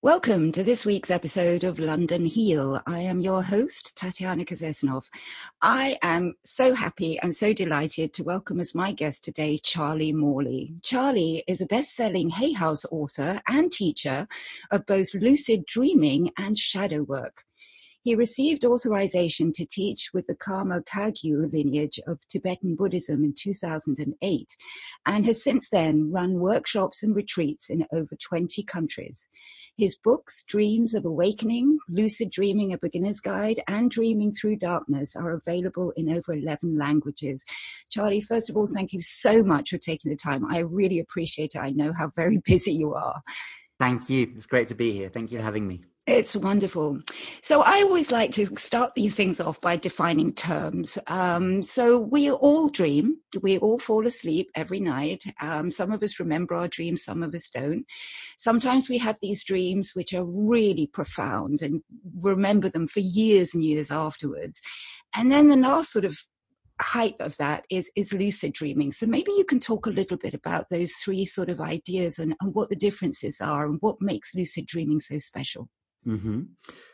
Welcome 0.00 0.52
to 0.52 0.62
this 0.62 0.86
week's 0.86 1.10
episode 1.10 1.64
of 1.64 1.80
London 1.80 2.24
Heal. 2.24 2.80
I 2.86 3.00
am 3.00 3.20
your 3.20 3.42
host, 3.42 3.96
Tatiana 3.96 4.44
Kozesnov. 4.44 5.06
I 5.60 5.98
am 6.02 6.34
so 6.44 6.72
happy 6.72 7.18
and 7.18 7.34
so 7.34 7.52
delighted 7.52 8.14
to 8.14 8.22
welcome 8.22 8.60
as 8.60 8.76
my 8.76 8.92
guest 8.92 9.24
today 9.24 9.58
Charlie 9.58 10.12
Morley. 10.12 10.72
Charlie 10.84 11.42
is 11.48 11.60
a 11.60 11.66
best 11.66 11.96
selling 11.96 12.30
Hay 12.30 12.52
House 12.52 12.84
author 12.92 13.42
and 13.48 13.72
teacher 13.72 14.28
of 14.70 14.86
both 14.86 15.12
lucid 15.14 15.66
dreaming 15.66 16.30
and 16.38 16.56
shadow 16.56 17.02
work. 17.02 17.42
He 18.08 18.14
received 18.14 18.64
authorization 18.64 19.52
to 19.52 19.66
teach 19.66 20.14
with 20.14 20.28
the 20.28 20.34
Karma 20.34 20.80
Kagyu 20.80 21.52
lineage 21.52 22.00
of 22.06 22.26
Tibetan 22.30 22.74
Buddhism 22.74 23.22
in 23.22 23.34
2008 23.36 24.56
and 25.04 25.26
has 25.26 25.44
since 25.44 25.68
then 25.68 26.10
run 26.10 26.40
workshops 26.40 27.02
and 27.02 27.14
retreats 27.14 27.68
in 27.68 27.86
over 27.92 28.16
20 28.16 28.62
countries. 28.62 29.28
His 29.76 29.94
books, 29.94 30.42
Dreams 30.48 30.94
of 30.94 31.04
Awakening, 31.04 31.80
Lucid 31.90 32.30
Dreaming, 32.30 32.72
A 32.72 32.78
Beginner's 32.78 33.20
Guide, 33.20 33.62
and 33.68 33.90
Dreaming 33.90 34.32
Through 34.32 34.56
Darkness 34.56 35.14
are 35.14 35.32
available 35.32 35.92
in 35.94 36.08
over 36.08 36.32
11 36.32 36.78
languages. 36.78 37.44
Charlie, 37.90 38.22
first 38.22 38.48
of 38.48 38.56
all, 38.56 38.66
thank 38.66 38.94
you 38.94 39.02
so 39.02 39.42
much 39.42 39.68
for 39.68 39.76
taking 39.76 40.10
the 40.10 40.16
time. 40.16 40.46
I 40.50 40.60
really 40.60 40.98
appreciate 40.98 41.56
it. 41.56 41.58
I 41.58 41.72
know 41.72 41.92
how 41.92 42.10
very 42.16 42.38
busy 42.46 42.72
you 42.72 42.94
are. 42.94 43.20
Thank 43.78 44.08
you. 44.08 44.32
It's 44.34 44.46
great 44.46 44.68
to 44.68 44.74
be 44.74 44.92
here. 44.92 45.10
Thank 45.10 45.30
you 45.30 45.36
for 45.36 45.44
having 45.44 45.68
me. 45.68 45.82
It's 46.08 46.34
wonderful. 46.34 47.00
So 47.42 47.60
I 47.60 47.82
always 47.82 48.10
like 48.10 48.32
to 48.32 48.46
start 48.56 48.94
these 48.94 49.14
things 49.14 49.40
off 49.40 49.60
by 49.60 49.76
defining 49.76 50.32
terms. 50.32 50.96
Um, 51.06 51.62
so 51.62 51.98
we 51.98 52.30
all 52.30 52.70
dream. 52.70 53.18
We 53.42 53.58
all 53.58 53.78
fall 53.78 54.06
asleep 54.06 54.50
every 54.54 54.80
night. 54.80 55.22
Um, 55.42 55.70
some 55.70 55.92
of 55.92 56.02
us 56.02 56.18
remember 56.18 56.54
our 56.54 56.66
dreams, 56.66 57.04
some 57.04 57.22
of 57.22 57.34
us 57.34 57.50
don't. 57.50 57.84
Sometimes 58.38 58.88
we 58.88 58.96
have 58.96 59.18
these 59.20 59.44
dreams 59.44 59.90
which 59.94 60.14
are 60.14 60.24
really 60.24 60.86
profound 60.86 61.60
and 61.60 61.82
remember 62.22 62.70
them 62.70 62.88
for 62.88 63.00
years 63.00 63.52
and 63.52 63.62
years 63.62 63.90
afterwards. 63.90 64.62
And 65.14 65.30
then 65.30 65.48
the 65.48 65.56
last 65.56 65.92
sort 65.92 66.06
of 66.06 66.16
height 66.80 67.16
of 67.20 67.36
that 67.36 67.66
is 67.70 67.90
is 67.96 68.12
lucid 68.12 68.52
dreaming 68.52 68.92
so 68.92 69.04
maybe 69.04 69.32
you 69.32 69.44
can 69.44 69.58
talk 69.58 69.86
a 69.86 69.90
little 69.90 70.16
bit 70.16 70.32
about 70.32 70.70
those 70.70 70.92
three 70.92 71.24
sort 71.24 71.48
of 71.48 71.60
ideas 71.60 72.20
and, 72.20 72.36
and 72.40 72.54
what 72.54 72.68
the 72.68 72.76
differences 72.76 73.40
are 73.40 73.66
and 73.66 73.78
what 73.80 74.00
makes 74.00 74.32
lucid 74.32 74.64
dreaming 74.64 75.00
so 75.00 75.18
special 75.18 75.68
Mm-hmm. 76.06 76.42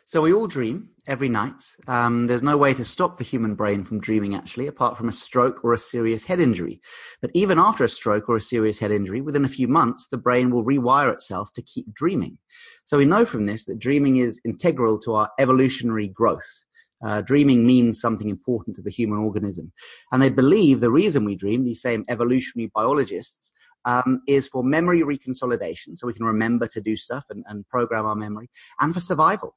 So 0.05 0.21
we 0.21 0.33
all 0.33 0.47
dream 0.47 0.89
every 1.07 1.29
night. 1.29 1.63
Um, 1.87 2.27
there's 2.27 2.43
no 2.43 2.57
way 2.57 2.73
to 2.73 2.83
stop 2.83 3.17
the 3.17 3.23
human 3.23 3.55
brain 3.55 3.83
from 3.83 3.99
dreaming, 3.99 4.35
actually, 4.35 4.67
apart 4.67 4.97
from 4.97 5.07
a 5.07 5.13
stroke 5.13 5.63
or 5.63 5.73
a 5.73 5.77
serious 5.77 6.25
head 6.25 6.39
injury. 6.39 6.81
But 7.21 7.31
even 7.33 7.57
after 7.57 7.83
a 7.83 7.89
stroke 7.89 8.27
or 8.27 8.35
a 8.35 8.41
serious 8.41 8.79
head 8.79 8.91
injury, 8.91 9.21
within 9.21 9.45
a 9.45 9.49
few 9.49 9.67
months, 9.67 10.07
the 10.07 10.17
brain 10.17 10.49
will 10.49 10.65
rewire 10.65 11.13
itself 11.13 11.53
to 11.53 11.61
keep 11.61 11.93
dreaming. 11.93 12.37
So 12.83 12.97
we 12.97 13.05
know 13.05 13.25
from 13.25 13.45
this 13.45 13.65
that 13.65 13.79
dreaming 13.79 14.17
is 14.17 14.41
integral 14.43 14.99
to 14.99 15.15
our 15.15 15.29
evolutionary 15.39 16.07
growth. 16.07 16.65
Uh, 17.05 17.21
dreaming 17.21 17.65
means 17.65 17.99
something 17.99 18.29
important 18.29 18.75
to 18.75 18.81
the 18.81 18.89
human 18.89 19.19
organism. 19.19 19.71
And 20.11 20.21
they 20.21 20.29
believe 20.29 20.79
the 20.79 20.91
reason 20.91 21.25
we 21.25 21.35
dream, 21.35 21.63
these 21.63 21.81
same 21.81 22.05
evolutionary 22.09 22.71
biologists, 22.73 23.51
um, 23.85 24.21
is 24.27 24.47
for 24.47 24.63
memory 24.63 25.01
reconsolidation, 25.01 25.95
so 25.95 26.07
we 26.07 26.13
can 26.13 26.25
remember 26.25 26.67
to 26.67 26.81
do 26.81 26.97
stuff 26.97 27.25
and, 27.29 27.43
and 27.47 27.67
program 27.69 28.05
our 28.05 28.15
memory, 28.15 28.49
and 28.79 28.93
for 28.93 28.99
survival. 28.99 29.53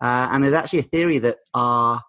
Uh, 0.00 0.28
and 0.30 0.42
there's 0.42 0.54
actually 0.54 0.80
a 0.80 0.84
theory 0.84 1.18
that 1.18 1.38
our 1.54 2.02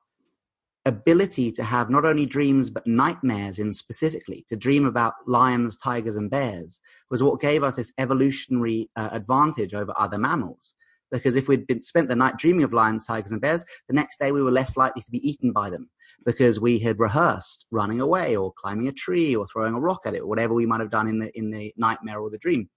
ability 0.87 1.51
to 1.51 1.63
have 1.63 1.89
not 1.89 2.05
only 2.05 2.25
dreams 2.25 2.69
but 2.69 2.87
nightmares 2.87 3.59
in 3.59 3.73
specifically 3.73 4.45
to 4.47 4.55
dream 4.55 4.85
about 4.85 5.13
lions 5.25 5.75
tigers 5.75 6.15
and 6.15 6.29
bears 6.29 6.79
was 7.11 7.21
what 7.21 7.41
gave 7.41 7.61
us 7.61 7.75
this 7.75 7.91
evolutionary 7.97 8.89
uh, 8.95 9.09
advantage 9.11 9.73
over 9.73 9.93
other 9.97 10.17
mammals 10.17 10.75
because 11.11 11.35
if 11.35 11.49
we'd 11.49 11.67
been 11.67 11.81
spent 11.81 12.07
the 12.07 12.15
night 12.15 12.37
dreaming 12.37 12.63
of 12.63 12.71
lions 12.71 13.05
tigers 13.05 13.33
and 13.33 13.41
bears 13.41 13.65
the 13.89 13.93
next 13.93 14.17
day 14.17 14.31
we 14.31 14.41
were 14.41 14.51
less 14.51 14.77
likely 14.77 15.01
to 15.01 15.11
be 15.11 15.29
eaten 15.29 15.51
by 15.51 15.69
them 15.69 15.89
because 16.25 16.59
we 16.59 16.79
had 16.79 16.99
rehearsed 16.99 17.65
running 17.71 18.01
away 18.01 18.35
or 18.35 18.53
climbing 18.57 18.87
a 18.87 18.91
tree 18.91 19.35
or 19.35 19.47
throwing 19.47 19.73
a 19.73 19.79
rock 19.79 20.01
at 20.05 20.13
it 20.13 20.21
or 20.21 20.27
whatever 20.27 20.53
we 20.53 20.65
might 20.65 20.79
have 20.79 20.91
done 20.91 21.07
in 21.07 21.19
the 21.19 21.37
in 21.37 21.51
the 21.51 21.73
nightmare 21.77 22.19
or 22.19 22.29
the 22.29 22.37
dream. 22.37 22.69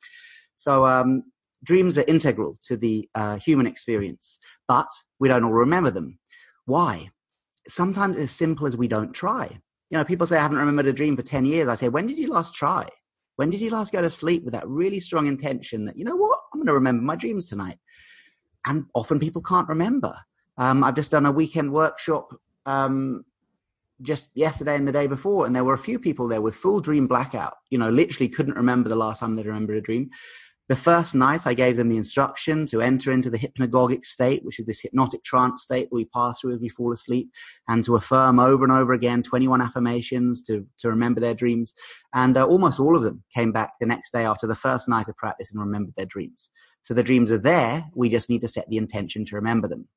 So 0.56 0.84
um, 0.86 1.24
dreams 1.64 1.98
are 1.98 2.04
integral 2.06 2.58
to 2.64 2.76
the 2.76 3.08
uh, 3.14 3.36
human 3.36 3.66
experience, 3.66 4.38
but 4.68 4.88
we 5.18 5.28
don't 5.28 5.44
all 5.44 5.52
remember 5.52 5.90
them. 5.90 6.18
Why? 6.66 7.10
Sometimes 7.66 8.16
it's 8.16 8.24
as 8.24 8.30
simple 8.30 8.66
as 8.66 8.76
we 8.76 8.88
don't 8.88 9.12
try. 9.12 9.60
You 9.90 9.98
know, 9.98 10.04
people 10.04 10.26
say 10.26 10.38
I 10.38 10.42
haven't 10.42 10.58
remembered 10.58 10.86
a 10.86 10.92
dream 10.92 11.16
for 11.16 11.22
ten 11.22 11.44
years. 11.44 11.68
I 11.68 11.74
say, 11.74 11.88
when 11.88 12.06
did 12.06 12.18
you 12.18 12.28
last 12.28 12.54
try? 12.54 12.88
When 13.36 13.50
did 13.50 13.60
you 13.60 13.70
last 13.70 13.92
go 13.92 14.02
to 14.02 14.10
sleep 14.10 14.44
with 14.44 14.52
that 14.52 14.68
really 14.68 15.00
strong 15.00 15.26
intention 15.26 15.86
that 15.86 15.96
you 15.96 16.04
know 16.04 16.14
what 16.14 16.38
I'm 16.52 16.60
going 16.60 16.66
to 16.66 16.74
remember 16.74 17.02
my 17.02 17.16
dreams 17.16 17.48
tonight? 17.48 17.78
And 18.66 18.84
often 18.94 19.18
people 19.18 19.42
can't 19.42 19.68
remember. 19.68 20.14
Um, 20.58 20.84
I've 20.84 20.94
just 20.94 21.10
done 21.10 21.24
a 21.24 21.32
weekend 21.32 21.72
workshop 21.72 22.34
um, 22.66 23.24
just 24.02 24.30
yesterday 24.34 24.76
and 24.76 24.88
the 24.88 24.92
day 24.92 25.06
before, 25.06 25.46
and 25.46 25.54
there 25.54 25.64
were 25.64 25.74
a 25.74 25.78
few 25.78 25.98
people 25.98 26.28
there 26.28 26.40
with 26.40 26.54
full 26.54 26.80
dream 26.80 27.06
blackout. 27.06 27.54
You 27.70 27.78
know, 27.78 27.90
literally 27.90 28.28
couldn't 28.28 28.56
remember 28.56 28.88
the 28.88 28.96
last 28.96 29.20
time 29.20 29.36
they 29.36 29.42
remembered 29.42 29.76
a 29.76 29.82
dream. 29.82 30.10
The 30.70 30.76
first 30.76 31.16
night, 31.16 31.48
I 31.48 31.54
gave 31.54 31.76
them 31.76 31.88
the 31.88 31.96
instruction 31.96 32.64
to 32.66 32.80
enter 32.80 33.10
into 33.10 33.28
the 33.28 33.38
hypnagogic 33.38 34.04
state, 34.04 34.44
which 34.44 34.60
is 34.60 34.66
this 34.66 34.80
hypnotic 34.80 35.24
trance 35.24 35.64
state 35.64 35.90
that 35.90 35.94
we 35.96 36.04
pass 36.04 36.38
through 36.40 36.54
as 36.54 36.60
we 36.60 36.68
fall 36.68 36.92
asleep, 36.92 37.28
and 37.66 37.82
to 37.82 37.96
affirm 37.96 38.38
over 38.38 38.64
and 38.64 38.72
over 38.72 38.92
again 38.92 39.24
21 39.24 39.60
affirmations 39.60 40.40
to, 40.42 40.64
to 40.78 40.88
remember 40.88 41.20
their 41.20 41.34
dreams. 41.34 41.74
And 42.14 42.36
uh, 42.36 42.46
almost 42.46 42.78
all 42.78 42.94
of 42.94 43.02
them 43.02 43.24
came 43.34 43.50
back 43.50 43.72
the 43.80 43.86
next 43.86 44.12
day 44.12 44.24
after 44.24 44.46
the 44.46 44.54
first 44.54 44.88
night 44.88 45.08
of 45.08 45.16
practice 45.16 45.52
and 45.52 45.60
remembered 45.60 45.94
their 45.96 46.06
dreams. 46.06 46.50
So 46.82 46.94
the 46.94 47.02
dreams 47.02 47.32
are 47.32 47.38
there. 47.38 47.86
We 47.96 48.08
just 48.08 48.30
need 48.30 48.42
to 48.42 48.48
set 48.48 48.68
the 48.68 48.76
intention 48.76 49.24
to 49.24 49.34
remember 49.34 49.66
them. 49.66 49.88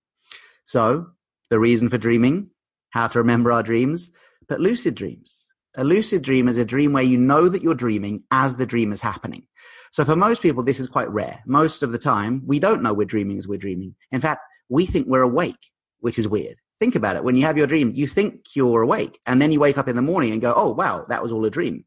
So 0.64 1.06
the 1.52 1.60
reason 1.60 1.88
for 1.88 2.00
dreaming 2.00 2.50
how 2.94 3.08
to 3.08 3.18
remember 3.18 3.52
our 3.52 3.64
dreams, 3.64 4.12
but 4.48 4.60
lucid 4.60 4.94
dreams. 4.94 5.50
A 5.76 5.84
lucid 5.84 6.22
dream 6.22 6.48
is 6.48 6.58
a 6.58 6.66
dream 6.66 6.94
where 6.94 7.02
you 7.02 7.18
know 7.18 7.50
that 7.50 7.64
you're 7.64 7.74
dreaming 7.74 8.24
as 8.30 8.56
the 8.56 8.68
dream 8.68 8.94
is 8.94 9.02
happening. 9.02 9.48
So 9.92 10.06
for 10.06 10.16
most 10.16 10.44
people, 10.44 10.62
this 10.62 10.80
is 10.80 10.88
quite 10.88 11.10
rare. 11.10 11.42
Most 11.48 11.82
of 11.82 11.92
the 11.92 11.98
time, 11.98 12.44
we 12.46 12.60
don't 12.60 12.84
know 12.84 12.94
we're 12.94 13.06
dreaming 13.06 13.40
as 13.40 13.48
we're 13.48 13.58
dreaming. 13.58 13.96
In 14.12 14.22
fact, 14.22 14.42
we 14.70 14.86
think 14.86 15.08
we're 15.08 15.24
awake, 15.24 15.72
which 16.02 16.20
is 16.20 16.28
weird. 16.28 16.58
Think 16.80 16.94
about 16.94 17.16
it. 17.16 17.24
When 17.24 17.36
you 17.36 17.44
have 17.46 17.58
your 17.58 17.66
dream, 17.66 17.94
you 17.96 18.06
think 18.06 18.56
you're 18.56 18.84
awake 18.84 19.20
and 19.26 19.42
then 19.42 19.52
you 19.52 19.60
wake 19.60 19.80
up 19.80 19.88
in 19.88 19.96
the 19.96 20.02
morning 20.04 20.32
and 20.32 20.42
go, 20.42 20.54
Oh, 20.56 20.70
wow, 20.70 21.06
that 21.10 21.24
was 21.24 21.32
all 21.32 21.46
a 21.46 21.50
dream. 21.50 21.86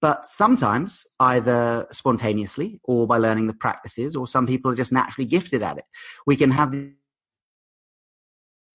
But 0.00 0.26
sometimes 0.26 1.06
either 1.20 1.86
spontaneously 1.92 2.80
or 2.82 3.06
by 3.06 3.18
learning 3.18 3.46
the 3.46 3.54
practices 3.54 4.16
or 4.16 4.26
some 4.26 4.48
people 4.48 4.72
are 4.72 4.74
just 4.74 4.92
naturally 4.92 5.28
gifted 5.28 5.62
at 5.62 5.78
it. 5.78 5.84
We 6.26 6.36
can 6.36 6.50
have 6.50 6.74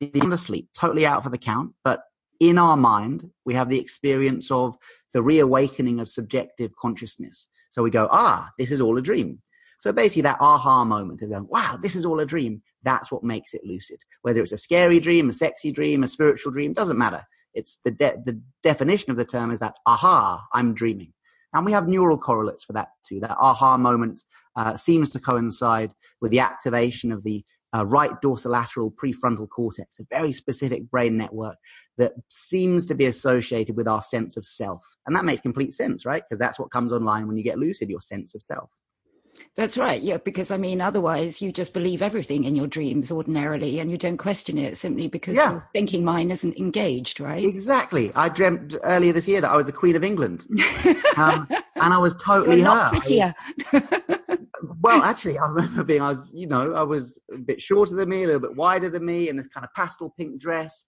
asleep, 0.02 0.70
totally 0.78 1.06
out 1.06 1.24
for 1.24 1.30
the 1.30 1.38
count, 1.38 1.72
but 1.84 2.02
in 2.40 2.58
our 2.58 2.78
mind, 2.78 3.30
we 3.46 3.54
have 3.56 3.70
the 3.70 3.80
experience 3.80 4.52
of 4.52 4.76
the 5.14 5.22
reawakening 5.22 6.00
of 6.00 6.10
subjective 6.10 6.72
consciousness. 6.80 7.48
So 7.72 7.82
we 7.82 7.90
go, 7.90 8.08
ah, 8.12 8.50
this 8.58 8.72
is 8.72 8.82
all 8.82 8.98
a 8.98 9.02
dream. 9.02 9.40
So 9.80 9.92
basically 9.92 10.24
that 10.24 10.38
aha 10.40 10.84
moment 10.84 11.22
of 11.22 11.32
going, 11.32 11.48
wow, 11.50 11.78
this 11.82 11.96
is 11.96 12.06
all 12.06 12.20
a 12.20 12.26
dream. 12.26 12.62
That's 12.84 13.12
what 13.12 13.24
makes 13.24 13.54
it 13.54 13.62
lucid. 13.64 14.00
Whether 14.22 14.42
it's 14.42 14.52
a 14.52 14.58
scary 14.58 15.00
dream, 15.00 15.30
a 15.30 15.34
sexy 15.34 15.72
dream, 15.72 16.04
a 16.04 16.08
spiritual 16.08 16.52
dream, 16.52 16.74
doesn't 16.74 16.98
matter. 16.98 17.24
It's 17.54 17.80
the, 17.84 17.92
de- 17.92 18.18
the 18.24 18.42
definition 18.64 19.12
of 19.12 19.18
the 19.18 19.26
term 19.26 19.52
is 19.52 19.60
that, 19.60 19.76
aha, 19.86 20.46
I'm 20.54 20.74
dreaming. 20.74 21.14
And 21.54 21.66
we 21.66 21.72
have 21.72 21.88
neural 21.88 22.18
correlates 22.18 22.64
for 22.64 22.74
that 22.74 22.90
too. 23.08 23.20
That 23.20 23.38
aha 23.40 23.78
moment 23.78 24.24
uh, 24.56 24.76
seems 24.78 25.12
to 25.12 25.20
coincide 25.20 25.94
with 26.22 26.32
the 26.32 26.40
activation 26.40 27.12
of 27.12 27.24
the 27.24 27.44
uh, 27.76 27.86
right 27.86 28.12
dorsolateral 28.24 28.94
prefrontal 28.94 29.50
cortex, 29.50 30.00
a 30.00 30.06
very 30.10 30.32
specific 30.32 30.90
brain 30.90 31.18
network 31.18 31.56
that 31.98 32.14
seems 32.30 32.86
to 32.88 32.96
be 32.96 33.06
associated 33.06 33.76
with 33.76 33.88
our 33.88 34.02
sense 34.02 34.38
of 34.38 34.46
self. 34.46 34.84
And 35.06 35.16
that 35.16 35.26
makes 35.26 35.42
complete 35.42 35.74
sense, 35.74 36.06
right? 36.06 36.24
Because 36.24 36.40
that's 36.40 36.60
what 36.60 36.72
comes 36.72 36.94
online 36.94 37.28
when 37.28 37.38
you 37.38 37.44
get 37.44 37.60
lucid, 37.60 37.90
your 37.90 38.02
sense 38.02 38.36
of 38.36 38.42
self. 38.42 38.70
That's 39.56 39.78
right. 39.78 40.02
Yeah, 40.02 40.18
because 40.18 40.52
I 40.52 40.58
mean, 40.58 40.82
otherwise 40.82 41.42
you 41.42 41.52
just 41.52 41.74
believe 41.74 42.02
everything 42.02 42.44
in 42.44 42.56
your 42.56 42.68
dreams 42.68 43.12
ordinarily, 43.12 43.80
and 43.80 43.92
you 43.92 43.98
don't 43.98 44.18
question 44.18 44.58
it 44.58 44.78
simply 44.78 45.08
because 45.08 45.36
yeah. 45.36 45.52
your 45.52 45.60
thinking 45.74 46.04
mind 46.04 46.32
isn't 46.32 46.58
engaged, 46.58 47.20
right? 47.20 47.44
Exactly. 47.44 48.12
I 48.16 48.30
dreamt 48.30 48.76
earlier 48.84 49.14
this 49.14 49.28
year 49.28 49.42
that 49.42 49.52
I 49.52 49.56
was 49.56 49.66
the 49.66 49.72
Queen 49.72 49.96
of 49.96 50.04
England, 50.04 50.46
um, 51.18 51.48
and 51.50 51.94
I 51.94 51.98
was 51.98 52.16
totally 52.16 52.58
You're 52.58 52.66
not 52.66 52.94
her. 52.94 53.00
Prettier. 53.00 53.36
Well, 54.82 55.04
actually, 55.04 55.38
I 55.38 55.48
remember 55.48 55.84
being, 55.84 56.02
I 56.02 56.10
was, 56.10 56.32
you 56.34 56.48
know, 56.48 56.74
I 56.74 56.84
was 56.84 57.20
a 57.34 57.38
bit 57.38 57.62
shorter 57.62 57.96
than 57.96 58.10
me, 58.10 58.24
a 58.24 58.28
little 58.28 58.42
bit 58.42 58.56
wider 58.56 58.90
than 58.90 59.06
me, 59.06 59.30
in 59.30 59.36
this 59.36 59.48
kind 59.48 59.66
of 59.66 59.74
pastel 59.74 60.14
pink 60.18 60.40
dress, 60.40 60.86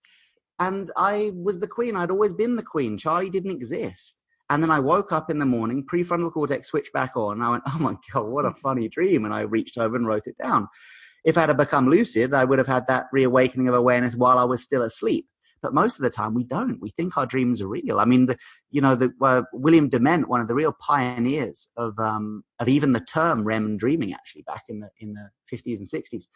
and 0.60 0.92
I 0.98 1.32
was 1.34 1.60
the 1.60 1.68
Queen. 1.68 1.96
I'd 1.96 2.12
always 2.12 2.34
been 2.34 2.56
the 2.56 2.64
Queen. 2.64 2.98
Charlie 2.98 3.30
didn't 3.30 3.52
exist. 3.52 4.22
And 4.50 4.64
then 4.64 4.72
I 4.72 4.80
woke 4.80 5.12
up 5.12 5.30
in 5.30 5.40
the 5.40 5.46
morning, 5.46 5.86
prefrontal 5.86 6.34
cortex 6.34 6.68
switched 6.68 6.92
back 6.92 7.16
on. 7.16 7.38
And 7.38 7.44
I 7.44 7.52
went, 7.52 7.64
oh 7.68 7.78
my 7.80 7.96
God, 8.12 8.26
what 8.26 8.46
a 8.46 8.52
funny 8.52 8.90
dream. 8.90 9.26
And 9.26 9.34
I 9.34 9.42
reached 9.42 9.78
over 9.78 9.96
and 9.96 10.08
wrote 10.08 10.28
it 10.28 10.38
down. 10.38 10.68
If 11.24 11.38
I 11.38 11.42
had 11.42 11.56
become 11.56 11.90
lucid, 11.90 12.34
I 12.34 12.46
would 12.46 12.58
have 12.58 12.68
had 12.68 12.88
that 12.88 13.06
reawakening 13.12 13.68
of 13.68 13.76
awareness 13.76 14.16
while 14.16 14.40
I 14.40 14.44
was 14.44 14.64
still 14.64 14.82
asleep. 14.82 15.28
But 15.62 15.74
most 15.74 15.98
of 15.98 16.04
the 16.04 16.10
time 16.10 16.34
we 16.34 16.44
don't. 16.44 16.82
We 16.82 16.90
think 16.90 17.18
our 17.18 17.26
dreams 17.26 17.62
are 17.62 17.68
real. 17.68 18.00
I 18.00 18.06
mean, 18.06 18.28
the, 18.28 18.38
you 18.72 18.82
know, 18.82 18.96
the, 18.96 19.12
uh, 19.22 19.44
William 19.54 19.90
Dement, 19.90 20.30
one 20.30 20.42
of 20.42 20.48
the 20.48 20.56
real 20.56 20.74
pioneers 20.74 21.70
of 21.78 21.98
um, 22.00 22.44
of 22.60 22.68
even 22.68 22.94
the 22.94 23.00
term 23.00 23.44
REM 23.44 23.66
and 23.66 23.80
dreaming, 23.80 24.14
actually 24.14 24.44
back 24.44 24.64
in 24.70 24.80
the 24.80 24.90
in 25.00 25.14
the 25.14 25.30
50s 25.52 25.80
and 25.80 26.04
60s, 26.04 26.28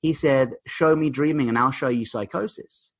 he 0.00 0.12
said, 0.12 0.54
"Show 0.66 0.96
me 0.96 1.10
dreaming, 1.10 1.48
and 1.48 1.58
I'll 1.58 1.70
show 1.70 1.88
you 1.88 2.04
psychosis." 2.04 2.92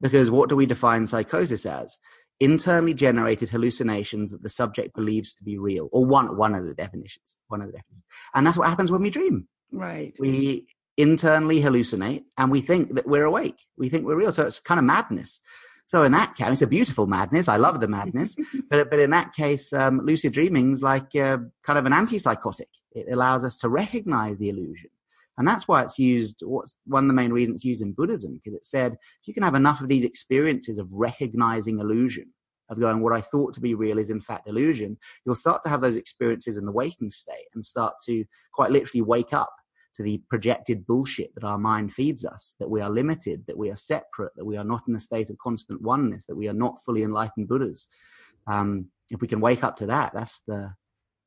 Because 0.00 0.30
what 0.30 0.48
do 0.48 0.56
we 0.56 0.66
define 0.66 1.06
psychosis 1.06 1.64
as? 1.64 1.96
Internally 2.40 2.92
generated 2.92 3.50
hallucinations 3.50 4.32
that 4.32 4.42
the 4.42 4.48
subject 4.48 4.96
believes 4.96 5.32
to 5.34 5.44
be 5.44 5.58
real, 5.58 5.88
or 5.92 6.04
one 6.04 6.36
one 6.36 6.54
of 6.54 6.64
the 6.64 6.74
definitions. 6.74 7.38
One 7.48 7.60
of 7.60 7.68
the 7.68 7.74
definitions, 7.74 8.06
and 8.34 8.46
that's 8.46 8.56
what 8.56 8.68
happens 8.68 8.90
when 8.90 9.02
we 9.02 9.10
dream. 9.10 9.48
Right. 9.70 10.14
We 10.18 10.66
internally 10.96 11.60
hallucinate 11.60 12.24
and 12.38 12.50
we 12.50 12.60
think 12.60 12.94
that 12.94 13.06
we're 13.06 13.24
awake. 13.24 13.58
We 13.78 13.88
think 13.88 14.04
we're 14.04 14.16
real. 14.16 14.32
So 14.32 14.44
it's 14.44 14.60
kind 14.60 14.78
of 14.78 14.84
madness. 14.84 15.40
So 15.86 16.04
in 16.04 16.12
that 16.12 16.34
case, 16.34 16.48
it's 16.48 16.62
a 16.62 16.66
beautiful 16.66 17.06
madness. 17.06 17.48
I 17.48 17.56
love 17.56 17.80
the 17.80 17.88
madness. 17.88 18.36
but, 18.70 18.90
but 18.90 18.98
in 18.98 19.10
that 19.10 19.32
case, 19.32 19.72
um, 19.72 20.00
lucid 20.04 20.32
dreaming's 20.32 20.82
like 20.82 21.14
uh, 21.16 21.38
kind 21.62 21.78
of 21.78 21.86
an 21.86 21.92
antipsychotic. 21.92 22.68
It 22.92 23.06
allows 23.10 23.44
us 23.44 23.56
to 23.58 23.68
recognize 23.68 24.38
the 24.38 24.48
illusion. 24.48 24.90
And 25.38 25.48
that's 25.48 25.66
why 25.66 25.82
it's 25.82 25.98
used, 25.98 26.42
what's 26.44 26.76
one 26.84 27.04
of 27.04 27.08
the 27.08 27.14
main 27.14 27.32
reasons 27.32 27.56
it's 27.56 27.64
used 27.64 27.82
in 27.82 27.92
Buddhism, 27.92 28.34
because 28.34 28.54
it 28.54 28.66
said, 28.66 28.92
if 28.92 29.26
you 29.26 29.32
can 29.32 29.42
have 29.42 29.54
enough 29.54 29.80
of 29.80 29.88
these 29.88 30.04
experiences 30.04 30.78
of 30.78 30.88
recognizing 30.90 31.78
illusion, 31.78 32.26
of 32.68 32.78
going, 32.78 33.00
what 33.00 33.14
I 33.14 33.22
thought 33.22 33.54
to 33.54 33.60
be 33.60 33.74
real 33.74 33.98
is 33.98 34.10
in 34.10 34.20
fact 34.20 34.46
illusion, 34.46 34.98
you'll 35.24 35.34
start 35.34 35.62
to 35.64 35.70
have 35.70 35.80
those 35.80 35.96
experiences 35.96 36.58
in 36.58 36.66
the 36.66 36.72
waking 36.72 37.10
state 37.10 37.46
and 37.54 37.64
start 37.64 37.94
to 38.06 38.24
quite 38.52 38.70
literally 38.70 39.02
wake 39.02 39.32
up 39.32 39.52
to 39.94 40.02
the 40.02 40.22
projected 40.28 40.86
bullshit 40.86 41.34
that 41.34 41.44
our 41.44 41.58
mind 41.58 41.92
feeds 41.92 42.24
us, 42.24 42.54
that 42.58 42.70
we 42.70 42.80
are 42.80 42.90
limited, 42.90 43.44
that 43.46 43.58
we 43.58 43.70
are 43.70 43.76
separate, 43.76 44.32
that 44.36 44.44
we 44.44 44.56
are 44.56 44.64
not 44.64 44.82
in 44.88 44.96
a 44.96 45.00
state 45.00 45.30
of 45.30 45.38
constant 45.38 45.80
oneness, 45.82 46.26
that 46.26 46.36
we 46.36 46.48
are 46.48 46.54
not 46.54 46.82
fully 46.84 47.02
enlightened 47.02 47.48
Buddhas. 47.48 47.88
Um, 48.46 48.86
if 49.10 49.20
we 49.20 49.28
can 49.28 49.40
wake 49.40 49.62
up 49.62 49.76
to 49.76 49.86
that, 49.86 50.12
that's 50.14 50.40
the 50.46 50.74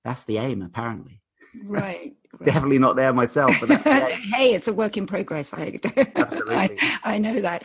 that's 0.03 0.23
the 0.25 0.37
aim, 0.37 0.61
apparently. 0.61 1.21
Right. 1.65 2.13
right. 2.39 2.45
Definitely 2.45 2.79
not 2.79 2.95
there 2.95 3.13
myself, 3.13 3.55
but 3.59 3.69
hey, 3.81 4.53
it's 4.53 4.67
a 4.67 4.73
work 4.73 4.97
in 4.97 5.07
progress. 5.07 5.53
I, 5.53 5.79
Absolutely. 6.15 6.55
I, 6.55 6.99
I 7.03 7.17
know 7.17 7.41
that. 7.41 7.63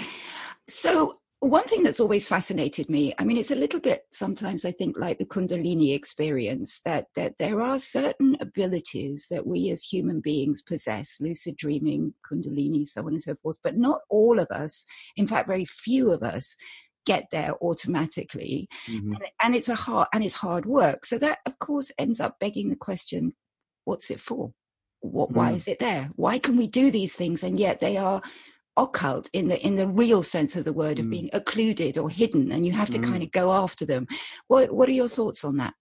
So 0.68 1.19
one 1.40 1.64
thing 1.64 1.82
that's 1.82 2.00
always 2.00 2.28
fascinated 2.28 2.88
me 2.90 3.14
i 3.18 3.24
mean 3.24 3.38
it's 3.38 3.50
a 3.50 3.56
little 3.56 3.80
bit 3.80 4.04
sometimes 4.12 4.64
i 4.64 4.70
think 4.70 4.96
like 4.98 5.18
the 5.18 5.24
kundalini 5.24 5.94
experience 5.94 6.80
that 6.84 7.06
that 7.16 7.34
there 7.38 7.62
are 7.62 7.78
certain 7.78 8.36
abilities 8.40 9.26
that 9.30 9.46
we 9.46 9.70
as 9.70 9.82
human 9.82 10.20
beings 10.20 10.62
possess 10.62 11.16
lucid 11.20 11.56
dreaming 11.56 12.12
kundalini 12.30 12.86
so 12.86 13.02
on 13.02 13.08
and 13.08 13.22
so 13.22 13.34
forth 13.42 13.58
but 13.64 13.76
not 13.76 14.00
all 14.10 14.38
of 14.38 14.48
us 14.50 14.84
in 15.16 15.26
fact 15.26 15.48
very 15.48 15.64
few 15.64 16.10
of 16.10 16.22
us 16.22 16.56
get 17.06 17.24
there 17.32 17.54
automatically 17.62 18.68
mm-hmm. 18.86 19.14
and, 19.14 19.24
and 19.42 19.54
it's 19.56 19.70
a 19.70 19.74
hard 19.74 20.06
and 20.12 20.22
it's 20.22 20.34
hard 20.34 20.66
work 20.66 21.06
so 21.06 21.16
that 21.16 21.38
of 21.46 21.58
course 21.58 21.90
ends 21.98 22.20
up 22.20 22.38
begging 22.38 22.68
the 22.68 22.76
question 22.76 23.32
what's 23.84 24.10
it 24.10 24.20
for 24.20 24.52
what, 25.00 25.30
mm. 25.30 25.36
why 25.36 25.52
is 25.52 25.66
it 25.66 25.78
there 25.78 26.10
why 26.16 26.38
can 26.38 26.58
we 26.58 26.66
do 26.66 26.90
these 26.90 27.14
things 27.14 27.42
and 27.42 27.58
yet 27.58 27.80
they 27.80 27.96
are 27.96 28.20
occult 28.82 29.28
in 29.32 29.48
the 29.48 29.64
in 29.64 29.76
the 29.76 29.86
real 29.86 30.22
sense 30.22 30.56
of 30.56 30.64
the 30.64 30.72
word 30.72 30.98
of 30.98 31.06
mm. 31.06 31.10
being 31.10 31.30
occluded 31.32 31.98
or 31.98 32.10
hidden 32.10 32.50
and 32.52 32.66
you 32.66 32.72
have 32.72 32.90
to 32.90 32.98
mm. 32.98 33.08
kind 33.08 33.22
of 33.22 33.30
go 33.30 33.52
after 33.52 33.84
them 33.84 34.06
what 34.48 34.72
what 34.72 34.88
are 34.88 34.92
your 34.92 35.08
thoughts 35.08 35.44
on 35.44 35.56
that 35.56 35.74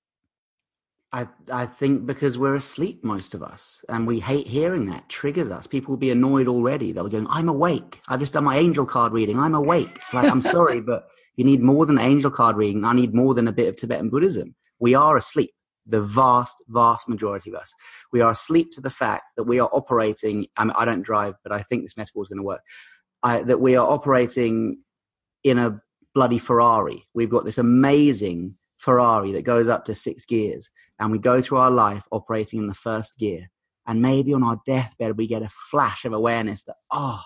I, 1.12 1.28
I 1.52 1.66
think 1.66 2.06
because 2.06 2.38
we're 2.38 2.54
asleep, 2.54 3.04
most 3.04 3.34
of 3.34 3.42
us, 3.42 3.84
and 3.90 4.06
we 4.06 4.20
hate 4.20 4.48
hearing 4.48 4.86
that 4.88 5.10
triggers 5.10 5.50
us. 5.50 5.66
People 5.66 5.94
will 5.94 5.98
be 5.98 6.12
annoyed 6.12 6.48
already. 6.48 6.92
They'll 6.92 7.06
be 7.06 7.10
going, 7.10 7.26
I'm 7.32 7.50
awake. 7.50 8.00
I've 8.08 8.20
just 8.20 8.34
done 8.34 8.44
my 8.44 8.60
angel 8.60 8.86
card 8.86 9.12
reading. 9.12 9.40
I'm 9.40 9.56
awake. 9.56 9.90
It's 9.96 10.14
like, 10.14 10.30
I'm 10.30 10.42
sorry, 10.42 10.82
but 10.92 11.08
you 11.36 11.46
need 11.46 11.62
more 11.62 11.88
than 11.88 12.00
angel 12.00 12.30
card 12.30 12.58
reading. 12.58 12.86
I 12.86 12.94
need 12.94 13.16
more 13.16 13.34
than 13.34 13.48
a 13.48 13.52
bit 13.52 13.70
of 13.70 13.76
Tibetan 13.76 14.10
Buddhism. 14.10 14.54
We 14.80 14.94
are 14.94 15.18
asleep. 15.18 15.52
The 15.90 16.02
vast, 16.02 16.58
vast 16.68 17.10
majority 17.10 17.50
of 17.50 17.56
us. 17.56 17.74
We 18.14 18.22
are 18.22 18.32
asleep 18.32 18.70
to 18.74 18.82
the 18.82 18.90
fact 18.90 19.32
that 19.36 19.44
we 19.44 19.60
are 19.60 19.70
operating. 19.74 20.48
I, 20.58 20.66
mean, 20.66 20.74
I 20.78 20.86
don't 20.86 21.02
drive, 21.02 21.36
but 21.44 21.52
I 21.52 21.62
think 21.62 21.84
this 21.84 21.98
metaphor 21.98 22.24
is 22.24 22.30
going 22.30 22.40
to 22.40 22.44
work 22.44 22.62
I, 23.24 23.44
that 23.44 23.60
we 23.60 23.76
are 23.76 23.88
operating 23.88 24.80
in 25.44 25.58
a 25.58 25.82
bloody 26.14 26.40
Ferrari. 26.40 27.08
We've 27.14 27.30
got 27.30 27.46
this 27.46 27.58
amazing 27.58 28.56
Ferrari 28.78 29.32
that 29.34 29.44
goes 29.44 29.68
up 29.68 29.86
to 29.86 29.96
six 29.96 30.26
gears, 30.26 30.70
and 31.00 31.12
we 31.12 31.20
go 31.20 31.42
through 31.42 31.58
our 31.58 31.72
life 31.72 32.06
operating 32.12 32.60
in 32.60 32.68
the 32.68 32.74
first 32.74 33.18
gear. 33.18 33.50
And 33.86 34.02
maybe 34.02 34.34
on 34.34 34.44
our 34.44 34.62
deathbed, 34.66 35.18
we 35.18 35.28
get 35.28 35.42
a 35.42 35.50
flash 35.50 36.06
of 36.06 36.14
awareness 36.14 36.62
that, 36.64 36.76
oh, 36.92 37.22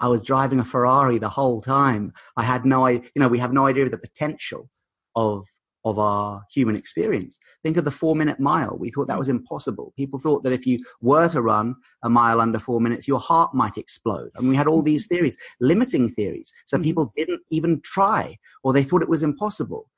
I 0.00 0.08
was 0.08 0.22
driving 0.22 0.60
a 0.60 0.64
Ferrari 0.64 1.18
the 1.18 1.28
whole 1.28 1.60
time. 1.60 2.12
I 2.36 2.42
had 2.42 2.64
no 2.64 2.86
you 2.86 3.02
know, 3.16 3.28
we 3.28 3.38
have 3.38 3.52
no 3.52 3.66
idea 3.66 3.84
of 3.84 3.90
the 3.90 3.98
potential 3.98 4.70
of 5.14 5.46
of 5.88 5.98
our 5.98 6.42
human 6.50 6.76
experience. 6.76 7.38
Think 7.62 7.76
of 7.76 7.84
the 7.84 7.90
four 7.90 8.14
minute 8.14 8.38
mile. 8.38 8.76
We 8.78 8.90
thought 8.90 9.08
that 9.08 9.18
was 9.18 9.28
impossible. 9.28 9.92
People 9.96 10.18
thought 10.18 10.42
that 10.44 10.52
if 10.52 10.66
you 10.66 10.84
were 11.00 11.28
to 11.28 11.42
run 11.42 11.74
a 12.02 12.10
mile 12.10 12.40
under 12.40 12.58
four 12.58 12.80
minutes, 12.80 13.08
your 13.08 13.20
heart 13.20 13.54
might 13.54 13.76
explode. 13.76 14.30
And 14.36 14.48
we 14.48 14.56
had 14.56 14.66
all 14.66 14.82
these 14.82 15.06
theories, 15.06 15.36
limiting 15.60 16.08
theories. 16.08 16.52
So 16.66 16.76
mm-hmm. 16.76 16.84
people 16.84 17.12
didn't 17.16 17.42
even 17.50 17.80
try 17.82 18.36
or 18.62 18.72
they 18.72 18.82
thought 18.82 19.02
it 19.02 19.08
was 19.08 19.22
impossible. 19.22 19.88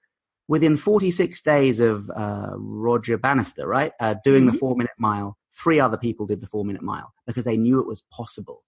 Within 0.49 0.77
46 0.77 1.43
days 1.43 1.79
of 1.79 2.11
uh, 2.17 2.51
Roger 2.57 3.17
Bannister, 3.17 3.69
right, 3.69 3.93
uh, 4.01 4.17
doing 4.25 4.45
mm-hmm. 4.45 4.53
the 4.53 4.59
four 4.59 4.75
minute 4.77 4.93
mile, 4.99 5.37
three 5.55 5.79
other 5.79 5.97
people 5.97 6.27
did 6.27 6.41
the 6.41 6.47
four 6.47 6.65
minute 6.65 6.83
mile 6.83 7.13
because 7.27 7.45
they 7.45 7.57
knew 7.57 7.81
it 7.81 7.87
was 7.87 8.03
possible. 8.13 8.63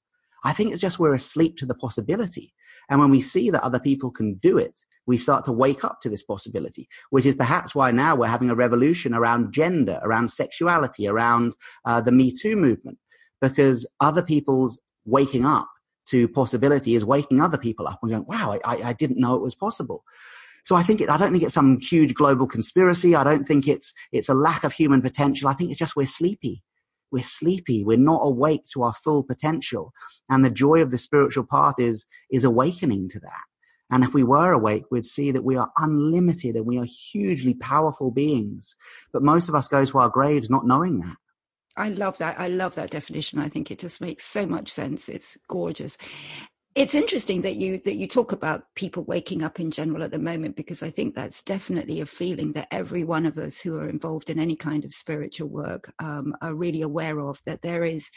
I 0.45 0.53
think 0.53 0.73
it's 0.73 0.81
just 0.81 0.99
we're 0.99 1.15
asleep 1.15 1.57
to 1.59 1.67
the 1.67 1.75
possibility. 1.75 2.53
And 2.91 3.01
when 3.01 3.11
we 3.11 3.21
see 3.21 3.51
that 3.51 3.63
other 3.63 3.79
people 3.79 4.11
can 4.11 4.35
do 4.35 4.59
it, 4.59 4.81
we 5.07 5.17
start 5.17 5.45
to 5.45 5.53
wake 5.53 5.85
up 5.85 6.01
to 6.03 6.09
this 6.09 6.25
possibility, 6.25 6.89
which 7.11 7.27
is 7.27 7.35
perhaps 7.35 7.75
why 7.75 7.91
now 7.91 8.15
we're 8.15 8.27
having 8.27 8.51
a 8.51 8.55
revolution 8.55 9.15
around 9.15 9.53
gender, 9.53 10.01
around 10.03 10.29
sexuality, 10.29 11.09
around 11.09 11.57
uh, 11.85 12.01
the 12.01 12.13
Me 12.13 12.33
Too 12.33 12.57
movement, 12.57 12.99
because 13.41 13.87
other 14.01 14.23
people's 14.23 14.81
waking 15.05 15.45
up 15.45 15.69
to 16.07 16.29
possibility 16.29 16.95
is 16.95 17.05
waking 17.05 17.41
other 17.41 17.59
people 17.59 17.87
up 17.89 17.99
and 18.03 18.11
going, 18.11 18.25
wow, 18.27 18.59
I, 18.65 18.77
I 18.83 18.93
didn't 18.93 19.21
know 19.21 19.35
it 19.35 19.43
was 19.43 19.55
possible. 19.55 20.05
So 20.65 20.77
I 20.77 20.83
think 20.83 21.01
it, 21.01 21.09
I 21.09 21.17
don't 21.17 21.33
think 21.33 21.43
it's 21.43 21.55
some 21.55 21.79
huge 21.79 22.15
global 22.15 22.47
conspiracy. 22.47 23.17
I 23.17 23.25
don't 23.25 23.47
think 23.47 23.67
it's 23.67 23.93
it's 24.13 24.29
a 24.29 24.35
lack 24.35 24.63
of 24.63 24.73
human 24.73 25.03
potential. 25.03 25.49
I 25.49 25.55
think 25.55 25.71
it's 25.71 25.79
just 25.79 25.97
we're 25.97 26.07
sleepy. 26.07 26.63
We're 27.13 27.23
sleepy. 27.23 27.85
We're 27.85 27.99
not 27.99 28.23
awake 28.25 28.65
to 28.73 28.83
our 28.83 28.95
full 28.95 29.25
potential. 29.25 29.93
And 30.29 30.45
the 30.45 30.51
joy 30.51 30.81
of 30.81 30.91
the 30.91 30.99
spiritual 30.99 31.45
path 31.45 31.75
is 31.79 32.07
is 32.31 32.45
awakening 32.45 33.11
to 33.11 33.21
that. 33.21 33.43
And 33.91 34.03
if 34.05 34.15
we 34.15 34.23
were 34.23 34.53
awake, 34.53 34.85
we'd 34.91 35.05
see 35.05 35.31
that 35.33 35.45
we 35.45 35.57
are 35.57 35.71
unlimited 35.77 36.57
and 36.57 36.67
we 36.67 36.79
are 36.79 36.87
hugely 37.13 37.55
powerful 37.55 38.11
beings. 38.11 38.75
But 39.13 39.23
most 39.23 39.51
of 39.51 39.55
us 39.55 39.69
go 39.69 39.85
to 39.85 39.99
our 39.99 40.09
graves 40.09 40.49
not 40.49 40.67
knowing 40.67 40.99
that. 40.99 41.17
I 41.77 41.89
love 41.91 42.19
that. 42.19 42.39
I 42.41 42.49
love 42.49 42.75
that 42.75 42.91
definition. 42.91 43.39
I 43.39 43.49
think 43.49 43.71
it 43.71 43.79
just 43.79 44.01
makes 44.01 44.25
so 44.25 44.47
much 44.47 44.71
sense. 44.71 45.09
It's 45.09 45.37
gorgeous. 45.49 45.97
It's 46.75 46.95
interesting 46.95 47.43
that 47.43 47.57
you 47.57 47.81
that 47.85 47.97
you 47.97 48.09
talk 48.09 48.33
about 48.33 48.65
people 48.75 49.05
waking 49.05 49.43
up 49.43 49.61
in 49.61 49.71
general 49.71 50.03
at 50.03 50.11
the 50.11 50.19
moment 50.19 50.57
because 50.57 50.83
I 50.83 50.91
think 50.91 51.15
that's 51.15 51.43
definitely 51.43 52.01
a 52.01 52.07
feeling 52.07 52.53
that 52.53 52.69
every 52.71 53.05
one 53.05 53.27
of 53.27 53.37
us 53.37 53.61
who 53.61 53.77
are 53.77 53.89
involved 53.89 54.31
in 54.31 54.39
any 54.39 54.57
kind 54.57 54.85
of 54.85 54.95
spiritual 54.95 55.49
work 55.49 55.93
um, 55.99 56.35
are 56.41 56.55
really 56.55 56.83
aware 56.83 57.21
of. 57.21 57.41
That 57.45 57.63
there 57.63 57.85
is 57.85 58.11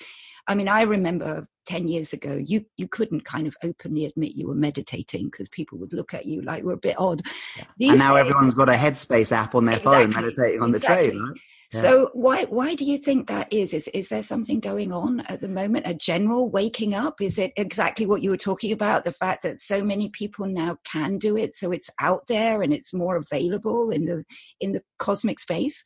I 0.47 0.55
mean, 0.55 0.67
I 0.67 0.83
remember 0.83 1.47
10 1.65 1.88
years 1.88 2.13
ago, 2.13 2.35
you, 2.35 2.65
you 2.77 2.88
couldn't 2.88 3.25
kind 3.25 3.47
of 3.47 3.55
openly 3.63 4.05
admit 4.05 4.35
you 4.35 4.47
were 4.47 4.55
meditating 4.55 5.25
because 5.25 5.50
people 5.50 5.79
would 5.79 5.93
look 5.93 6.13
at 6.13 6.25
you 6.25 6.41
like 6.41 6.63
we're 6.63 6.74
a 6.74 6.77
bit 6.77 7.00
odd. 7.00 7.24
Yeah. 7.57 7.89
And 7.91 8.00
now 8.00 8.15
days, 8.15 8.27
everyone's 8.27 8.53
got 8.53 8.69
a 8.69 8.74
Headspace 8.74 9.31
app 9.31 9.55
on 9.55 9.65
their 9.65 9.77
exactly, 9.77 10.03
phone 10.03 10.24
meditating 10.24 10.62
on 10.62 10.69
exactly. 10.74 11.07
the 11.07 11.12
train, 11.13 11.24
right? 11.24 11.39
Yeah. 11.75 11.82
So 11.82 12.10
why 12.13 12.46
why 12.46 12.75
do 12.75 12.86
you 12.86 12.98
think 12.98 13.27
that 13.27 13.51
is? 13.51 13.74
Is 13.74 13.88
is 13.89 14.10
there 14.10 14.24
something 14.24 14.60
going 14.60 14.91
on 14.91 15.22
at 15.22 15.41
the 15.41 15.48
moment? 15.48 15.88
A 15.88 15.94
general 15.94 16.50
waking 16.50 16.94
up? 16.94 17.22
Is 17.22 17.38
it 17.38 17.53
exactly 17.55 18.05
what 18.05 18.22
you 18.22 18.29
were 18.29 18.38
talking 18.38 18.72
about? 18.72 19.03
The 19.03 19.12
fact 19.12 19.44
that 19.44 19.62
so 19.62 19.84
many 19.84 20.10
people 20.10 20.46
now 20.48 20.77
can 20.84 21.17
do 21.17 21.38
it, 21.38 21.55
so 21.55 21.72
it's 21.72 21.89
out 22.00 22.27
there 22.27 22.62
and 22.62 22.74
it's 22.74 22.94
more 22.94 23.15
available 23.15 23.91
in 23.91 24.05
the 24.05 24.24
in 24.60 24.72
the 24.72 24.82
cosmic 24.98 25.39
space. 25.39 25.84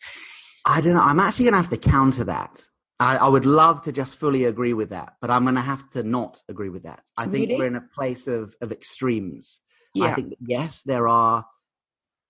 I 0.66 0.82
don't 0.82 0.94
know. 0.94 1.02
I'm 1.02 1.20
actually 1.20 1.46
going 1.46 1.54
to 1.54 1.62
have 1.62 1.70
to 1.72 1.90
counter 1.90 2.26
that 2.26 2.62
I, 3.00 3.16
I, 3.18 3.28
would 3.28 3.46
love 3.46 3.84
to 3.84 3.92
just 3.92 4.18
fully 4.18 4.44
agree 4.44 4.74
with 4.74 4.90
that, 4.90 5.14
but 5.22 5.32
I'm 5.32 5.44
going 5.44 5.56
to 5.56 5.62
have 5.62 5.90
to 5.92 6.04
not 6.04 6.44
agree 6.50 6.70
with 6.70 6.84
that. 6.84 7.02
I 7.18 7.26
think 7.26 7.48
really? 7.48 7.58
we're 7.58 7.68
in 7.68 7.76
a 7.76 7.88
place 7.96 8.28
of, 8.28 8.56
of 8.62 8.72
extremes. 8.72 9.62
Yeah. 9.96 10.08
I 10.08 10.14
think, 10.14 10.36
yes, 10.46 10.82
there 10.84 11.08
are 11.08 11.46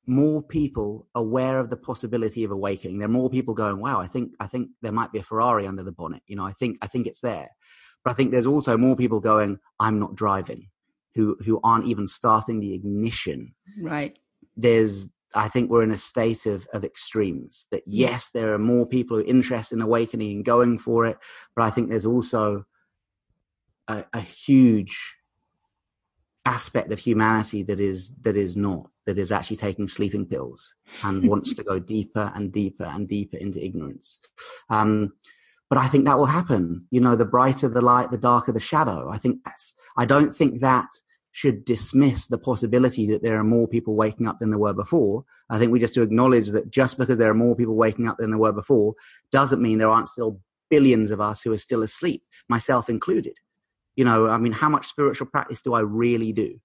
more 0.09 0.41
people 0.41 1.07
aware 1.15 1.59
of 1.59 1.69
the 1.69 1.77
possibility 1.77 2.43
of 2.43 2.51
awakening. 2.51 2.97
There 2.97 3.07
are 3.07 3.11
more 3.11 3.29
people 3.29 3.53
going, 3.53 3.79
wow, 3.79 4.01
I 4.01 4.07
think, 4.07 4.33
I 4.39 4.47
think 4.47 4.69
there 4.81 4.91
might 4.91 5.11
be 5.11 5.19
a 5.19 5.23
Ferrari 5.23 5.67
under 5.67 5.83
the 5.83 5.91
bonnet. 5.91 6.23
You 6.27 6.35
know, 6.35 6.45
I 6.45 6.53
think, 6.53 6.77
I 6.81 6.87
think 6.87 7.07
it's 7.07 7.21
there. 7.21 7.49
But 8.03 8.11
I 8.11 8.13
think 8.13 8.31
there's 8.31 8.45
also 8.45 8.77
more 8.77 8.95
people 8.95 9.19
going, 9.19 9.59
I'm 9.79 9.99
not 9.99 10.15
driving, 10.15 10.69
who, 11.15 11.37
who 11.45 11.59
aren't 11.63 11.85
even 11.85 12.07
starting 12.07 12.59
the 12.59 12.73
ignition. 12.73 13.53
Right. 13.79 14.17
There's, 14.57 15.09
I 15.35 15.47
think 15.47 15.69
we're 15.69 15.83
in 15.83 15.91
a 15.91 15.97
state 15.97 16.45
of, 16.45 16.67
of 16.73 16.83
extremes. 16.83 17.67
That 17.71 17.83
yes, 17.85 18.29
there 18.29 18.53
are 18.53 18.59
more 18.59 18.85
people 18.85 19.17
who 19.17 19.23
are 19.23 19.27
interested 19.27 19.75
in 19.75 19.81
awakening 19.81 20.31
and 20.31 20.45
going 20.45 20.77
for 20.77 21.05
it, 21.05 21.17
but 21.55 21.63
I 21.63 21.69
think 21.69 21.89
there's 21.89 22.05
also 22.05 22.65
a, 23.87 24.05
a 24.13 24.21
huge 24.21 25.15
aspect 26.49 26.91
of 26.91 26.99
humanity 26.99 27.61
that 27.63 27.79
is 27.79 28.09
that 28.21 28.35
is 28.35 28.57
not 28.57 28.89
that 29.05 29.17
is 29.17 29.31
actually 29.31 29.57
taking 29.57 29.87
sleeping 29.87 30.25
pills 30.25 30.73
and 31.03 31.29
wants 31.33 31.53
to 31.53 31.63
go 31.63 31.77
deeper 31.79 32.31
and 32.35 32.51
deeper 32.51 32.85
and 32.85 33.07
deeper 33.07 33.37
into 33.37 33.63
ignorance. 33.63 34.19
Um, 34.69 35.13
but 35.69 35.77
i 35.77 35.87
think 35.87 36.05
that 36.05 36.17
will 36.17 36.25
happen. 36.39 36.87
You 36.89 37.01
know 37.01 37.15
the 37.15 37.33
brighter 37.35 37.69
the 37.69 37.81
light 37.81 38.09
the 38.11 38.17
darker 38.17 38.51
the 38.51 38.59
shadow. 38.59 39.09
I 39.09 39.17
think 39.17 39.39
that's 39.45 39.75
i 39.97 40.05
don't 40.05 40.35
think 40.35 40.59
that 40.59 40.89
should 41.31 41.63
dismiss 41.63 42.27
the 42.27 42.39
possibility 42.39 43.05
that 43.11 43.21
there 43.21 43.37
are 43.37 43.43
more 43.43 43.67
people 43.67 43.95
waking 43.95 44.27
up 44.27 44.39
than 44.39 44.49
there 44.49 44.65
were 44.65 44.73
before. 44.73 45.23
I 45.51 45.59
think 45.59 45.71
we 45.71 45.79
just 45.79 45.93
to 45.93 46.01
acknowledge 46.01 46.49
that 46.49 46.71
just 46.71 46.97
because 46.97 47.19
there 47.19 47.29
are 47.29 47.45
more 47.45 47.55
people 47.55 47.75
waking 47.75 48.07
up 48.07 48.17
than 48.17 48.31
there 48.31 48.39
were 48.39 48.51
before 48.51 48.95
doesn't 49.31 49.61
mean 49.61 49.77
there 49.77 49.91
aren't 49.91 50.07
still 50.07 50.41
billions 50.69 51.11
of 51.11 51.21
us 51.21 51.41
who 51.41 51.51
are 51.51 51.57
still 51.57 51.83
asleep 51.83 52.23
myself 52.47 52.89
included 52.89 53.35
you 53.99 54.05
know, 54.05 54.29
I 54.29 54.37
mean, 54.37 54.53
how 54.53 54.69
much 54.69 54.87
spiritual 54.87 55.27
practice 55.27 55.61
do 55.61 55.73
I 55.73 55.81
really 55.81 56.31
do? 56.31 56.57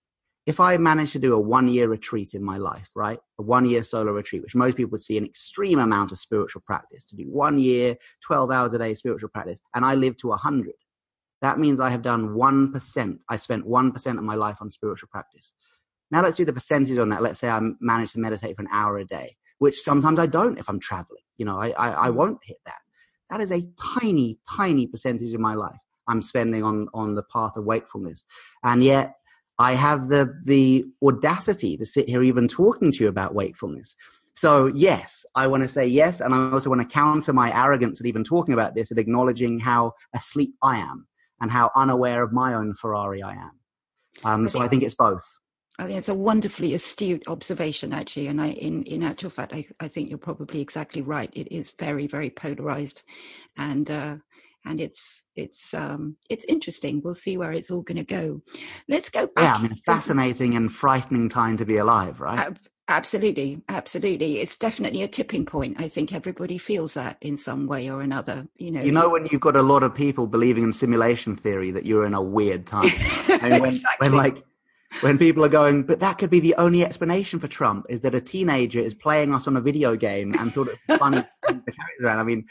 If 0.47 0.61
I 0.61 0.76
manage 0.76 1.11
to 1.14 1.19
do 1.19 1.35
a 1.35 1.41
one 1.41 1.67
year 1.67 1.88
retreat 1.88 2.33
in 2.33 2.45
my 2.45 2.59
life, 2.59 2.88
right? 2.95 3.19
A 3.41 3.43
one 3.43 3.64
year 3.64 3.83
solo 3.83 4.12
retreat, 4.12 4.43
which 4.43 4.55
most 4.55 4.76
people 4.76 4.93
would 4.93 5.03
see 5.03 5.19
an 5.19 5.25
extreme 5.25 5.81
amount 5.81 6.12
of 6.12 6.19
spiritual 6.19 6.62
practice 6.64 7.09
to 7.09 7.17
do 7.17 7.25
one 7.25 7.59
year, 7.59 7.97
12 8.23 8.53
hours 8.53 8.73
a 8.73 8.79
day 8.79 8.95
spiritual 8.95 9.31
practice, 9.31 9.61
and 9.75 9.85
I 9.85 9.97
live 9.97 10.17
to 10.19 10.29
100. 10.29 10.75
That 11.43 11.59
means 11.59 11.81
I 11.81 11.91
have 11.91 12.03
done 12.03 12.37
1%. 12.37 13.19
I 13.29 13.35
spent 13.35 13.67
1% 13.67 14.19
of 14.19 14.23
my 14.23 14.37
life 14.37 14.59
on 14.61 14.71
spiritual 14.71 15.09
practice. 15.11 15.55
Now 16.12 16.23
let's 16.23 16.37
do 16.37 16.45
the 16.45 16.53
percentage 16.53 16.99
on 16.99 17.09
that. 17.09 17.21
Let's 17.21 17.41
say 17.41 17.49
I 17.49 17.61
manage 17.81 18.12
to 18.12 18.21
meditate 18.21 18.55
for 18.55 18.62
an 18.62 18.69
hour 18.71 18.97
a 18.99 19.05
day, 19.05 19.35
which 19.59 19.81
sometimes 19.81 20.21
I 20.21 20.26
don't 20.26 20.61
if 20.61 20.69
I'm 20.69 20.79
traveling. 20.79 21.25
You 21.37 21.47
know, 21.47 21.59
I, 21.59 21.71
I, 21.71 21.88
I 21.91 22.11
won't 22.11 22.38
hit 22.45 22.59
that. 22.67 22.79
That 23.29 23.41
is 23.41 23.50
a 23.50 23.67
tiny, 23.99 24.38
tiny 24.49 24.87
percentage 24.87 25.35
of 25.35 25.41
my 25.41 25.55
life. 25.55 25.81
I'm 26.09 26.23
spending 26.23 26.63
on 26.63 26.89
on 26.95 27.15
the 27.15 27.23
path 27.23 27.57
of 27.57 27.65
wakefulness, 27.65 28.25
and 28.63 28.83
yet 28.83 29.15
I 29.59 29.75
have 29.75 30.09
the 30.09 30.35
the 30.45 30.85
audacity 31.03 31.77
to 31.77 31.87
sit 31.87 32.09
here 32.09 32.23
even 32.23 32.49
talking 32.49 32.93
to 32.93 33.05
you 33.05 33.09
about 33.09 33.35
wakefulness. 33.35 33.97
So 34.35 34.67
yes, 34.67 35.25
I 35.37 35.47
want 35.47 35.63
to 35.63 35.69
say 35.69 35.87
yes, 35.87 36.21
and 36.21 36.35
I 36.35 36.51
also 36.51 36.69
want 36.69 36.83
to 36.83 36.89
counter 36.89 37.33
my 37.33 37.57
arrogance 37.57 38.01
at 38.01 38.07
even 38.07 38.25
talking 38.25 38.53
about 38.53 38.75
this 38.75 38.91
and 38.91 38.99
acknowledging 38.99 39.61
how 39.61 39.93
asleep 40.15 40.55
I 40.61 40.79
am 40.79 41.07
and 41.41 41.51
how 41.51 41.71
unaware 41.77 42.23
of 42.23 42.33
my 42.33 42.55
own 42.55 42.75
Ferrari 42.75 43.23
I 43.23 43.33
am. 43.33 43.53
Um, 44.25 44.49
so 44.49 44.61
I 44.61 44.69
think 44.69 44.83
it's 44.83 44.95
both. 44.95 45.25
I 45.79 45.87
think 45.87 45.99
it's 45.99 46.09
a 46.09 46.15
wonderfully 46.15 46.73
astute 46.73 47.25
observation, 47.27 47.93
actually. 47.93 48.29
And 48.29 48.41
I, 48.41 48.51
in, 48.51 48.85
in 48.85 49.03
actual 49.03 49.31
fact, 49.31 49.53
I, 49.53 49.67
I 49.81 49.89
think 49.89 50.09
you're 50.09 50.19
probably 50.19 50.61
exactly 50.61 51.03
right. 51.03 51.31
It 51.33 51.51
is 51.51 51.73
very, 51.79 52.07
very 52.07 52.31
polarized. 52.31 53.03
And 53.57 53.91
uh, 53.91 54.17
and 54.64 54.80
it's 54.80 55.25
it's 55.37 55.75
um 55.75 56.16
it's 56.30 56.44
interesting. 56.44 57.02
We'll 57.04 57.14
see 57.14 57.37
where 57.37 57.52
it's 57.52 57.71
all 57.71 57.83
going 57.83 57.99
to 57.99 58.04
go. 58.04 58.42
Let's 58.88 59.11
go 59.11 59.26
back 59.26 59.44
yeah 59.44 59.54
i 59.54 59.62
mean 59.62 59.75
fascinating 59.87 60.54
and 60.54 60.73
frightening 60.73 61.28
time 61.28 61.56
to 61.56 61.64
be 61.64 61.76
alive 61.76 62.21
right? 62.21 62.49
Uh, 62.49 62.54
absolutely 62.88 63.62
absolutely. 63.68 64.40
It's 64.40 64.56
definitely 64.56 65.02
a 65.02 65.09
tipping 65.09 65.44
point. 65.47 65.80
I 65.80 65.88
think 65.88 66.12
everybody 66.12 66.59
feels 66.59 66.94
that 66.94 67.16
in 67.21 67.37
some 67.37 67.66
way 67.66 67.90
or 67.90 68.00
another 68.00 68.47
you 68.56 68.71
know 68.71 68.83
you 68.83 68.92
know 68.92 69.09
when 69.09 69.26
you've 69.30 69.40
got 69.40 69.56
a 69.56 69.62
lot 69.62 69.83
of 69.83 69.94
people 69.94 70.26
believing 70.26 70.64
in 70.64 70.73
simulation 70.73 71.37
theory 71.37 71.71
that 71.71 71.85
you're 71.85 72.06
in 72.06 72.14
a 72.14 72.23
weird 72.23 72.66
time? 72.75 72.90
I 73.28 73.49
mean, 73.50 73.61
when, 73.61 73.71
exactly. 73.71 74.09
when 74.09 74.16
like 74.16 74.44
when 75.00 75.18
people 75.18 75.44
are 75.44 75.49
going, 75.49 75.83
but 75.83 76.00
that 76.00 76.18
could 76.18 76.30
be 76.30 76.40
the 76.40 76.54
only 76.56 76.85
explanation 76.85 77.40
for 77.40 77.49
Trump 77.49 77.87
is 77.88 78.00
that 78.00 78.14
a 78.14 78.21
teenager 78.21 78.78
is 78.78 78.94
playing 78.94 79.35
us 79.35 79.49
on 79.49 79.56
a 79.56 79.61
video 79.61 79.97
game 79.97 80.35
and 80.38 80.54
thought 80.54 80.68
it 80.68 80.78
was 80.88 80.99
funny 80.99 81.16
the 81.42 81.73
characters 81.73 82.04
around. 82.04 82.21
I 82.21 82.23
mean, 82.23 82.47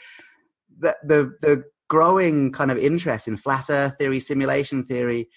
the, 0.78 0.96
the 1.04 1.34
the 1.40 1.64
growing 1.88 2.52
kind 2.52 2.70
of 2.70 2.78
interest 2.78 3.28
in 3.28 3.36
flat 3.36 3.70
earth 3.70 3.96
theory, 3.98 4.20
simulation 4.20 4.84
theory, 4.84 5.28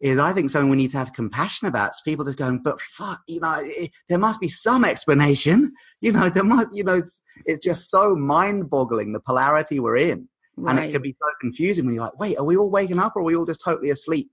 is 0.00 0.18
I 0.18 0.32
think 0.32 0.50
something 0.50 0.68
we 0.68 0.76
need 0.76 0.90
to 0.90 0.98
have 0.98 1.12
compassion 1.12 1.66
about. 1.66 1.94
So 1.94 2.00
people 2.04 2.24
just 2.24 2.36
going, 2.36 2.58
but 2.58 2.80
fuck, 2.80 3.22
you 3.26 3.40
know, 3.40 3.62
it, 3.64 3.90
there 4.08 4.18
must 4.18 4.40
be 4.40 4.48
some 4.48 4.84
explanation. 4.84 5.72
You 6.00 6.12
know, 6.12 6.28
there 6.28 6.44
must, 6.44 6.68
you 6.74 6.84
know, 6.84 6.96
it's, 6.96 7.22
it's 7.46 7.64
just 7.64 7.88
so 7.88 8.14
mind 8.14 8.68
boggling 8.68 9.14
the 9.14 9.20
polarity 9.20 9.80
we're 9.80 9.96
in. 9.96 10.28
Right. 10.54 10.76
And 10.76 10.84
it 10.84 10.92
can 10.92 11.00
be 11.00 11.16
so 11.18 11.30
confusing 11.40 11.86
when 11.86 11.94
you're 11.94 12.04
like, 12.04 12.18
wait, 12.18 12.36
are 12.36 12.44
we 12.44 12.58
all 12.58 12.70
waking 12.70 12.98
up 12.98 13.14
or 13.16 13.20
are 13.20 13.24
we 13.24 13.34
all 13.34 13.46
just 13.46 13.62
totally 13.64 13.88
asleep? 13.88 14.30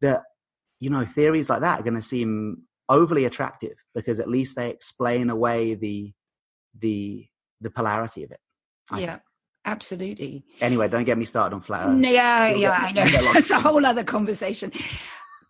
That, 0.00 0.22
you 0.78 0.90
know, 0.90 1.04
theories 1.04 1.50
like 1.50 1.62
that 1.62 1.80
are 1.80 1.82
going 1.82 1.96
to 1.96 2.02
seem 2.02 2.62
overly 2.88 3.24
attractive 3.24 3.74
because 3.96 4.20
at 4.20 4.28
least 4.28 4.54
they 4.54 4.70
explain 4.70 5.28
away 5.28 5.74
the, 5.74 6.12
the, 6.78 7.26
the 7.60 7.70
polarity 7.70 8.22
of 8.22 8.30
it. 8.30 8.40
I 8.92 9.00
yeah. 9.00 9.06
Think. 9.06 9.22
Absolutely. 9.64 10.44
Anyway, 10.60 10.88
don't 10.88 11.04
get 11.04 11.18
me 11.18 11.24
started 11.24 11.54
on 11.54 11.60
flat 11.60 11.86
Earth. 11.86 12.04
Yeah, 12.04 12.48
You'll 12.48 12.60
yeah, 12.62 12.72
I 12.72 12.92
know. 12.92 13.04
It's 13.06 13.50
a 13.50 13.60
whole 13.60 13.84
other 13.86 14.04
conversation. 14.04 14.72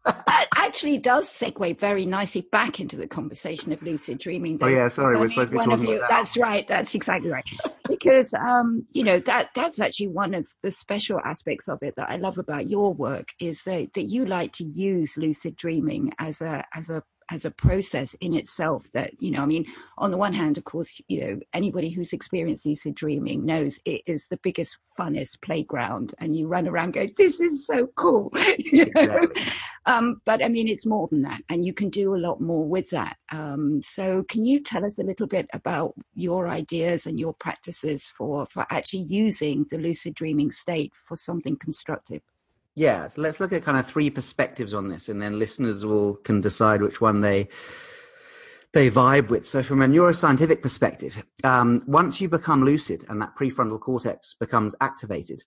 that 0.04 0.48
actually 0.56 0.98
does 0.98 1.28
segue 1.28 1.78
very 1.78 2.04
nicely 2.04 2.40
back 2.52 2.80
into 2.80 2.96
the 2.96 3.06
conversation 3.06 3.72
of 3.72 3.82
lucid 3.82 4.18
dreaming. 4.18 4.58
Though. 4.58 4.66
Oh 4.66 4.70
yeah, 4.70 4.88
sorry, 4.88 5.16
we're 5.16 5.28
supposed 5.28 5.52
to 5.52 5.58
be 5.58 5.64
talking 5.64 5.86
you, 5.86 5.96
about 5.96 6.10
that. 6.10 6.16
That's 6.16 6.36
right. 6.36 6.66
That's 6.66 6.94
exactly 6.94 7.30
right. 7.30 7.44
because 7.88 8.34
um, 8.34 8.86
you 8.92 9.04
know 9.04 9.20
that 9.20 9.50
that's 9.54 9.80
actually 9.80 10.08
one 10.08 10.34
of 10.34 10.48
the 10.62 10.72
special 10.72 11.20
aspects 11.24 11.68
of 11.68 11.78
it 11.82 11.94
that 11.96 12.10
I 12.10 12.16
love 12.16 12.36
about 12.36 12.68
your 12.68 12.92
work 12.92 13.28
is 13.40 13.62
that 13.62 13.90
that 13.94 14.04
you 14.04 14.26
like 14.26 14.52
to 14.54 14.64
use 14.64 15.16
lucid 15.16 15.56
dreaming 15.56 16.12
as 16.18 16.40
a 16.40 16.64
as 16.74 16.90
a 16.90 17.02
as 17.32 17.46
a 17.46 17.50
process 17.50 18.14
in 18.20 18.34
itself 18.34 18.84
that 18.92 19.10
you 19.20 19.30
know 19.30 19.40
i 19.40 19.46
mean 19.46 19.64
on 19.96 20.10
the 20.10 20.16
one 20.18 20.34
hand 20.34 20.58
of 20.58 20.64
course 20.64 21.00
you 21.08 21.18
know 21.18 21.40
anybody 21.54 21.88
who's 21.88 22.12
experienced 22.12 22.66
lucid 22.66 22.94
dreaming 22.94 23.46
knows 23.46 23.80
it 23.86 24.02
is 24.06 24.26
the 24.26 24.36
biggest 24.38 24.76
funnest 24.98 25.40
playground 25.40 26.12
and 26.18 26.36
you 26.36 26.46
run 26.46 26.68
around 26.68 26.92
going 26.92 27.10
this 27.16 27.40
is 27.40 27.66
so 27.66 27.86
cool 27.96 28.30
you 28.58 28.84
know? 28.94 29.00
exactly. 29.00 29.42
um, 29.86 30.20
but 30.26 30.44
i 30.44 30.48
mean 30.48 30.68
it's 30.68 30.84
more 30.84 31.08
than 31.08 31.22
that 31.22 31.40
and 31.48 31.64
you 31.64 31.72
can 31.72 31.88
do 31.88 32.14
a 32.14 32.24
lot 32.26 32.38
more 32.38 32.68
with 32.68 32.90
that 32.90 33.16
um, 33.30 33.80
so 33.82 34.22
can 34.28 34.44
you 34.44 34.60
tell 34.60 34.84
us 34.84 34.98
a 34.98 35.04
little 35.04 35.26
bit 35.26 35.48
about 35.54 35.94
your 36.14 36.48
ideas 36.48 37.06
and 37.06 37.18
your 37.18 37.32
practices 37.32 38.12
for 38.16 38.44
for 38.46 38.66
actually 38.68 39.04
using 39.04 39.64
the 39.70 39.78
lucid 39.78 40.14
dreaming 40.14 40.50
state 40.50 40.92
for 41.08 41.16
something 41.16 41.56
constructive 41.56 42.20
yeah, 42.74 43.06
so 43.06 43.20
let's 43.20 43.40
look 43.40 43.52
at 43.52 43.62
kind 43.62 43.78
of 43.78 43.86
three 43.86 44.10
perspectives 44.10 44.72
on 44.72 44.88
this, 44.88 45.08
and 45.08 45.20
then 45.20 45.38
listeners 45.38 45.84
will 45.84 46.16
can 46.16 46.40
decide 46.40 46.82
which 46.82 47.00
one 47.00 47.20
they 47.20 47.48
they 48.72 48.90
vibe 48.90 49.28
with. 49.28 49.46
So, 49.46 49.62
from 49.62 49.82
a 49.82 49.86
neuroscientific 49.86 50.62
perspective, 50.62 51.22
um, 51.44 51.82
once 51.86 52.20
you 52.20 52.28
become 52.28 52.64
lucid 52.64 53.04
and 53.08 53.20
that 53.20 53.36
prefrontal 53.38 53.80
cortex 53.80 54.34
becomes 54.34 54.74
activated, 54.80 55.42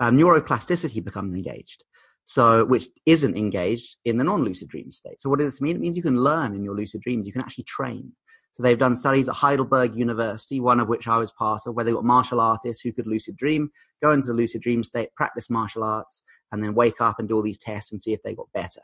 um, 0.00 0.16
neuroplasticity 0.16 1.04
becomes 1.04 1.34
engaged. 1.34 1.84
So, 2.24 2.64
which 2.64 2.86
isn't 3.06 3.36
engaged 3.36 3.96
in 4.04 4.16
the 4.16 4.24
non-lucid 4.24 4.68
dream 4.68 4.90
state. 4.90 5.20
So, 5.20 5.28
what 5.28 5.40
does 5.40 5.52
this 5.52 5.60
mean? 5.60 5.76
It 5.76 5.80
means 5.80 5.96
you 5.96 6.02
can 6.02 6.18
learn 6.18 6.54
in 6.54 6.64
your 6.64 6.76
lucid 6.76 7.02
dreams. 7.02 7.26
You 7.26 7.32
can 7.32 7.42
actually 7.42 7.64
train. 7.64 8.12
So 8.52 8.62
they've 8.62 8.78
done 8.78 8.96
studies 8.96 9.28
at 9.28 9.36
Heidelberg 9.36 9.94
University, 9.96 10.60
one 10.60 10.80
of 10.80 10.88
which 10.88 11.06
I 11.06 11.18
was 11.18 11.30
part 11.30 11.62
of, 11.66 11.74
where 11.74 11.84
they 11.84 11.92
got 11.92 12.04
martial 12.04 12.40
artists 12.40 12.82
who 12.82 12.92
could 12.92 13.06
lucid 13.06 13.36
dream, 13.36 13.70
go 14.02 14.12
into 14.12 14.26
the 14.26 14.34
lucid 14.34 14.62
dream 14.62 14.82
state, 14.82 15.14
practice 15.14 15.50
martial 15.50 15.84
arts, 15.84 16.22
and 16.50 16.62
then 16.62 16.74
wake 16.74 17.00
up 17.00 17.18
and 17.18 17.28
do 17.28 17.36
all 17.36 17.42
these 17.42 17.58
tests 17.58 17.92
and 17.92 18.02
see 18.02 18.12
if 18.12 18.22
they 18.22 18.34
got 18.34 18.52
better. 18.52 18.80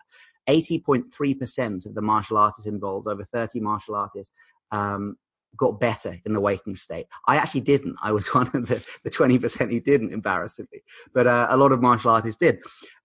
80.3% 0.48 1.86
of 1.86 1.94
the 1.94 2.02
martial 2.02 2.38
artists 2.38 2.66
involved, 2.66 3.08
over 3.08 3.24
30 3.24 3.58
martial 3.60 3.96
artists, 3.96 4.32
um, 4.70 5.16
got 5.56 5.80
better 5.80 6.16
in 6.24 6.34
the 6.34 6.40
waking 6.40 6.76
state. 6.76 7.06
I 7.26 7.36
actually 7.36 7.62
didn't. 7.62 7.96
I 8.02 8.12
was 8.12 8.28
one 8.34 8.46
of 8.46 8.66
the, 8.66 8.86
the 9.04 9.10
20% 9.10 9.70
who 9.70 9.80
didn't, 9.80 10.12
embarrassingly. 10.12 10.82
But 11.12 11.26
uh, 11.26 11.48
a 11.50 11.56
lot 11.56 11.72
of 11.72 11.80
martial 11.80 12.10
artists 12.10 12.38
did. 12.38 12.58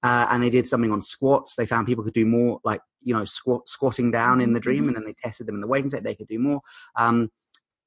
Uh, 0.04 0.28
and 0.30 0.44
they 0.44 0.50
did 0.50 0.68
something 0.68 0.92
on 0.92 1.02
squats. 1.02 1.56
They 1.56 1.66
found 1.66 1.88
people 1.88 2.04
could 2.04 2.14
do 2.14 2.26
more, 2.26 2.60
like, 2.64 2.82
you 3.02 3.14
know, 3.14 3.26
squat, 3.26 3.68
squatting 3.68 4.12
down 4.12 4.42
in 4.42 4.54
the 4.54 4.60
dream, 4.60 4.82
mm-hmm. 4.82 4.90
and 4.90 4.98
then 4.98 5.06
they 5.06 5.14
tested 5.14 5.48
them 5.48 5.56
in 5.56 5.62
the 5.62 5.68
waking 5.68 5.90
state. 5.90 6.04
They 6.04 6.16
could 6.16 6.28
do 6.28 6.40
more. 6.40 6.62
Um, 6.96 7.30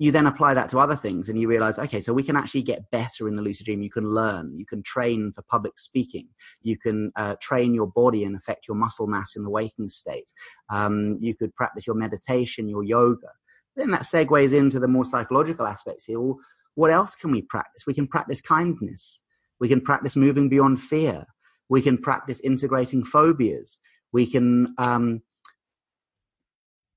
you 0.01 0.11
then 0.11 0.27
apply 0.27 0.55
that 0.55 0.69
to 0.71 0.81
other 0.81 0.97
things 0.97 1.29
and 1.29 1.39
you 1.39 1.47
realize 1.47 1.79
okay 1.79 2.01
so 2.01 2.13
we 2.13 2.25
can 2.25 2.35
actually 2.35 2.63
get 2.63 2.91
better 2.91 3.29
in 3.29 3.37
the 3.37 3.43
lucid 3.43 3.65
dream 3.65 3.81
you 3.81 3.89
can 3.89 4.11
learn 4.11 4.53
you 4.59 4.67
can 4.67 4.83
train 4.83 5.31
for 5.33 5.43
public 5.43 5.79
speaking 5.79 6.27
you 6.63 6.77
can 6.77 7.13
uh, 7.15 7.37
train 7.41 7.73
your 7.73 7.87
body 7.87 8.25
and 8.25 8.35
affect 8.35 8.67
your 8.67 8.77
muscle 8.77 9.07
mass 9.07 9.37
in 9.37 9.45
the 9.45 9.49
waking 9.49 9.89
state 9.89 10.33
um, 10.69 11.17
you 11.21 11.33
could 11.33 11.55
practice 11.55 11.87
your 11.87 11.95
meditation 11.95 12.69
your 12.69 12.83
yoga 12.83 13.29
then 13.77 13.91
that 13.91 14.03
segues 14.03 14.57
into 14.57 14.79
the 14.79 14.89
more 14.89 15.05
psychological 15.05 15.67
aspects 15.67 16.05
here. 16.05 16.21
Well, 16.21 16.39
what 16.75 16.91
else 16.91 17.15
can 17.15 17.31
we 17.31 17.43
practice? 17.43 17.87
We 17.87 17.95
can 17.95 18.07
practice 18.07 18.41
kindness. 18.41 19.21
We 19.61 19.69
can 19.69 19.81
practice 19.81 20.17
moving 20.17 20.49
beyond 20.49 20.81
fear. 20.81 21.25
We 21.69 21.83
can 21.83 21.99
practice 21.99 22.41
integrating 22.41 23.05
phobias. 23.05 23.79
We 24.15 24.27
can 24.27 24.75
um, 24.79 25.23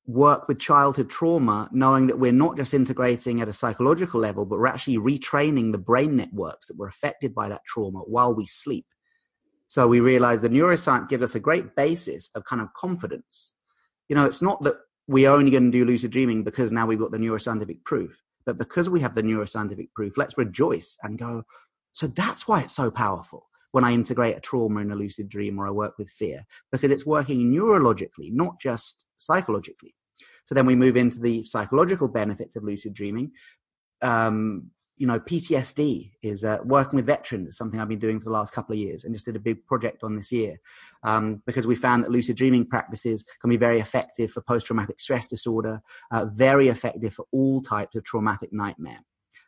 work 0.05 0.47
with 0.47 0.59
childhood 0.59 1.09
trauma, 1.09 1.67
knowing 1.74 2.05
that 2.07 2.19
we're 2.19 2.31
not 2.31 2.57
just 2.57 2.75
integrating 2.75 3.41
at 3.41 3.47
a 3.47 3.53
psychological 3.53 4.19
level, 4.19 4.45
but 4.45 4.59
we're 4.59 4.67
actually 4.67 5.00
retraining 5.00 5.71
the 5.71 5.79
brain 5.79 6.15
networks 6.15 6.67
that 6.67 6.77
were 6.77 6.88
affected 6.88 7.33
by 7.33 7.50
that 7.50 7.65
trauma 7.65 8.01
while 8.01 8.36
we 8.36 8.45
sleep. 8.45 8.86
So 9.65 9.88
we 9.88 10.00
realize 10.00 10.43
the 10.43 10.50
neuroscience 10.50 11.09
gives 11.09 11.24
us 11.24 11.33
a 11.33 11.39
great 11.39 11.75
basis 11.75 12.29
of 12.36 12.45
kind 12.45 12.62
of 12.62 12.71
confidence. 12.74 13.53
You 14.09 14.15
know, 14.15 14.25
it's 14.25 14.43
not 14.43 14.63
that 14.63 14.75
we're 15.07 15.31
only 15.31 15.50
going 15.50 15.71
to 15.71 15.77
do 15.77 15.86
lucid 15.86 16.12
dreaming 16.12 16.43
because 16.43 16.71
now 16.71 16.86
we've 16.86 17.00
got 17.00 17.09
the 17.09 17.17
neuroscientific 17.17 17.83
proof. 17.83 18.21
But 18.45 18.59
because 18.59 18.91
we 18.91 19.00
have 19.00 19.15
the 19.15 19.24
neuroscientific 19.24 19.91
proof, 19.95 20.17
let's 20.17 20.38
rejoice 20.38 21.00
and 21.01 21.17
go, 21.17 21.43
so 21.93 22.05
that's 22.05 22.47
why 22.47 22.62
it's 22.62 22.75
so 22.75 22.91
powerful. 22.91 23.47
When 23.71 23.83
I 23.83 23.93
integrate 23.93 24.38
a 24.38 24.41
trauma 24.41 24.79
in 24.81 24.91
a 24.91 24.95
lucid 24.95 25.29
dream 25.29 25.59
or 25.59 25.67
I 25.67 25.71
work 25.71 25.97
with 25.97 26.09
fear 26.09 26.45
because 26.71 26.91
it's 26.91 27.05
working 27.05 27.51
neurologically, 27.51 28.31
not 28.31 28.59
just 28.59 29.05
psychologically. 29.17 29.93
So 30.45 30.55
then 30.55 30.65
we 30.65 30.75
move 30.75 30.95
into 30.95 31.19
the 31.19 31.43
psychological 31.45 32.07
benefits 32.07 32.55
of 32.55 32.63
lucid 32.63 32.93
dreaming. 32.93 33.31
Um, 34.01 34.71
you 34.95 35.05
know, 35.05 35.19
PTSD 35.19 36.12
is 36.24 36.43
uh, 36.43 36.57
working 36.63 36.95
with 36.97 37.05
veterans, 37.05 37.55
something 37.55 37.79
I've 37.79 37.89
been 37.89 38.00
doing 38.00 38.19
for 38.19 38.25
the 38.25 38.31
last 38.31 38.53
couple 38.53 38.74
of 38.74 38.79
years 38.79 39.03
and 39.03 39.13
just 39.13 39.25
did 39.25 39.36
a 39.36 39.39
big 39.39 39.63
project 39.67 40.03
on 40.03 40.15
this 40.15 40.31
year 40.31 40.57
um, 41.03 41.43
because 41.45 41.67
we 41.67 41.75
found 41.75 42.03
that 42.03 42.09
lucid 42.12 42.36
dreaming 42.36 42.65
practices 42.65 43.24
can 43.41 43.50
be 43.50 43.57
very 43.57 43.79
effective 43.79 44.31
for 44.31 44.41
post 44.41 44.65
traumatic 44.65 45.00
stress 45.00 45.27
disorder, 45.27 45.81
uh, 46.12 46.25
very 46.25 46.69
effective 46.69 47.13
for 47.13 47.25
all 47.31 47.62
types 47.62 47.95
of 47.95 48.03
traumatic 48.05 48.51
nightmare. 48.51 49.00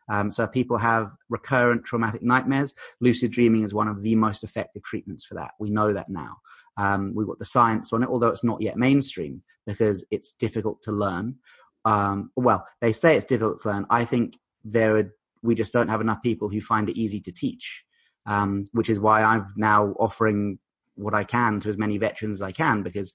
Um, 0.09 0.31
so 0.31 0.47
people 0.47 0.77
have 0.77 1.11
recurrent 1.29 1.85
traumatic 1.85 2.23
nightmares, 2.23 2.73
lucid 2.99 3.31
dreaming 3.31 3.63
is 3.63 3.73
one 3.73 3.87
of 3.87 4.01
the 4.01 4.15
most 4.15 4.43
effective 4.43 4.83
treatments 4.83 5.25
for 5.25 5.35
that. 5.35 5.51
We 5.59 5.69
know 5.69 5.93
that 5.93 6.09
now. 6.09 6.37
Um, 6.77 7.13
we've 7.15 7.27
got 7.27 7.39
the 7.39 7.45
science 7.45 7.93
on 7.93 8.03
it, 8.03 8.09
although 8.09 8.29
it's 8.29 8.43
not 8.43 8.61
yet 8.61 8.77
mainstream 8.77 9.43
because 9.67 10.05
it's 10.09 10.33
difficult 10.33 10.81
to 10.83 10.91
learn. 10.91 11.35
Um, 11.85 12.31
well, 12.35 12.65
they 12.81 12.91
say 12.91 13.15
it's 13.15 13.25
difficult 13.25 13.61
to 13.61 13.69
learn. 13.69 13.85
I 13.89 14.05
think 14.05 14.37
there 14.63 14.97
are, 14.97 15.13
we 15.43 15.55
just 15.55 15.73
don't 15.73 15.89
have 15.89 16.01
enough 16.01 16.23
people 16.23 16.49
who 16.49 16.61
find 16.61 16.89
it 16.89 16.97
easy 16.97 17.19
to 17.21 17.31
teach, 17.31 17.85
um, 18.25 18.65
which 18.71 18.89
is 18.89 18.99
why 18.99 19.21
I'm 19.21 19.53
now 19.55 19.93
offering 19.99 20.59
what 20.95 21.13
I 21.13 21.23
can 21.23 21.59
to 21.61 21.69
as 21.69 21.77
many 21.77 21.97
veterans 21.97 22.37
as 22.37 22.41
I 22.41 22.51
can 22.51 22.83
because 22.83 23.13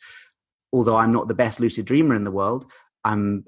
although 0.72 0.96
I'm 0.96 1.12
not 1.12 1.28
the 1.28 1.34
best 1.34 1.60
lucid 1.60 1.84
dreamer 1.84 2.14
in 2.14 2.24
the 2.24 2.30
world, 2.30 2.66
I'm 3.04 3.44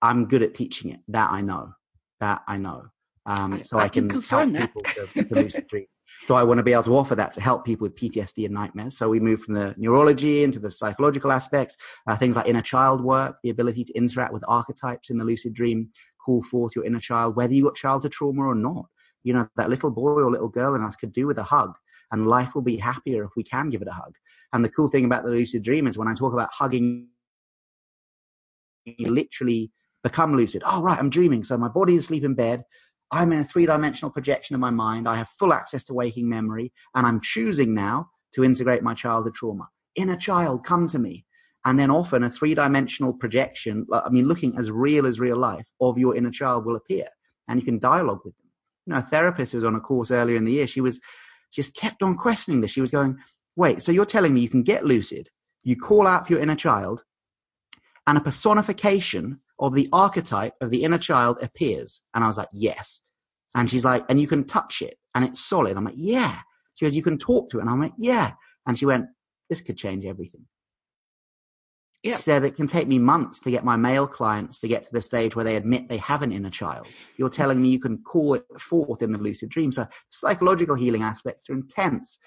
I'm 0.00 0.26
good 0.26 0.42
at 0.42 0.54
teaching 0.54 0.90
it. 0.90 1.00
That 1.08 1.30
I 1.30 1.40
know 1.40 1.74
that 2.22 2.42
I 2.46 2.56
know. 2.56 2.84
Um, 3.26 3.62
so 3.62 3.78
I, 3.78 3.84
I 3.84 3.88
can, 3.88 4.08
can 4.08 4.22
help 4.22 4.52
that. 4.52 4.72
people 4.72 4.82
to, 4.82 5.24
to 5.24 5.34
lucid 5.34 5.66
dream. 5.66 5.86
So 6.24 6.34
I 6.34 6.42
want 6.42 6.58
to 6.58 6.62
be 6.62 6.74
able 6.74 6.82
to 6.84 6.96
offer 6.96 7.14
that 7.14 7.32
to 7.32 7.40
help 7.40 7.64
people 7.64 7.86
with 7.86 7.96
PTSD 7.96 8.44
and 8.44 8.52
nightmares. 8.52 8.98
So 8.98 9.08
we 9.08 9.18
move 9.18 9.40
from 9.40 9.54
the 9.54 9.74
neurology 9.78 10.44
into 10.44 10.58
the 10.58 10.70
psychological 10.70 11.32
aspects, 11.32 11.78
uh, 12.06 12.14
things 12.16 12.36
like 12.36 12.46
inner 12.46 12.60
child 12.60 13.02
work, 13.02 13.38
the 13.42 13.48
ability 13.48 13.82
to 13.84 13.92
interact 13.94 14.32
with 14.32 14.44
archetypes 14.46 15.08
in 15.08 15.16
the 15.16 15.24
lucid 15.24 15.54
dream, 15.54 15.88
call 16.24 16.42
forth 16.42 16.76
your 16.76 16.84
inner 16.84 17.00
child, 17.00 17.34
whether 17.34 17.54
you 17.54 17.64
got 17.64 17.76
childhood 17.76 18.12
trauma 18.12 18.42
or 18.42 18.54
not. 18.54 18.86
You 19.24 19.32
know, 19.32 19.48
that 19.56 19.70
little 19.70 19.90
boy 19.90 20.20
or 20.20 20.30
little 20.30 20.50
girl 20.50 20.74
in 20.74 20.82
us 20.82 20.96
could 20.96 21.14
do 21.14 21.26
with 21.26 21.38
a 21.38 21.42
hug 21.44 21.74
and 22.12 22.28
life 22.28 22.54
will 22.54 22.62
be 22.62 22.76
happier 22.76 23.24
if 23.24 23.30
we 23.34 23.42
can 23.42 23.70
give 23.70 23.82
it 23.82 23.88
a 23.88 23.92
hug. 23.92 24.14
And 24.52 24.62
the 24.62 24.68
cool 24.68 24.88
thing 24.88 25.06
about 25.06 25.24
the 25.24 25.30
lucid 25.30 25.62
dream 25.62 25.86
is 25.86 25.96
when 25.96 26.08
I 26.08 26.14
talk 26.14 26.34
about 26.34 26.50
hugging, 26.52 27.08
you 28.84 29.10
literally 29.10 29.72
become 30.02 30.36
lucid. 30.36 30.62
Oh, 30.66 30.82
right, 30.82 30.98
I'm 30.98 31.10
dreaming. 31.10 31.44
So 31.44 31.56
my 31.56 31.68
body 31.68 31.94
is 31.94 32.04
asleep 32.04 32.24
in 32.24 32.34
bed. 32.34 32.64
I'm 33.10 33.32
in 33.32 33.40
a 33.40 33.44
three 33.44 33.66
dimensional 33.66 34.10
projection 34.10 34.54
of 34.54 34.60
my 34.60 34.70
mind. 34.70 35.08
I 35.08 35.16
have 35.16 35.28
full 35.38 35.52
access 35.52 35.84
to 35.84 35.94
waking 35.94 36.28
memory, 36.28 36.72
and 36.94 37.06
I'm 37.06 37.20
choosing 37.20 37.74
now 37.74 38.10
to 38.34 38.44
integrate 38.44 38.82
my 38.82 38.94
childhood 38.94 39.34
trauma. 39.34 39.68
Inner 39.96 40.16
child, 40.16 40.64
come 40.64 40.88
to 40.88 40.98
me. 40.98 41.26
And 41.64 41.78
then 41.78 41.90
often 41.90 42.24
a 42.24 42.30
three 42.30 42.54
dimensional 42.54 43.14
projection, 43.14 43.86
uh, 43.92 44.00
I 44.04 44.08
mean, 44.08 44.26
looking 44.26 44.56
as 44.58 44.70
real 44.70 45.06
as 45.06 45.20
real 45.20 45.36
life 45.36 45.66
of 45.80 45.98
your 45.98 46.16
inner 46.16 46.30
child 46.30 46.64
will 46.64 46.76
appear, 46.76 47.06
and 47.48 47.60
you 47.60 47.64
can 47.64 47.78
dialogue 47.78 48.20
with 48.24 48.36
them. 48.36 48.50
You 48.86 48.94
know, 48.94 48.98
a 48.98 49.02
therapist 49.02 49.52
who 49.52 49.58
was 49.58 49.64
on 49.64 49.76
a 49.76 49.80
course 49.80 50.10
earlier 50.10 50.36
in 50.36 50.44
the 50.44 50.52
year, 50.52 50.66
she 50.66 50.80
was 50.80 51.00
just 51.52 51.76
kept 51.76 52.02
on 52.02 52.16
questioning 52.16 52.62
this. 52.62 52.72
She 52.72 52.80
was 52.80 52.90
going, 52.90 53.18
wait, 53.54 53.82
so 53.82 53.92
you're 53.92 54.06
telling 54.06 54.34
me 54.34 54.40
you 54.40 54.48
can 54.48 54.62
get 54.62 54.86
lucid, 54.86 55.28
you 55.62 55.76
call 55.76 56.06
out 56.06 56.26
for 56.26 56.32
your 56.32 56.42
inner 56.42 56.56
child, 56.56 57.04
and 58.06 58.18
a 58.18 58.22
personification 58.22 59.38
of 59.62 59.74
the 59.74 59.88
archetype 59.92 60.54
of 60.60 60.70
the 60.70 60.82
inner 60.82 60.98
child 60.98 61.38
appears. 61.40 62.02
And 62.14 62.24
I 62.24 62.26
was 62.26 62.36
like, 62.36 62.48
yes. 62.52 63.00
And 63.54 63.70
she's 63.70 63.84
like, 63.84 64.04
and 64.08 64.20
you 64.20 64.26
can 64.26 64.44
touch 64.44 64.82
it 64.82 64.98
and 65.14 65.24
it's 65.24 65.40
solid. 65.40 65.76
I'm 65.76 65.84
like, 65.84 65.94
yeah. 65.96 66.40
She 66.74 66.84
goes, 66.84 66.96
you 66.96 67.02
can 67.02 67.16
talk 67.16 67.48
to 67.50 67.58
it. 67.58 67.60
And 67.60 67.70
I'm 67.70 67.80
like, 67.80 67.92
yeah. 67.96 68.32
And 68.66 68.76
she 68.76 68.86
went, 68.86 69.06
this 69.48 69.60
could 69.60 69.76
change 69.76 70.04
everything. 70.04 70.46
Yep. 72.02 72.16
She 72.16 72.22
said, 72.22 72.44
it 72.44 72.56
can 72.56 72.66
take 72.66 72.88
me 72.88 72.98
months 72.98 73.38
to 73.40 73.52
get 73.52 73.64
my 73.64 73.76
male 73.76 74.08
clients 74.08 74.58
to 74.60 74.68
get 74.68 74.82
to 74.82 74.92
the 74.92 75.00
stage 75.00 75.36
where 75.36 75.44
they 75.44 75.54
admit 75.54 75.88
they 75.88 75.98
have 75.98 76.22
an 76.22 76.32
inner 76.32 76.50
child. 76.50 76.88
You're 77.16 77.28
telling 77.28 77.62
me 77.62 77.68
you 77.68 77.78
can 77.78 77.98
call 77.98 78.34
it 78.34 78.44
forth 78.58 79.00
in 79.00 79.12
the 79.12 79.18
lucid 79.18 79.50
dream. 79.50 79.70
So 79.70 79.86
psychological 80.08 80.74
healing 80.74 81.02
aspects 81.02 81.48
are 81.48 81.54
intense. 81.54 82.18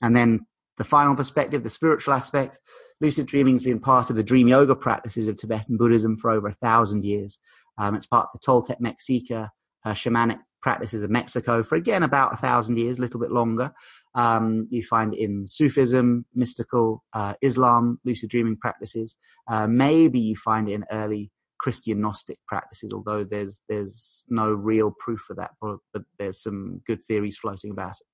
And 0.00 0.16
then 0.16 0.46
the 0.78 0.84
final 0.84 1.14
perspective, 1.14 1.62
the 1.62 1.70
spiritual 1.70 2.14
aspect, 2.14 2.60
lucid 3.00 3.26
dreaming 3.26 3.54
has 3.54 3.64
been 3.64 3.80
part 3.80 4.10
of 4.10 4.16
the 4.16 4.22
dream 4.22 4.48
yoga 4.48 4.74
practices 4.74 5.28
of 5.28 5.36
Tibetan 5.36 5.76
Buddhism 5.76 6.16
for 6.16 6.30
over 6.30 6.48
a 6.48 6.54
thousand 6.54 7.04
years. 7.04 7.38
Um, 7.76 7.94
it's 7.94 8.06
part 8.06 8.28
of 8.32 8.40
the 8.40 8.46
Toltec 8.46 8.80
Mexica 8.80 9.50
uh, 9.84 9.92
shamanic 9.92 10.38
practices 10.60 11.02
of 11.02 11.10
Mexico 11.10 11.62
for 11.62 11.76
again 11.76 12.02
about 12.02 12.32
a 12.32 12.36
thousand 12.36 12.78
years, 12.78 12.98
a 12.98 13.00
little 13.00 13.20
bit 13.20 13.30
longer. 13.30 13.72
Um, 14.14 14.66
you 14.70 14.82
find 14.82 15.14
in 15.14 15.46
Sufism, 15.46 16.24
mystical 16.34 17.04
uh, 17.12 17.34
Islam, 17.42 18.00
lucid 18.04 18.30
dreaming 18.30 18.56
practices. 18.56 19.16
Uh, 19.46 19.66
maybe 19.66 20.18
you 20.18 20.34
find 20.36 20.68
it 20.68 20.72
in 20.72 20.84
early 20.90 21.30
Christian 21.58 22.00
Gnostic 22.00 22.36
practices, 22.46 22.92
although 22.92 23.24
there's 23.24 23.62
there's 23.68 24.24
no 24.28 24.50
real 24.50 24.94
proof 24.98 25.20
for 25.20 25.34
that, 25.36 25.50
but, 25.60 25.76
but, 25.92 26.02
there's 26.18 26.42
some 26.42 26.80
good 26.86 27.02
theories 27.04 27.36
floating 27.36 27.70
about 27.70 27.92
it. 27.92 28.06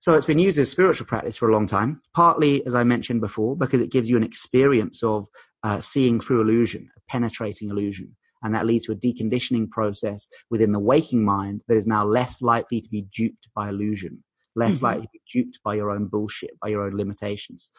So 0.00 0.14
it's 0.14 0.26
been 0.26 0.38
used 0.38 0.58
as 0.58 0.70
spiritual 0.70 1.06
practice 1.06 1.36
for 1.36 1.48
a 1.48 1.52
long 1.52 1.66
time, 1.66 2.00
partly, 2.14 2.64
as 2.66 2.74
I 2.74 2.84
mentioned 2.84 3.20
before, 3.20 3.56
because 3.56 3.82
it 3.82 3.90
gives 3.90 4.08
you 4.08 4.16
an 4.16 4.22
experience 4.22 5.02
of 5.02 5.26
uh, 5.62 5.80
seeing 5.80 6.20
through 6.20 6.40
illusion, 6.40 6.88
penetrating 7.08 7.70
illusion. 7.70 8.16
And 8.42 8.54
that 8.54 8.66
leads 8.66 8.86
to 8.86 8.92
a 8.92 8.96
deconditioning 8.96 9.68
process 9.70 10.28
within 10.50 10.72
the 10.72 10.78
waking 10.78 11.24
mind 11.24 11.62
that 11.68 11.76
is 11.76 11.86
now 11.86 12.04
less 12.04 12.40
likely 12.40 12.80
to 12.80 12.88
be 12.88 13.02
duped 13.02 13.48
by 13.54 13.68
illusion, 13.68 14.22
less 14.54 14.76
mm-hmm. 14.76 14.86
likely 14.86 15.02
to 15.02 15.12
be 15.12 15.20
duped 15.32 15.58
by 15.64 15.74
your 15.74 15.90
own 15.90 16.06
bullshit, 16.06 16.50
by 16.62 16.68
your 16.68 16.84
own 16.84 16.96
limitations. 16.96 17.70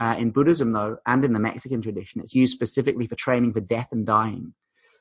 Uh, 0.00 0.16
in 0.18 0.30
Buddhism, 0.30 0.72
though, 0.72 0.98
and 1.06 1.24
in 1.24 1.32
the 1.32 1.38
Mexican 1.38 1.80
tradition, 1.80 2.20
it's 2.20 2.34
used 2.34 2.52
specifically 2.52 3.06
for 3.06 3.14
training 3.14 3.52
for 3.52 3.60
death 3.60 3.88
and 3.92 4.06
dying 4.06 4.52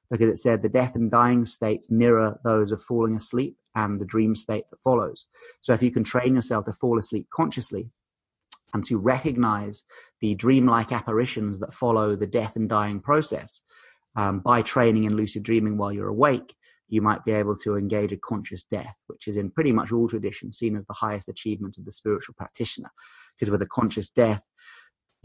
because 0.09 0.29
it 0.29 0.37
said 0.37 0.61
the 0.61 0.69
death 0.69 0.95
and 0.95 1.11
dying 1.11 1.45
states 1.45 1.89
mirror 1.89 2.39
those 2.43 2.71
of 2.71 2.81
falling 2.81 3.15
asleep 3.15 3.57
and 3.73 3.99
the 3.99 4.05
dream 4.05 4.35
state 4.35 4.65
that 4.69 4.81
follows. 4.81 5.27
So 5.61 5.73
if 5.73 5.81
you 5.81 5.91
can 5.91 6.03
train 6.03 6.35
yourself 6.35 6.65
to 6.65 6.73
fall 6.73 6.97
asleep 6.97 7.27
consciously 7.33 7.89
and 8.73 8.83
to 8.85 8.97
recognize 8.97 9.83
the 10.21 10.35
dreamlike 10.35 10.91
apparitions 10.91 11.59
that 11.59 11.73
follow 11.73 12.15
the 12.15 12.27
death 12.27 12.55
and 12.55 12.69
dying 12.69 12.99
process 12.99 13.61
um, 14.15 14.39
by 14.39 14.61
training 14.61 15.05
in 15.05 15.15
lucid 15.15 15.43
dreaming 15.43 15.77
while 15.77 15.91
you're 15.91 16.07
awake, 16.07 16.55
you 16.87 17.01
might 17.01 17.25
be 17.25 17.31
able 17.31 17.57
to 17.57 17.75
engage 17.75 18.13
a 18.13 18.17
conscious 18.17 18.63
death, 18.63 18.95
which 19.07 19.27
is 19.27 19.37
in 19.37 19.49
pretty 19.49 19.71
much 19.71 19.91
all 19.91 20.07
traditions 20.07 20.57
seen 20.57 20.75
as 20.75 20.85
the 20.85 20.93
highest 20.93 21.27
achievement 21.27 21.77
of 21.77 21.85
the 21.85 21.91
spiritual 21.91 22.35
practitioner. 22.37 22.91
Because 23.37 23.51
with 23.51 23.61
a 23.61 23.67
conscious 23.67 24.09
death, 24.09 24.43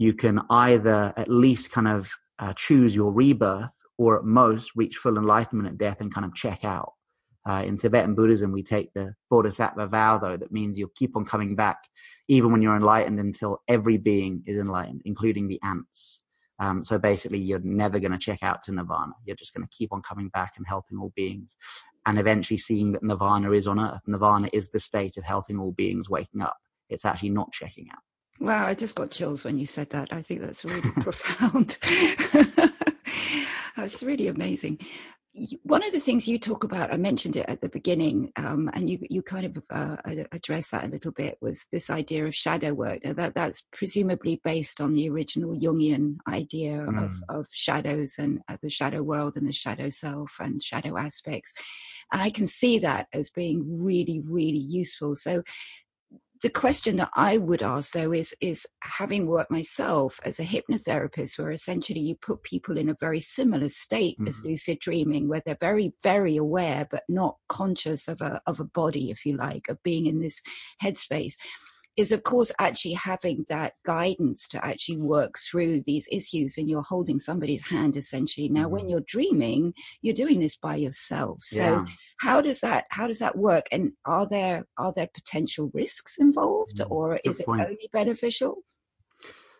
you 0.01 0.15
can 0.15 0.41
either 0.49 1.13
at 1.15 1.27
least 1.27 1.71
kind 1.71 1.87
of 1.87 2.11
uh, 2.39 2.53
choose 2.53 2.95
your 2.95 3.11
rebirth 3.11 3.75
or 3.99 4.17
at 4.17 4.25
most 4.25 4.71
reach 4.75 4.95
full 4.95 5.15
enlightenment 5.15 5.69
at 5.69 5.77
death 5.77 6.01
and 6.01 6.11
kind 6.11 6.25
of 6.25 6.33
check 6.33 6.65
out. 6.65 6.93
Uh, 7.47 7.61
in 7.65 7.77
Tibetan 7.77 8.15
Buddhism, 8.15 8.51
we 8.51 8.63
take 8.63 8.91
the 8.93 9.13
Bodhisattva 9.29 9.87
vow, 9.87 10.17
though, 10.17 10.37
that 10.37 10.51
means 10.51 10.79
you'll 10.79 10.89
keep 10.95 11.15
on 11.15 11.23
coming 11.23 11.55
back 11.55 11.77
even 12.27 12.51
when 12.51 12.63
you're 12.63 12.75
enlightened 12.75 13.19
until 13.19 13.61
every 13.67 13.97
being 13.97 14.41
is 14.47 14.59
enlightened, 14.59 15.03
including 15.05 15.47
the 15.47 15.59
ants. 15.63 16.23
Um, 16.57 16.83
so 16.83 16.97
basically, 16.97 17.39
you're 17.39 17.59
never 17.63 17.99
going 17.99 18.11
to 18.11 18.17
check 18.17 18.39
out 18.41 18.63
to 18.63 18.71
nirvana. 18.71 19.13
You're 19.25 19.35
just 19.35 19.53
going 19.53 19.67
to 19.67 19.75
keep 19.75 19.93
on 19.93 20.01
coming 20.01 20.29
back 20.29 20.53
and 20.57 20.65
helping 20.67 20.97
all 20.97 21.13
beings 21.15 21.55
and 22.07 22.17
eventually 22.17 22.57
seeing 22.57 22.93
that 22.93 23.03
nirvana 23.03 23.51
is 23.51 23.67
on 23.67 23.79
earth. 23.79 24.01
Nirvana 24.07 24.49
is 24.51 24.69
the 24.69 24.79
state 24.79 25.17
of 25.17 25.25
helping 25.25 25.59
all 25.59 25.73
beings 25.73 26.09
waking 26.09 26.41
up. 26.41 26.57
It's 26.89 27.05
actually 27.05 27.29
not 27.29 27.51
checking 27.51 27.87
out. 27.91 27.99
Wow, 28.41 28.65
I 28.65 28.73
just 28.73 28.95
got 28.95 29.11
chills 29.11 29.45
when 29.45 29.59
you 29.59 29.67
said 29.67 29.91
that. 29.91 30.11
I 30.11 30.23
think 30.23 30.41
that's 30.41 30.65
really 30.65 30.81
profound. 31.01 31.77
that's 33.77 34.01
really 34.01 34.29
amazing. 34.29 34.79
One 35.63 35.85
of 35.85 35.93
the 35.93 35.99
things 35.99 36.27
you 36.27 36.39
talk 36.39 36.63
about, 36.63 36.91
I 36.91 36.97
mentioned 36.97 37.35
it 37.35 37.45
at 37.47 37.61
the 37.61 37.69
beginning, 37.69 38.31
um, 38.35 38.69
and 38.73 38.89
you 38.89 38.97
you 39.09 39.21
kind 39.21 39.45
of 39.45 39.63
uh, 39.69 39.95
addressed 40.31 40.71
that 40.71 40.85
a 40.85 40.87
little 40.87 41.11
bit, 41.11 41.37
was 41.39 41.65
this 41.71 41.91
idea 41.91 42.25
of 42.25 42.35
shadow 42.35 42.73
work. 42.73 43.05
Now 43.05 43.13
that 43.13 43.35
that's 43.35 43.63
presumably 43.71 44.41
based 44.43 44.81
on 44.81 44.95
the 44.95 45.07
original 45.09 45.55
Jungian 45.55 46.17
idea 46.27 46.79
mm. 46.79 47.01
of, 47.01 47.15
of 47.29 47.45
shadows 47.51 48.15
and 48.17 48.41
uh, 48.49 48.57
the 48.63 48.71
shadow 48.71 49.03
world 49.03 49.37
and 49.37 49.47
the 49.47 49.53
shadow 49.53 49.89
self 49.89 50.37
and 50.39 50.63
shadow 50.63 50.97
aspects. 50.97 51.53
And 52.11 52.21
I 52.21 52.29
can 52.29 52.47
see 52.47 52.79
that 52.79 53.07
as 53.13 53.29
being 53.29 53.81
really, 53.81 54.21
really 54.25 54.57
useful. 54.57 55.15
So 55.15 55.43
the 56.41 56.49
question 56.49 56.95
that 56.97 57.11
I 57.13 57.37
would 57.37 57.61
ask 57.61 57.93
though 57.93 58.11
is 58.11 58.33
is 58.41 58.65
having 58.83 59.27
worked 59.27 59.51
myself 59.51 60.19
as 60.23 60.39
a 60.39 60.43
hypnotherapist 60.43 61.37
where 61.37 61.51
essentially 61.51 61.99
you 61.99 62.15
put 62.15 62.43
people 62.43 62.77
in 62.77 62.89
a 62.89 62.97
very 62.99 63.19
similar 63.19 63.69
state 63.69 64.17
mm-hmm. 64.17 64.27
as 64.27 64.43
lucid 64.43 64.79
dreaming 64.79 65.27
where 65.27 65.41
they're 65.45 65.57
very 65.59 65.93
very 66.03 66.37
aware 66.37 66.87
but 66.89 67.03
not 67.07 67.37
conscious 67.47 68.07
of 68.07 68.21
a 68.21 68.41
of 68.47 68.59
a 68.59 68.65
body 68.65 69.11
if 69.11 69.25
you 69.25 69.37
like 69.37 69.67
of 69.69 69.81
being 69.83 70.05
in 70.05 70.19
this 70.19 70.41
headspace 70.81 71.35
is 71.97 72.11
of 72.11 72.23
course 72.23 72.51
actually 72.59 72.93
having 72.93 73.45
that 73.49 73.73
guidance 73.85 74.47
to 74.47 74.65
actually 74.65 74.97
work 74.97 75.35
through 75.37 75.81
these 75.85 76.07
issues 76.11 76.57
and 76.57 76.69
you're 76.69 76.81
holding 76.81 77.19
somebody's 77.19 77.67
hand 77.67 77.97
essentially 77.97 78.49
now 78.49 78.63
mm-hmm. 78.63 78.71
when 78.71 78.89
you're 78.89 79.03
dreaming 79.07 79.73
you're 80.01 80.15
doing 80.15 80.39
this 80.39 80.55
by 80.55 80.75
yourself 80.75 81.39
so 81.41 81.61
yeah. 81.61 81.85
how 82.19 82.41
does 82.41 82.59
that 82.61 82.85
how 82.91 83.07
does 83.07 83.19
that 83.19 83.37
work 83.37 83.65
and 83.71 83.91
are 84.05 84.27
there 84.27 84.65
are 84.77 84.93
there 84.95 85.09
potential 85.13 85.69
risks 85.73 86.17
involved 86.17 86.77
mm-hmm. 86.77 86.91
or 86.91 87.19
Good 87.23 87.31
is 87.31 87.41
point. 87.41 87.61
it 87.61 87.65
only 87.65 87.89
beneficial 87.91 88.63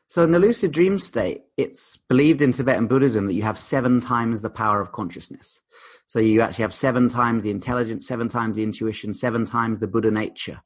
so 0.07 0.23
in 0.23 0.31
the 0.31 0.39
lucid 0.39 0.71
dream 0.71 0.99
state 0.99 1.41
it's 1.57 1.97
believed 1.97 2.41
in 2.41 2.53
tibetan 2.53 2.87
buddhism 2.87 3.27
that 3.27 3.33
you 3.33 3.43
have 3.43 3.59
seven 3.59 3.99
times 3.99 4.41
the 4.41 4.49
power 4.49 4.79
of 4.79 4.91
consciousness 4.91 5.61
so 6.05 6.19
you 6.19 6.41
actually 6.41 6.63
have 6.63 6.73
seven 6.73 7.09
times 7.09 7.43
the 7.43 7.51
intelligence 7.51 8.07
seven 8.07 8.27
times 8.27 8.55
the 8.55 8.63
intuition 8.63 9.13
seven 9.13 9.45
times 9.45 9.79
the 9.79 9.87
buddha 9.87 10.11
nature 10.11 10.61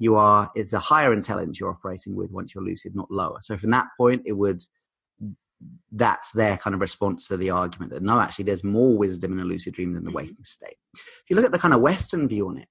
you 0.00 0.16
are 0.16 0.50
it's 0.56 0.72
a 0.72 0.78
higher 0.78 1.12
intelligence 1.12 1.60
you're 1.60 1.70
operating 1.70 2.16
with 2.16 2.30
once 2.30 2.54
you're 2.54 2.64
lucid 2.64 2.96
not 2.96 3.10
lower. 3.10 3.38
So 3.42 3.56
from 3.56 3.70
that 3.70 3.86
point 3.96 4.22
it 4.24 4.32
would 4.32 4.64
that's 5.92 6.32
their 6.32 6.56
kind 6.56 6.72
of 6.74 6.80
response 6.80 7.28
to 7.28 7.36
the 7.36 7.50
argument 7.50 7.92
that 7.92 8.02
no 8.02 8.18
actually 8.18 8.46
there's 8.46 8.64
more 8.64 8.96
wisdom 8.96 9.32
in 9.32 9.40
a 9.40 9.44
lucid 9.44 9.74
dream 9.74 9.92
than 9.92 10.02
the 10.04 10.10
mm-hmm. 10.10 10.16
waking 10.16 10.42
state. 10.42 10.76
If 10.94 11.24
you 11.28 11.36
look 11.36 11.44
at 11.44 11.52
the 11.52 11.58
kind 11.58 11.74
of 11.74 11.82
western 11.82 12.26
view 12.26 12.48
on 12.48 12.56
it 12.56 12.68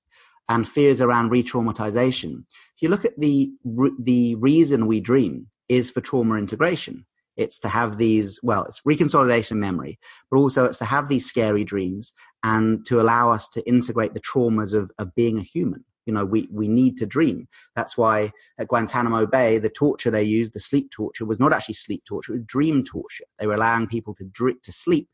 and 0.50 0.68
fears 0.68 1.00
around 1.00 1.30
re-traumatization 1.30 2.44
if 2.76 2.82
you 2.82 2.90
look 2.90 3.06
at 3.06 3.18
the 3.18 3.52
the 4.00 4.36
reason 4.36 4.88
we 4.88 5.00
dream 5.00 5.48
is 5.70 5.92
for 5.92 6.02
trauma 6.02 6.36
integration. 6.36 7.06
It's 7.38 7.60
to 7.62 7.70
have 7.70 8.00
these 8.00 8.40
well 8.42 8.64
it's 8.64 8.82
reconsolidation 8.82 9.58
memory 9.58 10.00
but 10.32 10.38
also 10.38 10.66
it's 10.66 10.80
to 10.80 10.86
have 10.86 11.10
these 11.10 11.28
scary 11.28 11.64
dreams 11.64 12.12
and 12.44 12.84
to 12.88 13.00
allow 13.00 13.30
us 13.30 13.48
to 13.50 13.68
integrate 13.68 14.16
the 14.16 14.22
traumas 14.22 14.74
of, 14.74 14.92
of 14.98 15.14
being 15.14 15.38
a 15.38 15.44
human 15.44 15.86
you 16.10 16.16
know, 16.16 16.26
we, 16.26 16.50
we 16.52 16.68
need 16.68 16.98
to 16.98 17.06
dream. 17.06 17.48
That's 17.76 17.96
why 17.96 18.32
at 18.58 18.68
Guantanamo 18.68 19.28
Bay, 19.28 19.60
the 19.60 19.70
torture 19.70 20.10
they 20.10 20.24
used, 20.24 20.54
the 20.54 20.60
sleep 20.60 20.90
torture, 20.90 21.24
was 21.24 21.40
not 21.40 21.54
actually 21.54 21.76
sleep 21.76 22.04
torture, 22.04 22.34
it 22.34 22.38
was 22.38 22.46
dream 22.48 22.84
torture. 22.84 23.26
They 23.38 23.46
were 23.46 23.54
allowing 23.54 23.86
people 23.86 24.16
to, 24.16 24.24
dr- 24.24 24.60
to 24.64 24.72
sleep, 24.72 25.08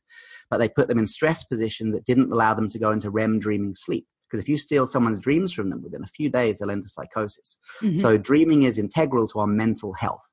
but 0.49 0.59
they 0.59 0.69
put 0.69 0.87
them 0.87 0.97
in 0.97 1.05
stress 1.05 1.43
position 1.43 1.91
that 1.91 2.05
didn't 2.05 2.31
allow 2.31 2.53
them 2.53 2.69
to 2.69 2.79
go 2.79 2.91
into 2.91 3.09
REM 3.09 3.39
dreaming 3.39 3.75
sleep. 3.75 4.07
Because 4.25 4.41
if 4.41 4.47
you 4.47 4.57
steal 4.57 4.87
someone's 4.87 5.19
dreams 5.19 5.51
from 5.51 5.69
them 5.69 5.83
within 5.83 6.01
a 6.01 6.07
few 6.07 6.29
days, 6.29 6.59
they'll 6.59 6.71
enter 6.71 6.87
psychosis. 6.87 7.59
Mm-hmm. 7.81 7.97
So 7.97 8.17
dreaming 8.17 8.63
is 8.63 8.79
integral 8.79 9.27
to 9.27 9.39
our 9.41 9.47
mental 9.47 9.91
health. 9.91 10.25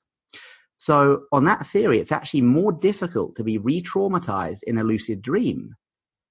So 0.76 1.24
on 1.32 1.44
that 1.46 1.66
theory, 1.66 1.98
it's 1.98 2.12
actually 2.12 2.42
more 2.42 2.70
difficult 2.70 3.34
to 3.34 3.42
be 3.42 3.58
re-traumatized 3.58 4.62
in 4.62 4.78
a 4.78 4.84
lucid 4.84 5.22
dream 5.22 5.74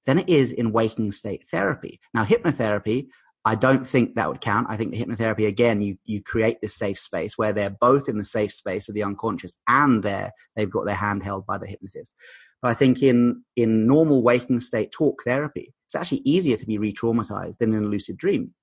than 0.05 0.19
it 0.19 0.29
is 0.29 0.53
in 0.53 0.71
waking 0.71 1.11
state 1.11 1.43
therapy. 1.51 1.99
Now, 2.13 2.23
hypnotherapy 2.23 3.07
I 3.43 3.55
don't 3.55 3.87
think 3.87 4.15
that 4.15 4.27
would 4.27 4.41
count. 4.41 4.67
I 4.69 4.77
think 4.77 4.91
the 4.91 5.03
hypnotherapy 5.03 5.47
again, 5.47 5.81
you 5.81 5.97
you 6.05 6.21
create 6.21 6.61
this 6.61 6.75
safe 6.75 6.99
space 6.99 7.37
where 7.37 7.53
they're 7.53 7.71
both 7.71 8.07
in 8.07 8.17
the 8.17 8.23
safe 8.23 8.53
space 8.53 8.87
of 8.87 8.95
the 8.95 9.03
unconscious 9.03 9.55
and 9.67 10.03
they're 10.03 10.31
they've 10.55 10.69
got 10.69 10.85
their 10.85 10.95
hand 10.95 11.23
held 11.23 11.45
by 11.45 11.57
the 11.57 11.67
hypnotist. 11.67 12.15
But 12.61 12.71
I 12.71 12.73
think 12.75 13.01
in 13.01 13.43
in 13.55 13.87
normal 13.87 14.21
waking 14.21 14.59
state 14.59 14.91
talk 14.91 15.23
therapy, 15.23 15.73
it's 15.87 15.95
actually 15.95 16.21
easier 16.23 16.55
to 16.55 16.65
be 16.67 16.77
re-traumatized 16.77 17.57
than 17.57 17.73
in 17.73 17.83
a 17.83 17.87
lucid 17.87 18.17
dream. 18.17 18.53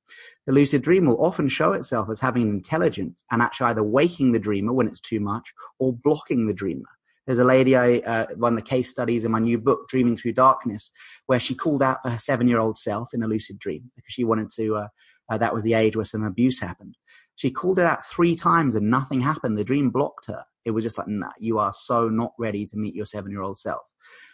The 0.46 0.52
lucid 0.52 0.82
dream 0.82 1.06
will 1.06 1.22
often 1.22 1.48
show 1.48 1.72
itself 1.72 2.08
as 2.08 2.20
having 2.20 2.48
intelligence 2.48 3.24
and 3.30 3.42
actually 3.42 3.66
either 3.70 3.82
waking 3.82 4.32
the 4.32 4.38
dreamer 4.38 4.72
when 4.72 4.86
it's 4.86 5.00
too 5.00 5.20
much 5.20 5.52
or 5.78 5.92
blocking 5.92 6.46
the 6.46 6.54
dreamer. 6.54 6.88
There's 7.28 7.38
a 7.38 7.44
lady 7.44 7.76
I 7.76 7.96
uh, 7.98 8.26
one 8.36 8.54
of 8.54 8.58
the 8.58 8.64
case 8.64 8.88
studies 8.88 9.26
in 9.26 9.32
my 9.32 9.38
new 9.38 9.58
book, 9.58 9.86
Dreaming 9.86 10.16
Through 10.16 10.32
Darkness, 10.32 10.90
where 11.26 11.38
she 11.38 11.54
called 11.54 11.82
out 11.82 11.98
for 12.02 12.08
her 12.08 12.18
seven 12.18 12.48
year 12.48 12.58
old 12.58 12.78
self 12.78 13.12
in 13.12 13.22
a 13.22 13.26
lucid 13.26 13.58
dream 13.58 13.90
because 13.94 14.14
she 14.14 14.24
wanted 14.24 14.48
to. 14.56 14.76
Uh, 14.76 14.88
uh, 15.30 15.36
that 15.36 15.52
was 15.52 15.62
the 15.62 15.74
age 15.74 15.94
where 15.94 16.06
some 16.06 16.24
abuse 16.24 16.58
happened. 16.58 16.96
She 17.36 17.50
called 17.50 17.78
it 17.78 17.84
out 17.84 18.02
three 18.06 18.34
times 18.34 18.74
and 18.76 18.90
nothing 18.90 19.20
happened. 19.20 19.58
The 19.58 19.64
dream 19.64 19.90
blocked 19.90 20.26
her. 20.28 20.42
It 20.64 20.70
was 20.70 20.82
just 20.84 20.96
like, 20.96 21.06
nah, 21.06 21.28
you 21.38 21.58
are 21.58 21.74
so 21.74 22.08
not 22.08 22.32
ready 22.38 22.64
to 22.64 22.78
meet 22.78 22.94
your 22.94 23.04
seven 23.04 23.30
year 23.30 23.42
old 23.42 23.58
self. 23.58 23.82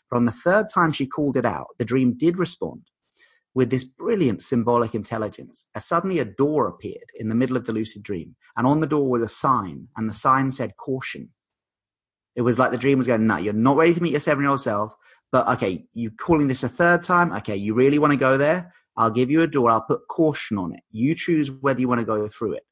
But 0.09 0.19
on 0.19 0.25
the 0.25 0.31
third 0.31 0.71
time 0.71 0.93
she 0.93 1.09
called 1.09 1.37
it 1.37 1.45
out, 1.45 1.67
the 1.79 1.85
dream 1.85 2.15
did 2.17 2.39
respond 2.39 2.83
with 3.55 3.71
this 3.71 3.85
brilliant 3.85 4.41
symbolic 4.41 4.95
intelligence. 4.95 5.67
Suddenly 5.77 6.21
a 6.21 6.25
door 6.25 6.69
appeared 6.69 7.11
in 7.17 7.29
the 7.29 7.35
middle 7.35 7.57
of 7.57 7.67
the 7.67 7.73
lucid 7.73 8.05
dream, 8.05 8.37
and 8.57 8.69
on 8.69 8.79
the 8.79 8.87
door 8.87 9.11
was 9.11 9.23
a 9.23 9.29
sign, 9.29 9.89
and 9.97 10.09
the 10.09 10.15
sign 10.15 10.53
said 10.53 10.77
caution. 10.77 11.31
It 12.37 12.43
was 12.43 12.59
like 12.59 12.71
the 12.71 12.79
dream 12.79 12.99
was 12.99 13.07
going, 13.07 13.27
no, 13.27 13.37
you're 13.37 13.53
not 13.53 13.77
ready 13.77 13.95
to 13.95 14.03
meet 14.03 14.11
your 14.11 14.21
seven 14.21 14.43
year 14.43 14.51
old 14.51 14.61
self. 14.61 14.95
But 15.33 15.49
okay, 15.49 15.87
you're 15.95 16.13
calling 16.13 16.49
this 16.49 16.63
a 16.63 16.69
third 16.69 17.03
time? 17.03 17.33
Okay, 17.33 17.57
you 17.57 17.75
really 17.75 17.99
want 17.99 18.13
to 18.13 18.17
go 18.17 18.37
there? 18.37 18.73
I'll 18.97 19.11
give 19.11 19.31
you 19.31 19.43
a 19.43 19.47
door. 19.47 19.71
I'll 19.71 19.83
put 19.83 20.07
caution 20.09 20.59
on 20.59 20.73
it. 20.75 20.81
You 20.91 21.15
choose 21.15 21.51
whether 21.51 21.81
you 21.81 21.89
want 21.89 22.01
to 22.01 22.07
go 22.07 22.27
through 22.29 22.55
it. 22.55 22.63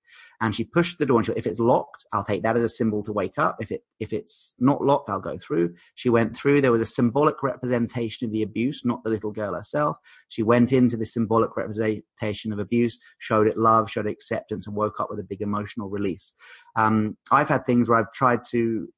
And 0.41 0.55
she 0.55 0.65
pushed 0.65 0.99
the 0.99 1.07
door 1.07 1.19
and 1.19 1.27
she, 1.27 1.33
if 1.33 1.47
it's 1.47 1.61
locked, 1.61 2.05
I'll 2.13 2.25
take 2.25 2.43
that 2.43 2.57
as 2.57 2.65
a 2.65 2.69
symbol 2.69 3.03
to 3.05 3.13
wake 3.13 3.39
up. 3.39 3.57
If 3.61 3.71
it, 3.71 3.83
if 4.01 4.13
it's 4.13 4.57
not 4.59 4.83
locked, 4.83 5.09
I'll 5.09 5.21
go 5.21 5.39
through. 5.39 5.75
She 5.95 6.09
went 6.09 6.37
through. 6.37 6.61
There 6.61 6.73
was 6.73 6.81
a 6.81 6.87
symbolic 6.87 7.45
representation 7.45 8.27
of 8.27 8.33
the 8.33 8.43
abuse, 8.43 8.85
not 8.85 9.05
the 9.05 9.11
little 9.11 9.31
girl 9.31 9.55
herself. 9.55 9.99
She 10.31 10.43
went 10.43 10.73
into 10.73 10.97
the 10.97 11.07
symbolic 11.07 11.57
representation 11.57 12.53
of 12.53 12.59
abuse, 12.59 12.99
showed 13.19 13.47
it 13.47 13.57
love, 13.57 13.89
showed 13.89 14.09
acceptance 14.09 14.67
and 14.67 14.75
woke 14.75 14.99
up 14.99 15.11
with 15.11 15.21
a 15.21 15.25
big 15.25 15.43
emotional 15.43 15.89
release. 15.89 16.33
Um, 16.75 17.17
I've 17.31 17.49
had 17.49 17.65
things 17.65 17.89
where 17.89 17.99
I've 17.99 18.13
tried 18.13 18.43
to 18.51 18.89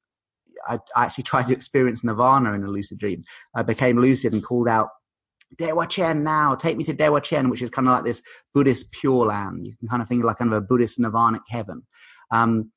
I, 0.67 0.79
actually 0.95 1.23
tried 1.23 1.47
to 1.47 1.53
experience 1.53 2.03
nirvana 2.03 2.53
in 2.53 2.63
a 2.63 2.67
lucid 2.67 2.97
dream. 2.97 3.23
I 3.55 3.63
became 3.63 3.99
lucid 3.99 4.33
and 4.33 4.43
called 4.43 4.67
out 4.67 4.89
Dewa 5.57 5.87
Chen 5.87 6.23
now, 6.23 6.55
take 6.55 6.77
me 6.77 6.83
to 6.85 6.93
Dewa 6.93 7.21
Chen, 7.21 7.49
which 7.49 7.61
is 7.61 7.69
kind 7.69 7.87
of 7.87 7.93
like 7.93 8.03
this 8.03 8.21
Buddhist 8.53 8.91
pure 8.91 9.25
land. 9.25 9.65
You 9.65 9.75
can 9.77 9.87
kind 9.87 10.01
of 10.01 10.07
think 10.07 10.21
of 10.21 10.25
like 10.25 10.37
kind 10.37 10.51
of 10.51 10.57
a 10.57 10.65
Buddhist 10.65 10.99
nirvanic 10.99 11.41
heaven. 11.49 11.83
Um, 12.31 12.71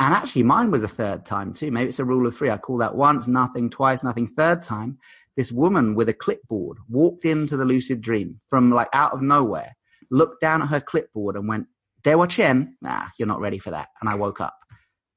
and 0.00 0.14
actually 0.14 0.42
mine 0.42 0.70
was 0.70 0.82
a 0.82 0.88
third 0.88 1.24
time 1.24 1.52
too. 1.52 1.70
Maybe 1.70 1.88
it's 1.88 1.98
a 1.98 2.04
rule 2.04 2.26
of 2.26 2.36
three. 2.36 2.50
I 2.50 2.56
called 2.56 2.82
out 2.82 2.96
once, 2.96 3.28
nothing, 3.28 3.70
twice, 3.70 4.02
nothing. 4.02 4.28
Third 4.28 4.62
time, 4.62 4.98
this 5.36 5.52
woman 5.52 5.94
with 5.94 6.08
a 6.08 6.14
clipboard 6.14 6.78
walked 6.88 7.24
into 7.24 7.56
the 7.56 7.64
lucid 7.64 8.00
dream 8.00 8.38
from 8.48 8.70
like 8.70 8.88
out 8.92 9.12
of 9.12 9.22
nowhere, 9.22 9.76
looked 10.10 10.40
down 10.40 10.62
at 10.62 10.68
her 10.68 10.80
clipboard 10.80 11.36
and 11.36 11.48
went, 11.48 11.66
Dewa 12.02 12.26
Chen, 12.26 12.76
nah, 12.82 13.06
you're 13.18 13.28
not 13.28 13.40
ready 13.40 13.58
for 13.58 13.70
that. 13.70 13.88
And 14.00 14.10
I 14.10 14.14
woke 14.14 14.40
up. 14.40 14.56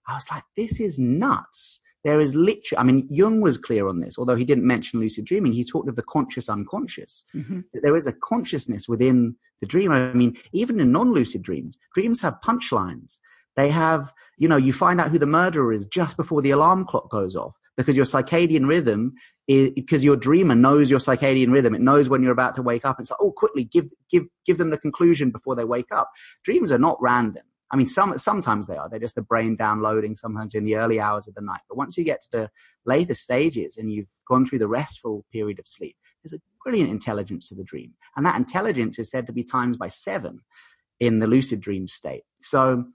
I 0.07 0.13
was 0.13 0.31
like, 0.31 0.43
this 0.55 0.79
is 0.79 0.97
nuts. 0.97 1.81
There 2.07 2.21
is 2.21 2.35
literally, 2.35 2.79
I 2.79 2.83
mean, 2.83 3.05
Jung 3.11 3.41
was 3.41 3.57
clear 3.57 3.85
on 3.85 3.99
this, 3.99 4.17
although 4.17 4.37
he 4.37 4.45
didn't 4.45 4.63
mention 4.65 5.01
lucid 5.01 5.25
dreaming. 5.25 5.51
He 5.51 5.65
talked 5.65 5.89
of 5.89 5.97
the 5.97 6.03
conscious 6.03 6.47
unconscious. 6.47 7.25
Mm-hmm. 7.35 7.59
That 7.73 7.81
there 7.83 7.97
is 7.97 8.07
a 8.07 8.13
consciousness 8.13 8.87
within 8.87 9.35
the 9.59 9.67
dream. 9.67 9.91
I 9.91 10.13
mean, 10.13 10.37
even 10.53 10.79
in 10.79 10.93
non 10.93 11.11
lucid 11.11 11.41
dreams, 11.41 11.77
dreams 11.93 12.21
have 12.21 12.39
punchlines. 12.41 13.19
They 13.57 13.67
have, 13.67 14.13
you 14.37 14.47
know, 14.47 14.55
you 14.55 14.71
find 14.71 15.01
out 15.01 15.09
who 15.09 15.19
the 15.19 15.25
murderer 15.25 15.73
is 15.73 15.85
just 15.85 16.15
before 16.15 16.41
the 16.41 16.51
alarm 16.51 16.85
clock 16.85 17.09
goes 17.09 17.35
off 17.35 17.59
because 17.75 17.97
your 17.97 18.05
circadian 18.05 18.69
rhythm 18.69 19.13
is 19.49 19.71
because 19.71 20.01
your 20.01 20.15
dreamer 20.15 20.55
knows 20.55 20.89
your 20.89 20.99
circadian 20.99 21.51
rhythm. 21.51 21.75
It 21.75 21.81
knows 21.81 22.07
when 22.07 22.23
you're 22.23 22.31
about 22.31 22.55
to 22.55 22.61
wake 22.61 22.85
up. 22.85 23.01
It's 23.01 23.11
like, 23.11 23.19
oh, 23.19 23.33
quickly 23.33 23.65
give 23.65 23.87
give 24.09 24.23
give 24.45 24.59
them 24.59 24.69
the 24.69 24.77
conclusion 24.77 25.29
before 25.29 25.55
they 25.55 25.65
wake 25.65 25.91
up. 25.91 26.09
Dreams 26.45 26.71
are 26.71 26.79
not 26.79 26.97
random. 27.01 27.43
I 27.71 27.75
mean, 27.75 27.85
some 27.85 28.17
sometimes 28.17 28.67
they 28.67 28.77
are. 28.77 28.89
They're 28.89 28.99
just 28.99 29.15
the 29.15 29.21
brain 29.21 29.55
downloading. 29.55 30.15
Sometimes 30.15 30.55
in 30.55 30.63
the 30.63 30.75
early 30.75 30.99
hours 30.99 31.27
of 31.27 31.35
the 31.35 31.41
night. 31.41 31.61
But 31.67 31.77
once 31.77 31.97
you 31.97 32.03
get 32.03 32.21
to 32.21 32.29
the 32.31 32.51
later 32.85 33.13
stages 33.13 33.77
and 33.77 33.91
you've 33.91 34.09
gone 34.27 34.45
through 34.45 34.59
the 34.59 34.67
restful 34.67 35.25
period 35.31 35.59
of 35.59 35.67
sleep, 35.67 35.95
there's 36.23 36.33
a 36.33 36.41
brilliant 36.63 36.89
intelligence 36.89 37.49
to 37.49 37.55
the 37.55 37.63
dream, 37.63 37.93
and 38.15 38.25
that 38.25 38.37
intelligence 38.37 38.99
is 38.99 39.09
said 39.09 39.27
to 39.27 39.33
be 39.33 39.43
times 39.43 39.77
by 39.77 39.87
seven 39.87 40.39
in 40.99 41.19
the 41.19 41.27
lucid 41.27 41.61
dream 41.61 41.87
state. 41.87 42.23
So. 42.41 42.85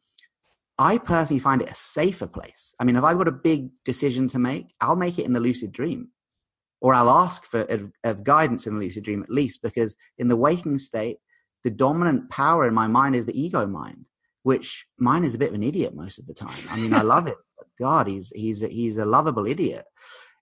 I 0.78 0.96
personally 0.96 1.38
find 1.38 1.60
it 1.60 1.70
a 1.70 1.74
safer 1.74 2.26
place. 2.26 2.74
I 2.80 2.84
mean, 2.84 2.96
if 2.96 3.04
I've 3.04 3.18
got 3.18 3.28
a 3.28 3.32
big 3.32 3.68
decision 3.84 4.26
to 4.28 4.38
make, 4.38 4.72
I'll 4.80 4.96
make 4.96 5.18
it 5.18 5.26
in 5.26 5.34
the 5.34 5.38
lucid 5.38 5.70
dream 5.70 6.08
or 6.82 6.94
I'll 6.94 7.10
ask 7.10 7.44
for 7.44 7.60
of 8.02 8.24
guidance 8.24 8.66
in 8.66 8.74
the 8.74 8.80
lucid 8.80 9.04
dream 9.04 9.22
at 9.22 9.30
least, 9.30 9.62
because 9.62 9.96
in 10.18 10.28
the 10.28 10.36
waking 10.36 10.78
state, 10.78 11.18
the 11.62 11.70
dominant 11.70 12.28
power 12.28 12.66
in 12.66 12.74
my 12.74 12.88
mind 12.88 13.14
is 13.14 13.24
the 13.24 13.40
ego 13.40 13.66
mind 13.66 14.06
which 14.42 14.86
mine 14.98 15.24
is 15.24 15.34
a 15.34 15.38
bit 15.38 15.50
of 15.50 15.54
an 15.54 15.62
idiot 15.62 15.94
most 15.94 16.18
of 16.18 16.26
the 16.26 16.34
time. 16.34 16.58
I 16.70 16.76
mean, 16.76 16.94
I 16.94 17.02
love 17.02 17.26
it. 17.26 17.36
But 17.56 17.68
God, 17.78 18.06
he's 18.08 18.30
he's 18.30 18.62
a, 18.62 18.68
he's 18.68 18.98
a 18.98 19.04
lovable 19.04 19.46
idiot. 19.46 19.84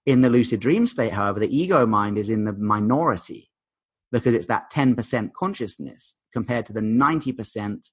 In 0.07 0.23
the 0.23 0.31
lucid 0.31 0.61
dream 0.61 0.87
state, 0.87 1.13
however, 1.13 1.41
the 1.41 1.57
ego 1.57 1.87
mind 1.87 2.19
is 2.19 2.31
in 2.31 2.45
the 2.45 2.53
minority 2.53 3.51
because 4.13 4.35
it's 4.35 4.47
that 4.47 4.73
10% 4.73 5.31
consciousness 5.39 6.17
compared 6.33 6.67
to 6.67 6.73
the 6.73 6.81
90% 6.81 7.91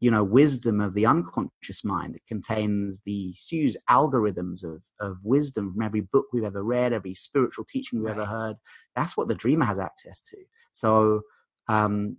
you 0.00 0.10
know 0.10 0.22
wisdom 0.22 0.80
of 0.80 0.94
the 0.94 1.06
unconscious 1.06 1.84
mind 1.84 2.14
that 2.14 2.26
contains 2.26 3.00
the 3.06 3.28
huge 3.28 3.76
algorithms 3.88 4.64
of 4.64 4.82
of 5.00 5.16
wisdom 5.22 5.72
from 5.72 5.82
every 5.82 6.02
book 6.02 6.26
we've 6.32 6.44
ever 6.44 6.62
read 6.62 6.92
every 6.92 7.14
spiritual 7.14 7.64
teaching 7.66 7.98
we've 7.98 8.08
right. 8.08 8.18
ever 8.18 8.26
heard 8.26 8.56
that's 8.94 9.16
what 9.16 9.28
the 9.28 9.34
dreamer 9.34 9.64
has 9.64 9.78
access 9.78 10.20
to 10.20 10.36
so 10.72 11.22
um 11.68 12.16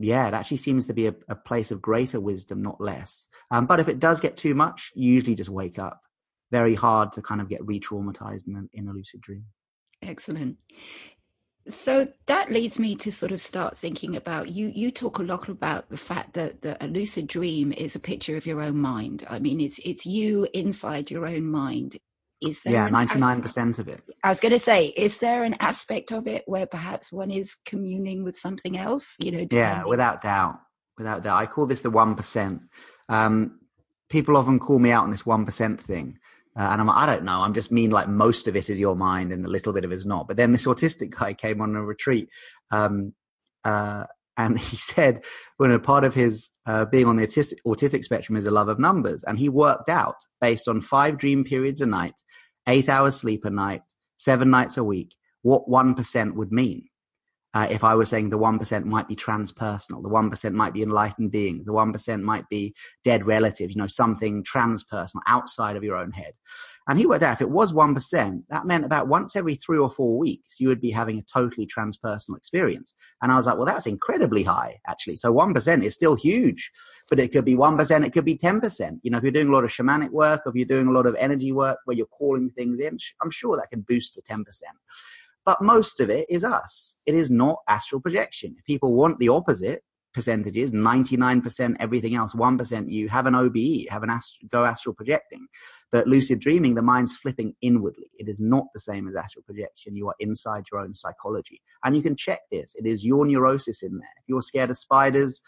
yeah, 0.00 0.26
it 0.26 0.34
actually 0.34 0.56
seems 0.56 0.86
to 0.86 0.94
be 0.94 1.06
a, 1.08 1.14
a 1.28 1.34
place 1.34 1.70
of 1.70 1.82
greater 1.82 2.18
wisdom, 2.20 2.62
not 2.62 2.80
less. 2.80 3.26
Um, 3.50 3.66
but 3.66 3.80
if 3.80 3.88
it 3.88 4.00
does 4.00 4.18
get 4.18 4.36
too 4.36 4.54
much, 4.54 4.90
you 4.94 5.12
usually 5.12 5.34
just 5.34 5.50
wake 5.50 5.78
up. 5.78 6.00
Very 6.50 6.74
hard 6.74 7.12
to 7.12 7.22
kind 7.22 7.40
of 7.40 7.48
get 7.48 7.64
re 7.64 7.78
traumatized 7.78 8.48
in, 8.48 8.68
in 8.72 8.88
a 8.88 8.92
lucid 8.92 9.20
dream. 9.20 9.44
Excellent. 10.02 10.56
so 11.68 12.08
that 12.26 12.50
leads 12.50 12.78
me 12.78 12.96
to 12.96 13.12
sort 13.12 13.32
of 13.32 13.40
start 13.40 13.76
thinking 13.76 14.16
about 14.16 14.48
you 14.50 14.68
you 14.74 14.90
talk 14.90 15.18
a 15.18 15.22
lot 15.22 15.48
about 15.48 15.88
the 15.90 15.96
fact 15.96 16.32
that, 16.32 16.62
that 16.62 16.82
a 16.82 16.86
lucid 16.86 17.26
dream 17.26 17.70
is 17.72 17.94
a 17.94 18.00
picture 18.00 18.36
of 18.36 18.46
your 18.46 18.62
own 18.62 18.78
mind 18.78 19.26
i 19.28 19.38
mean 19.38 19.60
it's 19.60 19.78
it's 19.84 20.06
you 20.06 20.48
inside 20.54 21.10
your 21.10 21.26
own 21.26 21.44
mind 21.44 21.98
is 22.42 22.60
there 22.62 22.72
yeah 22.72 22.88
99% 22.88 23.78
of 23.78 23.88
it 23.88 24.02
i 24.24 24.28
was 24.28 24.40
going 24.40 24.52
to 24.52 24.58
say 24.58 24.86
is 24.88 25.18
there 25.18 25.44
an 25.44 25.56
aspect 25.60 26.12
of 26.12 26.26
it 26.26 26.42
where 26.46 26.66
perhaps 26.66 27.12
one 27.12 27.30
is 27.30 27.56
communing 27.66 28.24
with 28.24 28.36
something 28.36 28.78
else 28.78 29.16
you 29.18 29.30
know 29.30 29.46
yeah 29.50 29.84
without 29.84 30.22
doubt 30.22 30.58
without 30.98 31.22
doubt 31.22 31.36
i 31.36 31.46
call 31.46 31.66
this 31.66 31.80
the 31.80 31.90
1% 31.90 32.60
um, 33.08 33.58
people 34.08 34.36
often 34.36 34.58
call 34.58 34.78
me 34.78 34.90
out 34.90 35.04
on 35.04 35.10
this 35.10 35.24
1% 35.24 35.80
thing 35.80 36.18
uh, 36.56 36.70
and 36.72 36.80
I'm 36.80 36.88
like, 36.88 36.96
I 36.96 37.06
don't 37.06 37.24
know. 37.24 37.42
I'm 37.42 37.54
just 37.54 37.70
mean 37.70 37.90
like 37.90 38.08
most 38.08 38.48
of 38.48 38.56
it 38.56 38.68
is 38.68 38.78
your 38.78 38.96
mind 38.96 39.32
and 39.32 39.46
a 39.46 39.48
little 39.48 39.72
bit 39.72 39.84
of 39.84 39.92
it 39.92 39.94
is 39.94 40.04
not. 40.04 40.26
But 40.26 40.36
then 40.36 40.52
this 40.52 40.66
autistic 40.66 41.10
guy 41.10 41.32
came 41.32 41.60
on 41.60 41.76
a 41.76 41.82
retreat. 41.84 42.28
Um, 42.70 43.14
uh, 43.64 44.06
and 44.46 44.58
he 44.58 44.76
said, 44.76 45.24
when 45.58 45.70
a 45.70 45.78
part 45.78 46.04
of 46.04 46.14
his 46.14 46.50
uh, 46.66 46.84
being 46.86 47.06
on 47.06 47.16
the 47.16 47.26
autistic, 47.26 47.54
autistic 47.66 48.02
spectrum 48.02 48.36
is 48.36 48.46
a 48.46 48.50
love 48.50 48.68
of 48.68 48.78
numbers. 48.78 49.22
And 49.24 49.38
he 49.38 49.48
worked 49.48 49.88
out 49.88 50.16
based 50.40 50.68
on 50.68 50.80
five 50.80 51.18
dream 51.18 51.44
periods 51.44 51.80
a 51.80 51.86
night, 51.86 52.14
eight 52.66 52.88
hours 52.88 53.16
sleep 53.16 53.44
a 53.44 53.50
night, 53.50 53.82
seven 54.16 54.50
nights 54.50 54.76
a 54.76 54.84
week, 54.84 55.14
what 55.42 55.68
1% 55.68 56.34
would 56.34 56.52
mean 56.52 56.84
uh, 57.52 57.66
if 57.68 57.82
I 57.82 57.94
was 57.94 58.08
saying 58.08 58.30
the 58.30 58.38
1% 58.38 58.84
might 58.84 59.08
be 59.08 59.16
transpersonal, 59.16 60.02
the 60.02 60.08
1% 60.08 60.52
might 60.52 60.72
be 60.72 60.82
enlightened 60.82 61.32
beings, 61.32 61.64
the 61.64 61.72
1% 61.72 62.22
might 62.22 62.48
be 62.48 62.74
dead 63.04 63.26
relatives, 63.26 63.74
you 63.74 63.80
know, 63.80 63.88
something 63.88 64.44
transpersonal 64.44 65.20
outside 65.26 65.76
of 65.76 65.82
your 65.82 65.96
own 65.96 66.12
head. 66.12 66.34
And 66.88 66.98
he 66.98 67.06
worked 67.06 67.22
out 67.22 67.34
if 67.34 67.40
it 67.40 67.50
was 67.50 67.72
1%, 67.72 68.42
that 68.48 68.66
meant 68.66 68.84
about 68.84 69.08
once 69.08 69.36
every 69.36 69.54
three 69.54 69.78
or 69.78 69.90
four 69.90 70.18
weeks, 70.18 70.58
you 70.58 70.68
would 70.68 70.80
be 70.80 70.90
having 70.90 71.18
a 71.18 71.22
totally 71.22 71.66
transpersonal 71.66 72.36
experience. 72.36 72.94
And 73.22 73.30
I 73.30 73.36
was 73.36 73.46
like, 73.46 73.56
well, 73.56 73.66
that's 73.66 73.86
incredibly 73.86 74.42
high, 74.42 74.80
actually. 74.88 75.16
So 75.16 75.32
1% 75.32 75.84
is 75.84 75.94
still 75.94 76.16
huge, 76.16 76.70
but 77.08 77.20
it 77.20 77.32
could 77.32 77.44
be 77.44 77.54
1%, 77.54 78.06
it 78.06 78.12
could 78.12 78.24
be 78.24 78.36
10%. 78.36 79.00
You 79.02 79.10
know, 79.10 79.18
if 79.18 79.22
you're 79.22 79.32
doing 79.32 79.48
a 79.48 79.52
lot 79.52 79.64
of 79.64 79.70
shamanic 79.70 80.10
work, 80.10 80.42
if 80.46 80.54
you're 80.54 80.64
doing 80.64 80.88
a 80.88 80.92
lot 80.92 81.06
of 81.06 81.14
energy 81.16 81.52
work 81.52 81.78
where 81.84 81.96
you're 81.96 82.06
calling 82.06 82.50
things 82.50 82.80
in, 82.80 82.98
I'm 83.22 83.30
sure 83.30 83.56
that 83.56 83.70
can 83.70 83.84
boost 83.86 84.14
to 84.14 84.22
10% 84.22 84.44
but 85.46 85.62
most 85.62 86.00
of 86.00 86.10
it 86.10 86.26
is 86.28 86.44
us. 86.44 86.96
It 87.06 87.14
is 87.14 87.30
not 87.30 87.56
astral 87.66 88.00
projection. 88.00 88.54
If 88.58 88.64
people 88.66 88.92
want 88.92 89.18
the 89.18 89.30
opposite 89.30 89.82
percentages, 90.12 90.72
99% 90.72 91.76
everything 91.80 92.14
else, 92.14 92.34
1% 92.34 92.90
you 92.90 93.08
have 93.08 93.26
an 93.26 93.34
OBE, 93.34 93.88
have 93.90 94.02
an 94.02 94.10
ast- 94.10 94.38
go 94.48 94.64
astral 94.64 94.94
projecting. 94.94 95.46
But 95.92 96.06
lucid 96.06 96.40
dreaming, 96.40 96.74
the 96.74 96.82
mind's 96.82 97.16
flipping 97.16 97.54
inwardly. 97.62 98.10
It 98.18 98.28
is 98.28 98.40
not 98.40 98.66
the 98.74 98.80
same 98.80 99.08
as 99.08 99.16
astral 99.16 99.44
projection. 99.44 99.96
You 99.96 100.08
are 100.08 100.14
inside 100.20 100.64
your 100.70 100.80
own 100.80 100.94
psychology. 100.94 101.62
And 101.84 101.96
you 101.96 102.02
can 102.02 102.16
check 102.16 102.40
this. 102.50 102.74
It 102.74 102.86
is 102.86 103.04
your 103.04 103.24
neurosis 103.26 103.82
in 103.82 103.98
there. 103.98 104.14
If 104.18 104.24
you're 104.28 104.42
scared 104.42 104.70
of 104.70 104.76
spiders, 104.76 105.40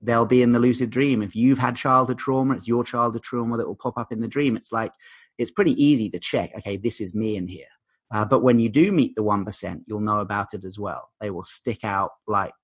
they'll 0.00 0.26
be 0.26 0.42
in 0.42 0.52
the 0.52 0.60
lucid 0.60 0.90
dream. 0.90 1.22
If 1.22 1.34
you've 1.34 1.58
had 1.58 1.76
childhood 1.76 2.18
trauma, 2.18 2.54
it's 2.54 2.68
your 2.68 2.84
childhood 2.84 3.22
trauma 3.22 3.56
that 3.56 3.66
will 3.66 3.76
pop 3.76 3.98
up 3.98 4.12
in 4.12 4.20
the 4.20 4.28
dream. 4.28 4.56
It's 4.56 4.72
like, 4.72 4.92
it's 5.38 5.50
pretty 5.50 5.82
easy 5.82 6.10
to 6.10 6.18
check, 6.18 6.50
okay, 6.58 6.76
this 6.76 7.00
is 7.00 7.14
me 7.14 7.36
in 7.36 7.46
here. 7.48 7.66
Uh, 8.12 8.24
but 8.24 8.42
when 8.42 8.58
you 8.58 8.68
do 8.68 8.90
meet 8.90 9.14
the 9.16 9.22
1%, 9.22 9.80
you'll 9.86 10.00
know 10.00 10.20
about 10.20 10.54
it 10.54 10.64
as 10.64 10.78
well. 10.78 11.10
They 11.20 11.30
will 11.30 11.44
stick 11.44 11.84
out 11.84 12.10
like 12.26 12.54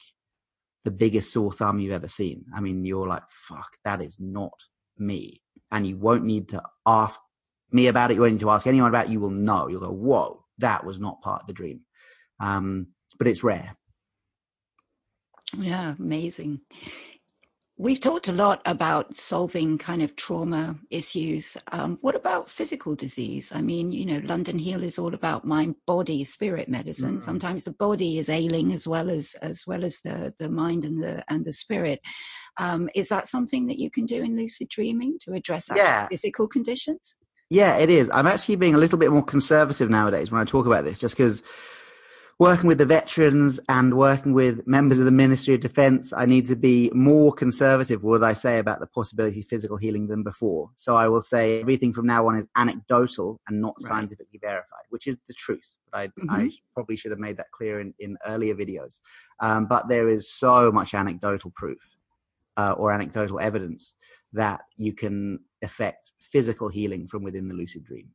the 0.85 0.91
biggest 0.91 1.33
sore 1.33 1.53
thumb 1.53 1.81
you've 1.81 1.93
ever 1.93 2.09
seen. 2.09 2.45
I 2.55 2.61
mean, 2.61 2.85
you're 2.85 3.09
like, 3.09 3.23
fuck, 3.29 3.77
that 3.85 4.03
is 4.03 4.19
not 4.21 4.53
me. 4.99 5.43
And 5.71 5.87
you 5.87 5.97
won't 5.97 6.25
need 6.25 6.51
to 6.51 6.63
ask 6.87 7.21
me 7.73 7.87
about 7.89 8.11
it. 8.11 8.15
You 8.15 8.21
won't 8.21 8.35
need 8.35 8.41
to 8.41 8.51
ask 8.51 8.67
anyone 8.67 8.91
about 8.91 9.07
it. 9.07 9.13
You 9.13 9.21
will 9.21 9.31
know. 9.31 9.69
You'll 9.69 9.81
go, 9.81 9.91
whoa, 9.91 10.45
that 10.59 10.85
was 10.85 11.01
not 11.01 11.23
part 11.23 11.43
of 11.43 11.47
the 11.47 11.53
dream. 11.53 11.81
Um, 12.39 12.89
but 13.19 13.27
it's 13.27 13.43
rare. 13.43 13.77
Yeah, 15.57 15.95
amazing. 15.99 16.61
We've 17.77 17.99
talked 17.99 18.29
a 18.29 18.33
lot 18.33 18.63
about 18.67 19.17
solving 19.17 19.79
kind 19.79 20.01
of 20.01 20.15
trauma 20.15 20.77
issues. 20.91 21.57
Um, 21.73 21.99
what 22.03 22.15
about 22.15 22.49
physical 22.49 22.95
disease? 22.95 23.51
I 23.53 23.63
mean, 23.63 23.91
you 23.91 24.07
know, 24.07 24.21
London 24.23 24.61
Heal 24.61 24.85
is 24.85 24.97
all 24.97 25.13
about 25.13 25.45
mind, 25.45 25.75
body, 25.85 26.23
spirit 26.23 26.69
medicine. 26.69 27.19
Mm. 27.19 27.25
Sometimes 27.25 27.65
the 27.65 27.73
body 27.73 28.19
is 28.19 28.29
ailing 28.29 28.73
as 28.73 28.87
well 28.87 29.11
as 29.11 29.35
as 29.43 29.67
well 29.67 29.85
as 29.85 29.99
the 30.05 30.33
the 30.39 30.49
mind 30.49 30.85
and 30.85 31.03
the 31.03 31.25
and 31.29 31.45
the 31.45 31.53
spirit. 31.53 32.01
Um, 32.59 32.89
is 32.95 33.09
that 33.09 33.27
something 33.27 33.67
that 33.67 33.81
you 33.81 33.91
can 33.91 34.07
do 34.07 34.23
in 34.23 34.37
lucid 34.37 34.69
dreaming 34.69 35.19
to 35.23 35.33
address 35.33 35.69
yeah. 35.75 36.07
physical 36.07 36.47
conditions? 36.47 37.17
Yeah, 37.51 37.77
it 37.79 37.91
is. 37.91 38.09
I'm 38.11 38.29
actually 38.29 38.57
being 38.57 38.77
a 38.77 38.79
little 38.79 38.99
bit 38.99 39.11
more 39.11 39.25
conservative 39.25 39.91
nowadays 39.91 40.31
when 40.31 40.41
I 40.41 40.45
talk 40.45 40.67
about 40.67 40.85
this, 40.85 41.01
just 41.01 41.17
because 41.17 41.43
working 42.39 42.67
with 42.67 42.79
the 42.79 42.87
veterans 42.87 43.61
and 43.69 43.97
working 43.97 44.33
with 44.33 44.67
members 44.67 44.99
of 44.99 45.05
the 45.05 45.11
Ministry 45.11 45.55
of 45.55 45.61
Defence, 45.61 46.13
I 46.13 46.27
need 46.27 46.47
to 46.47 46.57
be 46.57 46.91
more 46.95 47.33
conservative, 47.33 48.03
what 48.03 48.25
I 48.25 48.33
say 48.33 48.59
about 48.59 48.81
the 48.81 48.87
possibility 48.87 49.41
of 49.41 49.47
physical 49.47 49.77
healing 49.77 50.09
than 50.09 50.23
before. 50.23 50.71
So 50.77 50.97
I 50.97 51.09
will 51.09 51.21
say 51.21 51.61
everything 51.61 51.93
from 51.93 52.07
now 52.07 52.27
on 52.27 52.37
is 52.37 52.49
anecdotal 52.57 53.41
and 53.49 53.61
not 53.61 53.75
right. 53.81 53.89
scientifically 53.89 54.41
verified, 54.41 54.85
which 54.91 55.07
is 55.07 55.17
the 55.29 55.35
truth. 55.35 55.77
But 55.93 55.99
I, 55.99 56.07
mm-hmm. 56.09 56.31
I, 56.31 56.51
probably 56.75 56.97
should 56.97 57.13
have 57.13 57.21
made 57.21 57.37
that 57.37 57.53
clear 57.53 57.81
in, 57.81 57.95
in 57.99 58.17
earlier 58.27 58.55
videos. 58.55 59.01
Um, 59.41 59.67
but 59.67 59.89
there 59.89 60.09
is 60.09 60.31
so 60.31 60.73
much 60.73 60.95
anecdotal 60.95 61.53
proof 61.55 61.79
uh, 62.57 62.73
or 62.73 62.93
anecdotal 62.93 63.39
evidence 63.39 63.95
that 64.33 64.63
you 64.77 64.93
can 64.93 65.39
affect 65.63 66.13
physical 66.19 66.69
healing 66.69 67.07
from 67.07 67.23
within 67.23 67.49
the 67.49 67.55
lucid 67.55 67.85
dream. 67.85 68.09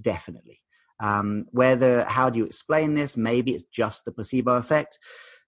Definitely. 0.00 0.60
Um, 1.00 1.44
whether 1.50 2.04
how 2.04 2.30
do 2.30 2.38
you 2.38 2.44
explain 2.44 2.94
this? 2.94 3.16
Maybe 3.16 3.52
it's 3.52 3.64
just 3.64 4.04
the 4.04 4.12
placebo 4.12 4.56
effect. 4.56 4.98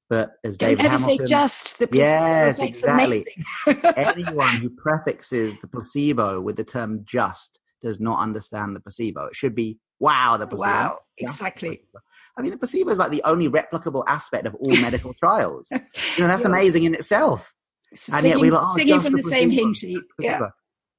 But 0.09 0.33
as 0.45 0.57
Don't 0.57 0.71
David 0.71 0.87
ever 0.87 0.99
Hamilton, 0.99 1.27
say 1.27 1.27
just 1.27 1.79
the 1.79 1.87
placebo 1.89 2.05
yes, 2.05 2.59
exactly. 2.61 3.27
Anyone 3.97 4.57
who 4.57 4.71
prefixes 4.71 5.55
the 5.61 5.67
placebo 5.67 6.41
with 6.41 6.57
the 6.57 6.65
term 6.65 7.03
"just" 7.05 7.61
does 7.83 7.99
not 7.99 8.21
understand 8.21 8.77
the 8.77 8.81
placebo. 8.81 9.27
It 9.27 9.37
should 9.37 9.55
be 9.55 9.79
wow, 9.99 10.37
the 10.37 10.47
placebo. 10.47 10.71
Wow, 10.71 10.99
exactly. 11.19 11.71
Placebo. 11.71 11.99
I 12.39 12.43
mean, 12.43 12.53
the 12.53 12.59
placebo 12.59 12.91
is 12.91 12.99
like 12.99 13.11
the 13.11 13.23
only 13.25 13.49
replicable 13.49 14.05
aspect 14.07 14.47
of 14.47 14.55
all 14.55 14.77
medical 14.81 15.13
trials. 15.13 15.71
You 15.73 15.79
know, 16.23 16.29
that's 16.29 16.45
amazing 16.45 16.85
in 16.85 16.95
itself. 16.95 17.53
Singing, 17.95 18.19
and 18.19 18.29
yet 18.29 18.41
we 18.41 18.51
like, 18.51 18.63
oh, 18.65 18.77
singing 18.77 19.01
from 19.01 19.13
the, 19.13 19.23
the 19.23 19.29
same 19.29 19.51
hymn 19.51 19.75
sheet. 19.75 20.03
Yeah. 20.21 20.41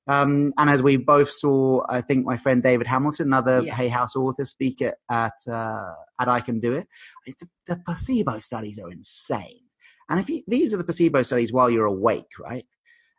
Um, 0.08 0.54
and 0.58 0.70
as 0.70 0.82
we 0.82 0.96
both 0.98 1.30
saw, 1.30 1.84
I 1.90 2.02
think 2.02 2.26
my 2.26 2.38
friend 2.38 2.64
David 2.64 2.88
Hamilton, 2.88 3.28
another 3.28 3.62
yeah. 3.62 3.76
Hay 3.76 3.90
House 3.90 4.16
author, 4.16 4.46
speak 4.46 4.82
at 4.82 4.96
at, 5.10 5.34
uh, 5.52 5.94
at 6.20 6.30
I 6.30 6.40
Can 6.40 6.60
Do 6.60 6.74
It. 6.74 6.88
The, 7.26 7.48
the, 7.68 7.82
placebo 7.86 8.40
studies 8.40 8.80
are 8.80 8.90
insane. 8.90 9.62
And 10.10 10.20
if 10.20 10.30
you, 10.30 10.44
these 10.48 10.74
are 10.74 10.78
the 10.78 10.86
placebo 10.86 11.24
studies 11.24 11.52
while 11.52 11.70
you're 11.70 11.86
awake, 11.86 12.32
right? 12.40 12.66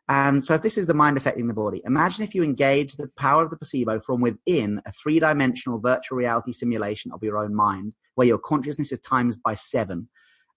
And 0.07 0.43
so 0.43 0.55
if 0.55 0.63
this 0.63 0.79
is 0.79 0.87
the 0.87 0.95
mind 0.95 1.17
affecting 1.17 1.47
the 1.47 1.53
body, 1.53 1.83
imagine 1.85 2.23
if 2.23 2.33
you 2.33 2.43
engage 2.43 2.95
the 2.95 3.09
power 3.15 3.43
of 3.43 3.51
the 3.51 3.57
placebo 3.57 3.99
from 3.99 4.21
within 4.21 4.81
a 4.87 4.91
three 4.91 5.19
dimensional 5.19 5.79
virtual 5.79 6.17
reality 6.17 6.51
simulation 6.51 7.11
of 7.11 7.21
your 7.21 7.37
own 7.37 7.53
mind, 7.53 7.93
where 8.15 8.25
your 8.25 8.39
consciousness 8.39 8.91
is 8.91 8.99
times 9.01 9.37
by 9.37 9.53
seven 9.53 10.09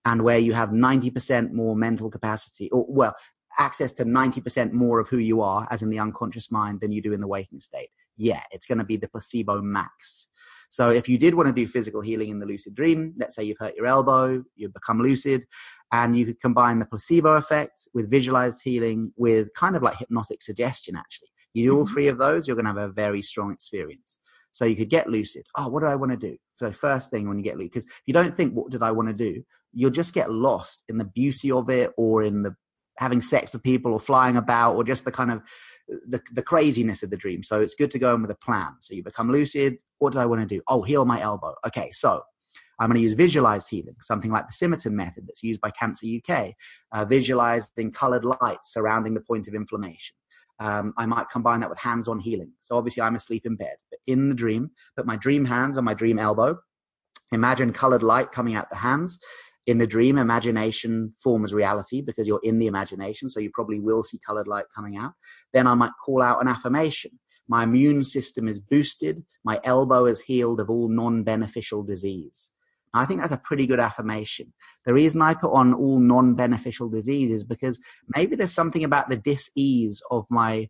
and 0.07 0.23
where 0.23 0.39
you 0.39 0.55
have 0.55 0.71
90% 0.71 1.53
more 1.53 1.77
mental 1.77 2.11
capacity, 2.11 2.71
or 2.71 2.87
well, 2.89 3.15
access 3.59 3.93
to 3.95 4.05
90% 4.05 4.73
more 4.73 5.01
of 5.01 5.09
who 5.09 5.19
you 5.19 5.41
are 5.43 5.67
as 5.71 5.83
in 5.83 5.91
the 5.91 5.99
unconscious 5.99 6.51
mind 6.51 6.81
than 6.81 6.93
you 6.93 7.03
do 7.03 7.13
in 7.13 7.21
the 7.21 7.29
waking 7.29 7.61
state. 7.61 7.91
Yeah, 8.17 8.43
it's 8.51 8.67
going 8.67 8.79
to 8.79 8.85
be 8.85 8.97
the 8.97 9.09
placebo 9.09 9.61
max. 9.61 10.29
So 10.69 10.89
if 10.89 11.07
you 11.07 11.19
did 11.19 11.35
want 11.35 11.49
to 11.49 11.53
do 11.53 11.67
physical 11.67 12.01
healing 12.01 12.31
in 12.31 12.39
the 12.39 12.47
lucid 12.47 12.75
dream, 12.75 13.13
let's 13.19 13.35
say 13.35 13.45
you've 13.45 13.59
hurt 13.59 13.75
your 13.77 13.87
elbow, 13.87 14.43
you've 14.57 14.73
become 14.73 15.03
lucid, 15.03 15.45
and 15.93 16.17
you 16.17 16.25
could 16.25 16.41
combine 16.41 16.79
the 16.79 16.87
placebo 16.87 17.35
effect 17.35 17.87
with 17.93 18.11
visualized 18.11 18.63
healing 18.65 19.13
with 19.17 19.53
kind 19.55 19.77
of 19.77 19.83
like 19.83 19.99
hypnotic 19.99 20.41
suggestion, 20.41 20.97
actually. 20.97 21.29
You 21.53 21.67
do 21.67 21.77
all 21.77 21.85
mm-hmm. 21.85 21.93
three 21.93 22.09
of 22.09 22.17
those, 22.17 22.47
you're 22.47 22.57
going 22.57 22.65
to 22.65 22.81
have 22.81 22.91
a 22.91 22.93
very 22.93 23.21
strong 23.21 23.53
experience. 23.53 24.19
So 24.53 24.65
you 24.65 24.77
could 24.77 24.91
get 24.91 25.09
lucid. 25.09 25.47
Oh, 25.57 25.69
what 25.69 25.81
do 25.81 25.87
I 25.87 25.95
want 25.95 26.13
to 26.13 26.17
do? 26.17 26.37
So 26.53 26.73
first 26.73 27.11
thing 27.11 27.29
when 27.29 27.39
you 27.39 27.45
get 27.45 27.57
lucid, 27.57 27.73
because 27.73 27.85
if 27.85 28.03
you 28.07 28.15
don't 28.15 28.35
think, 28.35 28.55
what 28.55 28.71
did 28.71 28.83
I 28.83 28.93
want 28.93 29.09
to 29.09 29.15
do? 29.15 29.43
You'll 29.73 29.91
just 29.91 30.15
get 30.15 30.31
lost 30.31 30.85
in 30.89 30.99
the 30.99 31.05
beauty 31.05 31.51
of 31.51 31.69
it 31.71 31.91
or 31.97 32.23
in 32.23 32.43
the 32.43 32.55
having 32.99 33.23
sex 33.23 33.53
with 33.53 33.63
people 33.63 33.93
or 33.93 34.01
flying 34.01 34.37
about 34.37 34.77
or 34.77 34.85
just 34.85 35.05
the 35.05 35.13
kind 35.13 35.31
of 35.31 35.43
the, 36.07 36.21
the 36.33 36.43
craziness 36.43 37.03
of 37.03 37.11
the 37.11 37.17
dream. 37.17 37.43
So 37.43 37.61
it's 37.61 37.75
good 37.75 37.91
to 37.93 37.99
go 37.99 38.15
in 38.15 38.23
with 38.23 38.31
a 38.31 38.37
plan. 38.37 38.73
So 38.81 38.95
you 38.95 39.03
become 39.03 39.31
lucid. 39.31 39.79
What 39.99 40.13
do 40.13 40.19
I 40.19 40.27
want 40.27 40.41
to 40.43 40.47
do? 40.47 40.63
Oh, 40.69 40.83
heal 40.83 41.05
my 41.05 41.21
elbow. 41.21 41.55
Okay, 41.67 41.91
so 41.93 42.23
I'm 42.79 42.89
going 42.89 42.97
to 42.97 43.03
use 43.03 43.13
visualized 43.13 43.69
healing, 43.71 43.97
something 44.01 44.31
like 44.31 44.47
the 44.47 44.53
Simonton 44.53 44.97
method 44.97 45.27
that's 45.27 45.43
used 45.43 45.61
by 45.61 45.71
Cancer 45.71 46.07
UK, 46.07 46.55
uh, 46.93 47.05
colored 47.93 48.25
light 48.25 48.59
surrounding 48.65 49.15
the 49.15 49.21
point 49.21 49.49
of 49.49 49.55
inflammation. 49.55 50.17
Um, 50.59 50.93
I 50.97 51.07
might 51.07 51.29
combine 51.31 51.61
that 51.61 51.71
with 51.71 51.79
hands 51.79 52.09
on 52.09 52.21
healing. 52.21 52.53
So 52.61 52.77
obviously, 52.77 53.03
I'm 53.03 53.15
asleep 53.15 53.47
in 53.47 53.57
bed, 53.57 53.77
but 53.91 54.01
in 54.07 54.29
the 54.29 54.35
dream, 54.35 54.71
put 54.97 55.07
my 55.07 55.17
dream 55.17 55.45
hands 55.45 55.79
on 55.79 55.85
my 55.85 55.95
dream 55.95 56.19
elbow. 56.19 56.59
Imagine 57.33 57.73
colored 57.73 58.03
light 58.03 58.31
coming 58.31 58.55
out 58.55 58.69
the 58.71 58.77
hands 58.77 59.19
in 59.67 59.79
the 59.79 59.87
dream, 59.87 60.19
imagination 60.19 61.15
forms 61.23 61.55
reality 61.55 62.03
because 62.03 62.27
you're 62.27 62.41
in 62.43 62.59
the 62.59 62.67
imagination. 62.67 63.29
So 63.29 63.41
you 63.41 63.51
probably 63.53 63.81
will 63.81 64.03
see 64.03 64.19
colored 64.19 64.49
light 64.49 64.65
coming 64.75 64.97
out. 64.97 65.13
Then 65.53 65.67
I 65.67 65.75
might 65.75 65.93
call 66.05 66.23
out 66.23 66.41
an 66.41 66.49
affirmation. 66.49 67.19
My 67.49 67.65
immune 67.65 68.05
system 68.05 68.49
is 68.49 68.61
boosted. 68.61 69.25
My 69.45 69.61
elbow 69.65 70.07
is 70.07 70.21
healed 70.21 70.61
of 70.61 70.71
all 70.71 70.89
non 70.89 71.23
beneficial 71.23 71.83
disease. 71.83 72.51
I 72.95 73.07
think 73.07 73.21
that's 73.21 73.33
a 73.33 73.39
pretty 73.39 73.67
good 73.67 73.81
affirmation. 73.81 74.53
The 74.85 74.93
reason 74.93 75.23
I 75.23 75.35
put 75.35 75.53
on 75.53 75.73
all 75.75 75.99
non 75.99 76.35
beneficial 76.35 76.89
disease 76.89 77.31
is 77.31 77.45
because 77.45 77.81
maybe 78.15 78.37
there's 78.37 78.53
something 78.53 78.85
about 78.85 79.09
the 79.09 79.17
dis 79.17 79.51
ease 79.55 80.03
of 80.11 80.27
my 80.31 80.69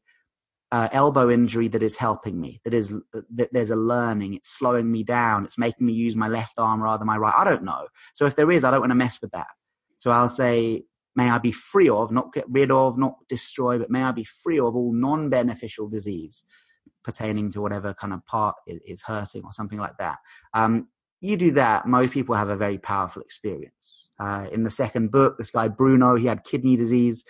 uh, 0.73 0.89
elbow 0.91 1.31
injury 1.31 1.69
that 1.69 1.83
is 1.83 1.97
helping 1.97 2.41
me. 2.41 2.61
That 2.65 2.73
is 2.73 2.95
that 3.13 3.53
there's 3.53 3.71
a 3.71 3.77
learning. 3.77 4.35
It's 4.35 4.49
slowing 4.49 4.91
me 4.91 5.05
down. 5.05 5.45
It's 5.45 5.59
making 5.59 5.87
me 5.87 5.93
use 5.93 6.17
my 6.17 6.29
left 6.29 6.55
arm 6.59 6.83
rather 6.83 6.99
than 6.99 7.07
my 7.07 7.19
right. 7.19 7.35
I 7.37 7.45
don't 7.45 7.63
know. 7.63 7.89
So 8.15 8.25
if 8.25 8.37
there 8.37 8.51
is, 8.51 8.65
I 8.65 8.71
don't 8.71 8.81
want 8.81 8.91
to 8.91 8.97
mess 8.97 9.21
with 9.21 9.33
that. 9.33 9.49
So 9.99 10.11
I'll 10.11 10.31
say, 10.31 10.85
may 11.15 11.29
I 11.29 11.37
be 11.37 11.53
free 11.53 11.91
of, 11.91 12.11
not 12.11 12.33
get 12.33 12.47
rid 12.49 12.71
of, 12.71 12.97
not 12.97 13.17
destroy, 13.29 13.79
but 13.79 13.91
may 13.91 14.03
I 14.03 14.13
be 14.13 14.25
free 14.25 14.59
of 14.59 14.75
all 14.75 14.95
non-beneficial 14.95 15.89
disease 15.91 16.45
pertaining 17.05 17.51
to 17.51 17.61
whatever 17.61 17.93
kind 17.93 18.15
of 18.15 18.25
part 18.25 18.57
is, 18.67 19.03
hurting 19.03 19.43
or 19.45 19.53
something 19.53 19.79
like 19.79 19.99
that. 19.99 20.19
Um, 20.55 20.89
you 21.21 21.37
do 21.37 21.51
that, 21.53 21.87
most 21.87 22.13
people 22.13 22.35
have 22.35 22.49
a 22.49 22.57
very 22.57 22.79
powerful 22.79 23.23
experience. 23.23 24.09
Uh, 24.19 24.47
in 24.51 24.65
the 24.65 24.71
second 24.71 25.13
book, 25.13 25.37
this 25.39 25.51
guy 25.51 25.69
Bruno, 25.69 26.17
he 26.17 26.27
had 26.27 26.45
kidney 26.45 26.77
disease. 26.77 27.25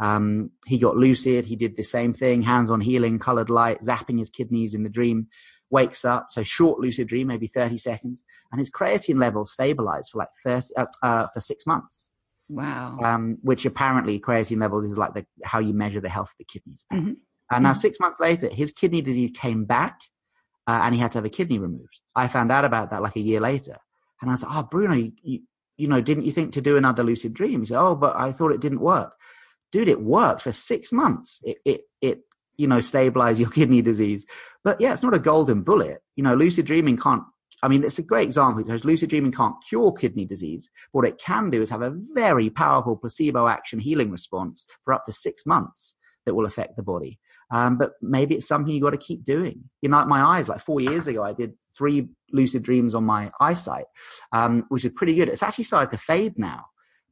Um, 0.00 0.50
he 0.66 0.78
got 0.78 0.96
lucid. 0.96 1.44
He 1.44 1.56
did 1.56 1.76
the 1.76 1.82
same 1.82 2.12
thing, 2.12 2.42
hands 2.42 2.70
on 2.70 2.80
healing, 2.80 3.18
colored 3.18 3.50
light, 3.50 3.80
zapping 3.80 4.18
his 4.18 4.30
kidneys 4.30 4.74
in 4.74 4.84
the 4.84 4.90
dream. 4.90 5.28
Wakes 5.70 6.04
up, 6.04 6.28
so 6.30 6.42
short 6.42 6.80
lucid 6.80 7.08
dream, 7.08 7.26
maybe 7.26 7.46
30 7.46 7.76
seconds, 7.76 8.24
and 8.50 8.58
his 8.58 8.70
creatine 8.70 9.20
levels 9.20 9.52
stabilized 9.52 10.10
for 10.10 10.18
like 10.18 10.30
30, 10.42 10.66
uh, 10.78 10.86
uh, 11.02 11.26
for 11.26 11.40
six 11.40 11.66
months. 11.66 12.10
Wow. 12.48 12.98
Um, 13.02 13.36
which 13.42 13.66
apparently 13.66 14.18
creatine 14.18 14.60
levels 14.60 14.86
is 14.86 14.96
like 14.96 15.12
the, 15.12 15.26
how 15.44 15.58
you 15.58 15.74
measure 15.74 16.00
the 16.00 16.08
health 16.08 16.30
of 16.30 16.38
the 16.38 16.46
kidneys. 16.46 16.86
Mm-hmm. 16.90 17.12
And 17.50 17.62
now, 17.62 17.72
mm-hmm. 17.72 17.78
six 17.78 18.00
months 18.00 18.20
later, 18.20 18.48
his 18.48 18.72
kidney 18.72 19.02
disease 19.02 19.30
came 19.30 19.64
back 19.66 20.00
uh, 20.66 20.80
and 20.84 20.94
he 20.94 21.00
had 21.00 21.12
to 21.12 21.18
have 21.18 21.24
a 21.24 21.30
kidney 21.30 21.58
removed. 21.58 22.00
I 22.14 22.28
found 22.28 22.50
out 22.50 22.64
about 22.64 22.90
that 22.90 23.02
like 23.02 23.16
a 23.16 23.20
year 23.20 23.40
later. 23.40 23.76
And 24.20 24.30
I 24.30 24.34
was 24.34 24.42
like, 24.42 24.52
oh, 24.54 24.62
Bruno, 24.62 24.94
you, 24.94 25.12
you, 25.22 25.40
you 25.76 25.88
know, 25.88 26.00
didn't 26.00 26.24
you 26.24 26.32
think 26.32 26.52
to 26.54 26.60
do 26.60 26.76
another 26.76 27.02
lucid 27.02 27.34
dream? 27.34 27.60
He 27.60 27.66
said, 27.66 27.80
oh, 27.80 27.94
but 27.94 28.16
I 28.16 28.32
thought 28.32 28.52
it 28.52 28.60
didn't 28.60 28.80
work. 28.80 29.14
Dude, 29.72 29.88
it 29.88 30.00
worked 30.00 30.42
for 30.42 30.52
six 30.52 30.92
months. 30.92 31.40
It, 31.44 31.58
it, 31.64 31.80
it, 32.00 32.20
you 32.56 32.66
know, 32.66 32.80
stabilize 32.80 33.40
your 33.40 33.50
kidney 33.50 33.82
disease. 33.82 34.26
But 34.64 34.80
yeah, 34.80 34.92
it's 34.92 35.02
not 35.02 35.14
a 35.14 35.20
golden 35.20 35.62
bullet. 35.62 36.00
You 36.16 36.24
know, 36.24 36.34
lucid 36.34 36.66
dreaming 36.66 36.96
can't, 36.96 37.22
I 37.62 37.68
mean, 37.68 37.84
it's 37.84 37.98
a 37.98 38.02
great 38.02 38.28
example 38.28 38.62
because 38.62 38.84
lucid 38.84 39.10
dreaming 39.10 39.32
can't 39.32 39.56
cure 39.68 39.92
kidney 39.92 40.24
disease. 40.24 40.70
What 40.92 41.06
it 41.06 41.18
can 41.18 41.50
do 41.50 41.60
is 41.60 41.70
have 41.70 41.82
a 41.82 41.96
very 42.12 42.50
powerful 42.50 42.96
placebo 42.96 43.48
action 43.48 43.78
healing 43.78 44.10
response 44.10 44.64
for 44.84 44.94
up 44.94 45.06
to 45.06 45.12
six 45.12 45.44
months 45.44 45.94
that 46.24 46.34
will 46.34 46.46
affect 46.46 46.76
the 46.76 46.82
body. 46.82 47.18
Um, 47.50 47.78
but 47.78 47.92
maybe 48.02 48.34
it's 48.34 48.46
something 48.46 48.72
you 48.72 48.80
got 48.80 48.90
to 48.90 48.98
keep 48.98 49.24
doing. 49.24 49.64
You 49.80 49.88
know, 49.88 50.04
my 50.04 50.20
eyes, 50.20 50.48
like 50.48 50.60
four 50.60 50.80
years 50.80 51.06
ago, 51.06 51.22
I 51.22 51.32
did 51.32 51.54
three 51.76 52.08
lucid 52.32 52.62
dreams 52.62 52.94
on 52.94 53.04
my 53.04 53.30
eyesight, 53.40 53.86
um, 54.32 54.64
which 54.68 54.84
is 54.84 54.92
pretty 54.94 55.14
good. 55.14 55.28
It's 55.28 55.42
actually 55.42 55.64
started 55.64 55.90
to 55.92 55.96
fade 55.96 56.38
now. 56.38 56.66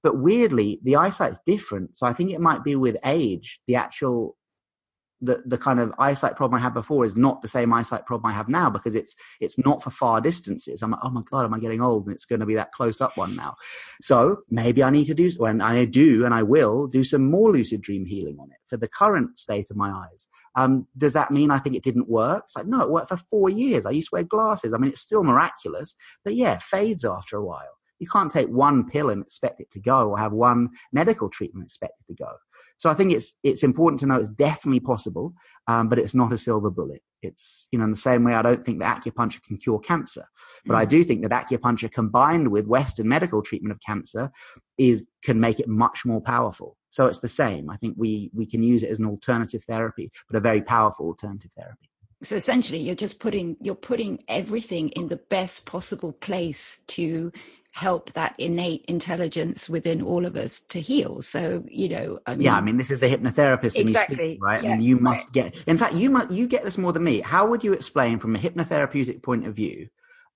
But 0.07 0.19
weirdly, 0.19 0.79
the 0.85 0.95
eyesight's 0.95 1.41
different. 1.45 1.97
So 1.97 2.07
I 2.07 2.13
think 2.13 2.31
it 2.31 2.41
might 2.41 2.63
be 2.63 2.77
with 2.77 2.97
age, 3.05 3.59
the 3.67 3.75
actual 3.75 4.37
the 5.21 5.43
the 5.45 5.59
kind 5.59 5.81
of 5.81 5.93
eyesight 5.99 6.37
problem 6.37 6.57
I 6.61 6.63
had 6.63 6.75
before 6.75 7.05
is 7.05 7.17
not 7.17 7.43
the 7.43 7.49
same 7.49 7.73
eyesight 7.73 8.07
problem 8.07 8.31
I 8.31 8.35
have 8.37 8.49
now 8.49 8.71
because 8.71 8.95
it's 8.95 9.17
it's 9.41 9.59
not 9.59 9.83
for 9.83 9.91
far 9.91 10.21
distances. 10.21 10.81
I'm 10.81 10.93
like, 10.93 11.01
oh 11.03 11.11
my 11.11 11.23
god, 11.29 11.45
am 11.45 11.55
I 11.55 11.59
getting 11.59 11.83
old? 11.83 12.07
And 12.07 12.15
it's 12.15 12.25
going 12.25 12.39
to 12.39 12.47
be 12.47 12.55
that 12.55 12.71
close 12.71 13.01
up 13.01 13.17
one 13.17 13.35
now. 13.35 13.57
So 14.01 14.43
maybe 14.49 14.81
I 14.85 14.91
need 14.91 15.07
to 15.07 15.15
do 15.15 15.29
when 15.39 15.61
I 15.61 15.87
do 15.87 16.25
and 16.25 16.33
I 16.33 16.45
will 16.45 16.87
do 16.87 17.03
some 17.03 17.29
more 17.29 17.51
lucid 17.51 17.81
dream 17.81 18.05
healing 18.05 18.37
on 18.39 18.53
it 18.53 18.59
for 18.69 18.77
the 18.77 18.87
current 18.87 19.37
state 19.37 19.73
of 19.73 19.77
my 19.77 19.91
eyes. 19.91 20.29
Um, 20.55 20.87
does 20.97 21.15
that 21.15 21.33
mean 21.33 21.51
I 21.51 21.59
think 21.59 21.75
it 21.75 21.83
didn't 21.83 22.09
work? 22.09 22.45
It's 22.45 22.55
like 22.55 22.69
no, 22.69 22.81
it 22.83 22.91
worked 22.91 23.09
for 23.09 23.17
four 23.17 23.51
years. 23.51 23.87
I 23.87 23.91
used 23.91 24.11
to 24.11 24.15
wear 24.15 24.23
glasses. 24.23 24.73
I 24.73 24.79
mean, 24.79 24.91
it's 24.91 25.01
still 25.01 25.25
miraculous, 25.25 25.97
but 26.25 26.37
yeah, 26.37 26.59
fades 26.59 27.05
after 27.05 27.37
a 27.37 27.45
while. 27.45 27.76
You 27.99 28.07
can't 28.07 28.31
take 28.31 28.49
one 28.49 28.89
pill 28.89 29.11
and 29.11 29.23
expect 29.23 29.61
it 29.61 29.71
to 29.73 29.81
go 29.81 30.11
or 30.11 30.19
have 30.19 30.33
one 30.33 30.71
medical 30.93 31.31
treatment 31.31 31.67
expect 31.67 31.95
it 32.01 32.13
to 32.13 32.25
go. 32.25 32.31
So 32.77 32.91
I 32.91 32.95
think 32.95 33.13
it's, 33.13 33.35
it's 33.43 33.63
important 33.63 34.01
to 34.01 34.07
know 34.07 34.17
it's 34.17 34.29
definitely 34.31 34.81
possible, 34.81 35.33
um, 35.67 35.89
but 35.89 35.99
it's 35.99 36.15
not 36.15 36.33
a 36.33 36.39
silver 36.39 36.71
bullet. 36.71 37.01
It's, 37.23 37.69
you 37.73 37.79
know, 37.79 37.85
in 37.87 37.91
the 37.91 37.97
same 37.97 38.23
way 38.25 38.35
I 38.35 38.43
don't 38.43 38.65
think 38.65 38.81
that 38.81 39.03
acupuncture 39.03 39.43
can 39.43 39.57
cure 39.57 39.79
cancer, 39.79 40.25
but 40.67 40.75
mm. 40.75 40.79
I 40.79 40.85
do 40.85 41.03
think 41.03 41.23
that 41.23 41.31
acupuncture 41.31 41.91
combined 41.91 42.49
with 42.49 42.67
Western 42.67 43.09
medical 43.09 43.43
treatment 43.43 43.73
of 43.73 43.81
cancer 43.81 44.31
is, 44.79 45.03
can 45.25 45.41
make 45.41 45.59
it 45.59 45.69
much 45.69 46.05
more 46.05 46.21
powerful. 46.21 46.77
So 46.91 47.07
it's 47.07 47.21
the 47.21 47.29
same. 47.29 47.71
I 47.71 47.77
think 47.79 47.97
we, 47.99 48.31
we 48.35 48.47
can 48.47 48.63
use 48.63 48.83
it 48.83 48.91
as 48.91 48.99
an 48.99 49.07
alternative 49.07 49.65
therapy, 49.65 50.11
but 50.29 50.37
a 50.37 50.41
very 50.41 50.61
powerful 50.61 51.07
alternative 51.07 51.51
therapy. 51.57 51.91
So 52.23 52.37
essentially 52.37 52.79
you're 52.79 52.95
just 52.95 53.19
putting, 53.19 53.57
you're 53.61 53.75
putting 53.75 54.19
everything 54.29 54.91
in 54.91 55.09
the 55.09 55.17
best 55.17 55.67
possible 55.67 56.13
place 56.13 56.81
to 56.89 57.33
help 57.77 58.11
that 58.15 58.35
innate 58.39 58.83
intelligence 58.89 59.69
within 59.69 60.01
all 60.01 60.25
of 60.25 60.35
us 60.35 60.61
to 60.61 60.81
heal. 60.81 61.21
So, 61.21 61.63
you 61.69 61.91
know, 61.91 62.19
I 62.25 62.35
mean, 62.35 62.47
yeah, 62.47 62.57
I 62.57 62.63
mean, 62.63 62.79
this 62.79 62.91
is 62.91 63.01
the 63.01 63.07
hypnotherapist, 63.07 63.77
exactly, 63.77 64.17
speak, 64.17 64.43
right? 64.43 64.65
Yeah, 64.65 64.73
and 64.73 64.83
you 64.83 64.97
must 64.97 65.27
right. 65.27 65.53
get. 65.53 65.63
In 65.67 65.77
fact, 65.77 65.93
you 65.93 66.09
must 66.09 66.31
you 66.31 66.49
get 66.49 66.65
this 66.65 66.79
more 66.79 66.95
than 66.95 67.05
me. 67.05 67.21
How 67.21 67.47
would 67.47 67.63
you 67.63 67.75
explain, 67.75 68.19
from 68.19 68.35
a 68.35 68.39
hypnotherapeutic 68.39 69.23
point 69.23 69.47
of 69.47 69.55
view, 69.55 69.89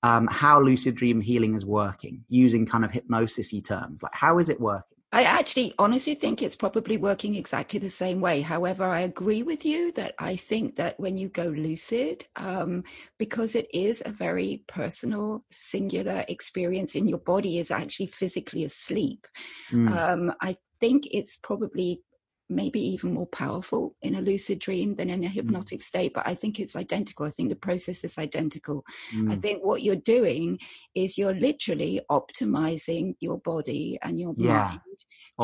um, 0.02 0.26
how 0.26 0.60
lucid 0.60 0.96
dream 0.96 1.22
healing 1.22 1.54
is 1.54 1.64
working 1.64 2.24
using 2.28 2.66
kind 2.66 2.84
of 2.84 2.90
hypnosisy 2.90 3.64
terms? 3.64 4.02
Like, 4.02 4.14
how 4.14 4.36
is 4.36 4.50
it 4.50 4.60
working? 4.60 4.98
I 5.12 5.24
actually 5.24 5.74
honestly 5.76 6.14
think 6.14 6.40
it's 6.40 6.54
probably 6.54 6.96
working 6.96 7.34
exactly 7.34 7.80
the 7.80 7.90
same 7.90 8.20
way. 8.20 8.42
However, 8.42 8.84
I 8.84 9.00
agree 9.00 9.42
with 9.42 9.64
you 9.64 9.90
that 9.92 10.14
I 10.20 10.36
think 10.36 10.76
that 10.76 11.00
when 11.00 11.16
you 11.16 11.28
go 11.28 11.46
lucid, 11.46 12.26
um, 12.36 12.84
because 13.18 13.56
it 13.56 13.66
is 13.74 14.02
a 14.06 14.10
very 14.10 14.62
personal, 14.68 15.44
singular 15.50 16.24
experience 16.28 16.94
and 16.94 17.08
your 17.08 17.18
body 17.18 17.58
is 17.58 17.72
actually 17.72 18.06
physically 18.06 18.62
asleep, 18.62 19.26
mm. 19.72 19.90
um, 19.90 20.32
I 20.40 20.56
think 20.78 21.08
it's 21.10 21.36
probably 21.36 22.02
maybe 22.50 22.80
even 22.80 23.14
more 23.14 23.26
powerful 23.26 23.94
in 24.02 24.14
a 24.14 24.20
lucid 24.20 24.58
dream 24.58 24.94
than 24.96 25.08
in 25.08 25.24
a 25.24 25.28
mm. 25.28 25.30
hypnotic 25.30 25.80
state 25.80 26.12
but 26.14 26.26
i 26.26 26.34
think 26.34 26.58
it's 26.58 26.76
identical 26.76 27.24
i 27.24 27.30
think 27.30 27.48
the 27.48 27.56
process 27.56 28.04
is 28.04 28.18
identical 28.18 28.84
mm. 29.14 29.30
i 29.32 29.36
think 29.36 29.64
what 29.64 29.82
you're 29.82 29.96
doing 29.96 30.58
is 30.94 31.16
you're 31.16 31.34
literally 31.34 32.00
optimizing 32.10 33.14
your 33.20 33.38
body 33.38 33.98
and 34.02 34.20
your 34.20 34.34
yeah. 34.36 34.68
mind 34.68 34.80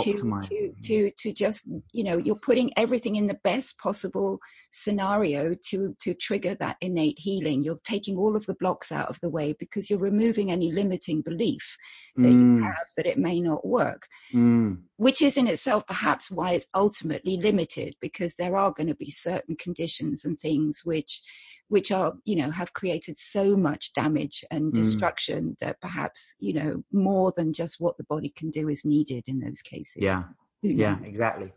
to, 0.03 0.13
to 0.43 0.73
to 0.83 1.11
to 1.19 1.33
just 1.33 1.67
you 1.93 2.05
know 2.05 2.17
you're 2.17 2.35
putting 2.37 2.71
everything 2.77 3.17
in 3.17 3.27
the 3.27 3.39
best 3.45 3.79
possible 3.79 4.39
scenario 4.71 5.55
to 5.69 5.97
to 6.01 6.15
trigger 6.15 6.55
that 6.55 6.77
innate 6.81 7.19
healing 7.19 7.63
you're 7.63 7.79
taking 7.85 8.17
all 8.17 8.37
of 8.37 8.45
the 8.47 8.55
blocks 8.55 8.93
out 8.93 9.09
of 9.09 9.19
the 9.21 9.29
way 9.29 9.55
because 9.59 9.89
you're 9.89 9.99
removing 9.99 10.51
any 10.51 10.71
limiting 10.71 11.23
belief 11.23 11.77
that 12.17 12.29
mm. 12.29 12.57
you 12.57 12.63
have 12.63 12.87
that 12.97 13.07
it 13.07 13.19
may 13.19 13.41
not 13.41 13.67
work 13.67 14.07
mm. 14.35 14.77
Which 14.97 15.21
is 15.21 15.37
in 15.37 15.47
itself 15.47 15.87
perhaps 15.87 16.31
why 16.31 16.53
it's 16.53 16.67
ultimately 16.75 17.37
limited 17.37 17.95
because 18.01 18.35
there 18.35 18.57
are 18.57 18.73
going 18.73 18.87
to 18.87 18.95
be 18.95 19.11
certain 19.11 19.57
conditions 19.57 20.25
and 20.25 20.39
things 20.39 20.83
which 20.85 21.23
which 21.69 21.91
are 21.91 22.15
you 22.25 22.37
know 22.37 22.51
have 22.51 22.73
created 22.73 23.19
so 23.19 23.57
much 23.57 23.93
damage 23.93 24.45
and 24.51 24.73
mm. 24.73 24.75
destruction 24.75 25.51
mm. 25.51 25.59
that 25.59 25.81
perhaps 25.81 26.35
you 26.39 26.53
know 26.53 26.83
more 26.93 27.33
than 27.37 27.53
just 27.53 27.81
what 27.81 27.97
the 27.97 28.05
body 28.05 28.29
can 28.29 28.51
do 28.51 28.69
is 28.69 28.85
needed 28.85 29.25
in 29.27 29.41
those 29.41 29.63
cases 29.63 30.03
yeah 30.03 30.25
yeah 30.63 30.99
exactly 31.05 31.53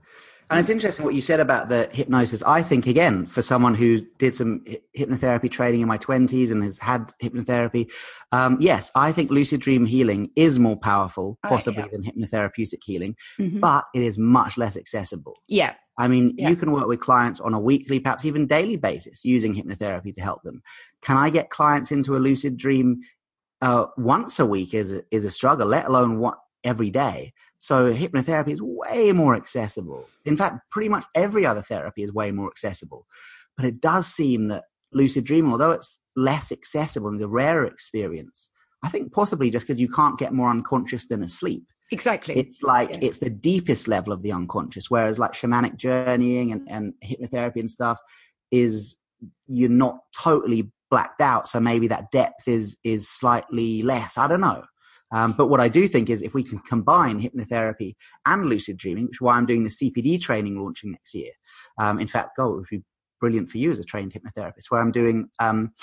and 0.50 0.60
it's 0.60 0.70
interesting 0.70 1.06
what 1.06 1.16
you 1.16 1.22
said 1.22 1.40
about 1.40 1.70
the 1.70 1.90
hypnosis. 1.92 2.42
I 2.44 2.62
think 2.62 2.88
again, 2.88 3.26
for 3.26 3.42
someone 3.42 3.76
who 3.76 4.02
did 4.18 4.34
some 4.34 4.64
hypnotherapy 4.98 5.50
training 5.52 5.82
in 5.82 5.88
my 5.88 5.98
twenties 5.98 6.52
and 6.52 6.64
has 6.64 6.78
had 6.80 7.12
hypnotherapy, 7.22 7.92
um, 8.32 8.58
yes, 8.60 8.92
I 8.96 9.12
think 9.12 9.32
lucid 9.32 9.62
dream 9.62 9.86
healing 9.86 10.32
is 10.36 10.60
more 10.60 10.78
powerful, 10.78 11.38
possibly 11.44 11.84
oh, 11.84 11.88
yeah. 11.92 11.92
than 11.92 12.04
hypnotherapeutic 12.04 12.84
healing, 12.84 13.16
mm-hmm. 13.38 13.60
but 13.60 13.86
it 13.94 14.02
is 14.02 14.18
much 14.18 14.58
less 14.58 14.76
accessible. 14.76 15.36
Yeah. 15.48 15.76
I 15.98 16.08
mean, 16.08 16.36
yeah. 16.38 16.50
you 16.50 16.56
can 16.56 16.72
work 16.72 16.88
with 16.88 17.02
clients 17.02 17.42
on 17.42 17.54
a 17.54 17.60
weekly, 17.60 18.00
perhaps 18.00 18.24
even 18.24 18.48
daily 18.48 18.78
basis 18.78 19.26
using 19.26 19.54
hypnotherapy 19.54 20.16
to 20.16 20.22
help 20.22 20.44
them. 20.44 20.62
Can 21.02 21.18
I 21.18 21.30
get 21.30 21.50
clients 21.50 21.92
into 21.92 22.16
a 22.16 22.20
lucid 22.20 22.56
dream 22.56 23.02
uh, 23.62 23.88
once 23.98 24.40
a 24.40 24.46
week 24.46 24.74
is 24.74 24.94
a, 24.94 25.04
is 25.12 25.26
a 25.26 25.32
struggle, 25.32 25.68
let 25.68 25.86
alone 25.86 26.20
what 26.20 26.38
every 26.64 26.90
day. 26.90 27.34
So 27.60 27.92
hypnotherapy 27.92 28.50
is 28.50 28.62
way 28.62 29.12
more 29.12 29.36
accessible. 29.36 30.08
In 30.26 30.38
fact, 30.38 30.62
pretty 30.72 30.90
much 30.90 31.06
every 31.14 31.46
other 31.46 31.62
therapy 31.62 32.04
is 32.04 32.14
way 32.14 32.32
more 32.32 32.48
accessible. 32.48 33.06
But 33.58 33.66
it 33.66 33.82
does 33.82 34.08
seem 34.08 34.48
that 34.48 34.64
lucid 34.94 35.26
dreaming, 35.26 35.52
although 35.52 35.72
it's 35.72 36.00
less 36.16 36.52
accessible 36.52 37.10
and 37.10 37.22
a 37.22 37.28
rarer 37.28 37.66
experience, 37.66 38.50
I 38.84 38.90
think 38.90 39.12
possibly 39.12 39.50
just 39.50 39.68
because 39.68 39.82
you 39.82 39.90
can't 39.90 40.18
get 40.18 40.34
more 40.34 40.50
unconscious 40.50 41.08
than 41.08 41.22
asleep. 41.22 41.64
Exactly. 41.92 42.38
It's 42.38 42.64
like 42.64 42.92
yeah. 42.92 43.00
it's 43.02 43.18
the 43.18 43.30
deepest 43.30 43.88
level 43.88 44.14
of 44.14 44.22
the 44.22 44.32
unconscious, 44.32 44.90
whereas 44.90 45.20
like 45.20 45.34
shamanic 45.34 45.76
journeying 45.76 46.52
and, 46.52 46.68
and 46.70 46.94
hypnotherapy 47.04 47.58
and 47.58 47.70
stuff 47.70 48.00
is 48.52 48.96
you're 49.48 49.70
not 49.70 50.00
totally 50.18 50.72
blacked 50.90 51.22
out. 51.22 51.50
So 51.50 51.60
maybe 51.60 51.88
that 51.88 52.12
depth 52.12 52.48
is 52.48 52.78
is 52.84 53.10
slightly 53.10 53.82
less. 53.82 54.18
I 54.18 54.28
don't 54.28 54.42
know. 54.42 54.64
Um, 55.12 55.34
but 55.38 55.48
what 55.48 55.60
I 55.60 55.68
do 55.68 55.88
think 55.88 56.10
is 56.10 56.22
if 56.22 56.34
we 56.34 56.44
can 56.44 56.60
combine 56.60 57.22
hypnotherapy 57.22 57.96
and 58.26 58.46
lucid 58.46 58.78
dreaming, 58.78 59.06
which 59.06 59.18
is 59.18 59.22
why 59.22 59.36
I'm 59.36 59.46
doing 59.46 59.64
the 59.64 59.70
CPD 59.70 60.22
training 60.22 60.62
launching 60.62 60.92
next 60.92 61.14
year. 61.14 61.32
Um, 61.80 62.00
in 62.00 62.08
fact, 62.08 62.38
God, 62.38 62.50
it 62.50 62.56
would 62.56 62.66
be 62.70 62.84
brilliant 63.20 63.50
for 63.50 63.58
you 63.58 63.72
as 63.72 63.80
a 63.80 63.84
trained 63.84 64.14
hypnotherapist, 64.14 64.70
where 64.70 64.82
I'm 64.82 64.92
doing 64.92 65.30
um, 65.40 65.74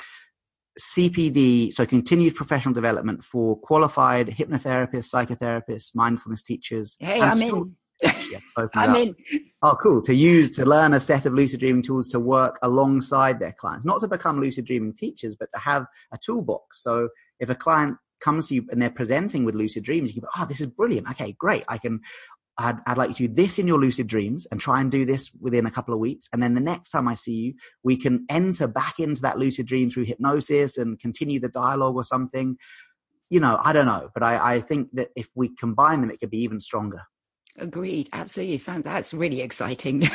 CPD, 0.79 1.72
so 1.72 1.87
continued 1.87 2.35
professional 2.35 2.74
development 2.74 3.24
for 3.24 3.59
qualified 3.59 4.29
hypnotherapists, 4.29 5.12
psychotherapists, 5.12 5.95
mindfulness 5.95 6.43
teachers. 6.43 6.97
Hey, 6.99 7.20
I'm 7.20 7.41
in. 7.43 7.77
Yeah, 8.29 8.66
I'm 8.74 8.95
in. 8.97 9.16
Oh, 9.62 9.74
cool. 9.83 10.03
To 10.03 10.14
use, 10.14 10.51
to 10.53 10.66
learn 10.66 10.93
a 10.93 11.01
set 11.01 11.24
of 11.24 11.33
lucid 11.33 11.61
dreaming 11.61 11.81
tools 11.81 12.09
to 12.09 12.20
work 12.20 12.59
alongside 12.61 13.39
their 13.39 13.53
clients, 13.53 13.87
not 13.87 14.01
to 14.01 14.09
become 14.09 14.39
lucid 14.39 14.66
dreaming 14.66 14.93
teachers, 14.93 15.35
but 15.35 15.49
to 15.55 15.59
have 15.61 15.87
a 16.12 16.18
toolbox. 16.18 16.83
So 16.83 17.09
if 17.41 17.49
a 17.49 17.55
client 17.55 17.97
comes 18.21 18.49
to 18.49 18.55
you 18.57 18.67
and 18.71 18.81
they're 18.81 18.91
presenting 18.91 19.45
with 19.45 19.55
lucid 19.55 19.85
dreams, 19.85 20.14
you 20.14 20.23
go, 20.23 20.29
oh, 20.39 20.47
this 20.47 20.61
is 20.61 20.67
brilliant. 20.67 21.09
Okay, 21.11 21.35
great. 21.39 21.64
I 21.69 21.79
can, 21.79 22.01
I'd, 22.59 22.79
I'd, 22.87 22.97
like 22.97 23.11
to 23.11 23.29
do 23.29 23.29
this 23.29 23.59
in 23.59 23.67
your 23.67 23.79
lucid 23.79 24.07
dreams 24.07 24.47
and 24.51 24.61
try 24.61 24.81
and 24.81 24.91
do 24.91 25.05
this 25.05 25.31
within 25.41 25.67
a 25.67 25.71
couple 25.71 25.93
of 25.93 26.01
weeks. 26.01 26.29
And 26.33 26.43
then 26.43 26.55
the 26.55 26.61
next 26.61 26.91
time 26.91 27.09
I 27.09 27.14
see 27.14 27.35
you, 27.35 27.55
we 27.83 27.97
can 27.97 28.25
enter 28.31 28.67
back 28.67 28.99
into 28.99 29.23
that 29.23 29.39
lucid 29.39 29.67
dream 29.67 29.91
through 29.91 30.05
hypnosis 30.05 30.79
and 30.79 30.99
continue 30.99 31.41
the 31.41 31.49
dialogue 31.49 31.97
or 31.97 32.05
something. 32.05 32.57
You 33.29 33.41
know, 33.41 33.59
I 33.62 33.73
don't 33.73 33.87
know, 33.87 34.09
but 34.14 34.23
I, 34.23 34.55
I 34.55 34.61
think 34.61 34.89
that 34.95 35.09
if 35.17 35.29
we 35.35 35.55
combine 35.57 36.01
them, 36.01 36.11
it 36.11 36.19
could 36.19 36.31
be 36.31 36.43
even 36.43 36.61
stronger. 36.61 37.03
Agreed. 37.59 38.09
Absolutely. 38.13 38.59
Sounds 38.59 38.85
that's 38.85 39.15
really 39.15 39.41
exciting. 39.41 40.09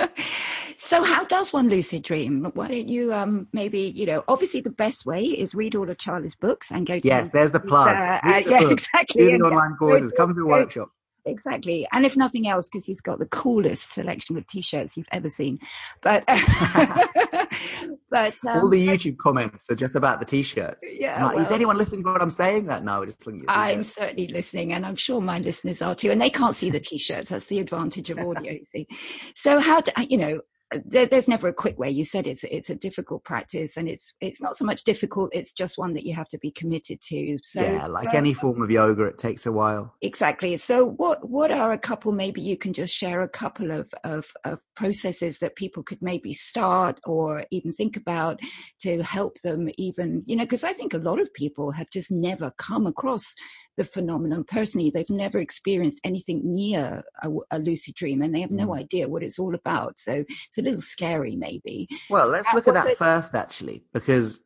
so 0.76 1.02
how 1.02 1.24
does 1.24 1.52
one 1.52 1.68
lucid 1.68 2.02
dream? 2.02 2.50
Why 2.54 2.68
don't 2.68 2.88
you 2.88 3.12
um 3.12 3.48
maybe, 3.52 3.92
you 3.94 4.06
know, 4.06 4.24
obviously 4.28 4.60
the 4.60 4.70
best 4.70 5.06
way 5.06 5.22
is 5.22 5.54
read 5.54 5.74
all 5.74 5.88
of 5.88 5.98
Charlie's 5.98 6.34
books 6.36 6.70
and 6.70 6.86
go 6.86 7.00
to 7.00 7.06
Yes, 7.06 7.30
there's 7.30 7.52
the 7.52 7.60
plug. 7.60 7.96
Uh, 7.96 8.20
uh, 8.22 8.42
yeah, 8.46 8.58
book. 8.60 8.72
exactly. 8.72 9.24
Do 9.24 9.38
the 9.38 9.44
online 9.44 9.76
courses, 9.76 10.12
come 10.16 10.34
to 10.34 10.40
the 10.40 10.46
workshop 10.46 10.90
exactly. 11.24 11.86
And 11.92 12.04
if 12.04 12.16
nothing 12.16 12.48
else, 12.48 12.68
because 12.68 12.86
he's 12.86 13.00
got 13.00 13.18
the 13.18 13.26
coolest 13.26 13.92
selection 13.92 14.36
of 14.36 14.46
t-shirts 14.46 14.96
you've 14.96 15.06
ever 15.12 15.28
seen. 15.28 15.58
But 16.02 16.24
but 18.10 18.34
um, 18.46 18.60
all 18.60 18.68
the 18.68 18.86
YouTube 18.86 19.16
comments 19.18 19.70
are 19.70 19.74
just 19.74 19.94
about 19.94 20.20
the 20.20 20.26
t-shirts. 20.26 20.98
Yeah. 21.00 21.24
Like, 21.24 21.36
well, 21.36 21.44
is 21.44 21.50
anyone 21.50 21.76
listening 21.76 22.04
to 22.04 22.12
what 22.12 22.22
I'm 22.22 22.30
saying? 22.30 22.66
That 22.66 22.84
no, 22.84 23.04
just 23.04 23.26
looking. 23.26 23.44
I'm 23.48 23.84
certainly 23.84 24.28
listening, 24.28 24.72
and 24.72 24.84
I'm 24.84 24.96
sure 24.96 25.20
my 25.20 25.38
listeners 25.38 25.82
are 25.82 25.94
too. 25.94 26.10
And 26.10 26.20
they 26.20 26.30
can't 26.30 26.54
see 26.54 26.70
the 26.70 26.80
t-shirts. 26.80 27.30
That's 27.30 27.46
the 27.46 27.60
advantage 27.60 28.10
of 28.10 28.18
audio. 28.26 28.52
you 28.52 28.64
see. 28.66 28.86
So 29.34 29.60
how 29.60 29.80
do 29.80 29.92
you 30.08 30.18
know? 30.18 30.40
There, 30.84 31.06
there's 31.06 31.28
never 31.28 31.48
a 31.48 31.54
quick 31.54 31.78
way. 31.78 31.90
You 31.90 32.04
said 32.04 32.26
it's 32.26 32.44
it's 32.44 32.70
a 32.70 32.74
difficult 32.74 33.24
practice, 33.24 33.76
and 33.76 33.88
it's 33.88 34.14
it's 34.20 34.40
not 34.40 34.56
so 34.56 34.64
much 34.64 34.84
difficult. 34.84 35.34
It's 35.34 35.52
just 35.52 35.78
one 35.78 35.94
that 35.94 36.04
you 36.04 36.14
have 36.14 36.28
to 36.28 36.38
be 36.38 36.50
committed 36.50 37.00
to. 37.02 37.38
So 37.42 37.62
yeah, 37.62 37.86
like 37.86 38.08
um, 38.08 38.16
any 38.16 38.34
form 38.34 38.62
of 38.62 38.70
yoga, 38.70 39.04
it 39.04 39.18
takes 39.18 39.46
a 39.46 39.52
while. 39.52 39.94
Exactly. 40.02 40.56
So 40.56 40.86
what 40.86 41.28
what 41.28 41.50
are 41.50 41.72
a 41.72 41.78
couple? 41.78 42.12
Maybe 42.12 42.40
you 42.40 42.56
can 42.56 42.72
just 42.72 42.94
share 42.94 43.22
a 43.22 43.28
couple 43.28 43.70
of 43.70 43.88
of, 44.04 44.26
of 44.44 44.60
processes 44.74 45.38
that 45.38 45.56
people 45.56 45.82
could 45.82 46.02
maybe 46.02 46.32
start 46.32 46.98
or 47.04 47.44
even 47.50 47.72
think 47.72 47.96
about 47.96 48.40
to 48.80 49.02
help 49.02 49.40
them. 49.42 49.68
Even 49.78 50.22
you 50.26 50.36
know, 50.36 50.44
because 50.44 50.64
I 50.64 50.72
think 50.72 50.94
a 50.94 50.98
lot 50.98 51.20
of 51.20 51.32
people 51.34 51.72
have 51.72 51.90
just 51.90 52.10
never 52.10 52.52
come 52.58 52.86
across 52.86 53.34
the 53.76 53.84
phenomenon 53.84 54.44
personally. 54.44 54.90
They've 54.90 55.08
never 55.10 55.38
experienced 55.38 56.00
anything 56.04 56.42
near 56.44 57.02
a, 57.22 57.30
a 57.50 57.58
lucid 57.58 57.94
dream 57.94 58.22
and 58.22 58.34
they 58.34 58.40
have 58.40 58.50
no 58.50 58.68
mm. 58.68 58.78
idea 58.78 59.08
what 59.08 59.22
it's 59.22 59.38
all 59.38 59.54
about. 59.54 59.98
So 59.98 60.24
it's 60.48 60.58
a 60.58 60.62
little 60.62 60.80
scary, 60.80 61.36
maybe. 61.36 61.88
Well, 62.10 62.26
so 62.26 62.32
let's 62.32 62.54
look 62.54 62.68
at 62.68 62.74
that 62.74 62.88
it? 62.88 62.98
first, 62.98 63.34
actually, 63.34 63.84
because 63.92 64.40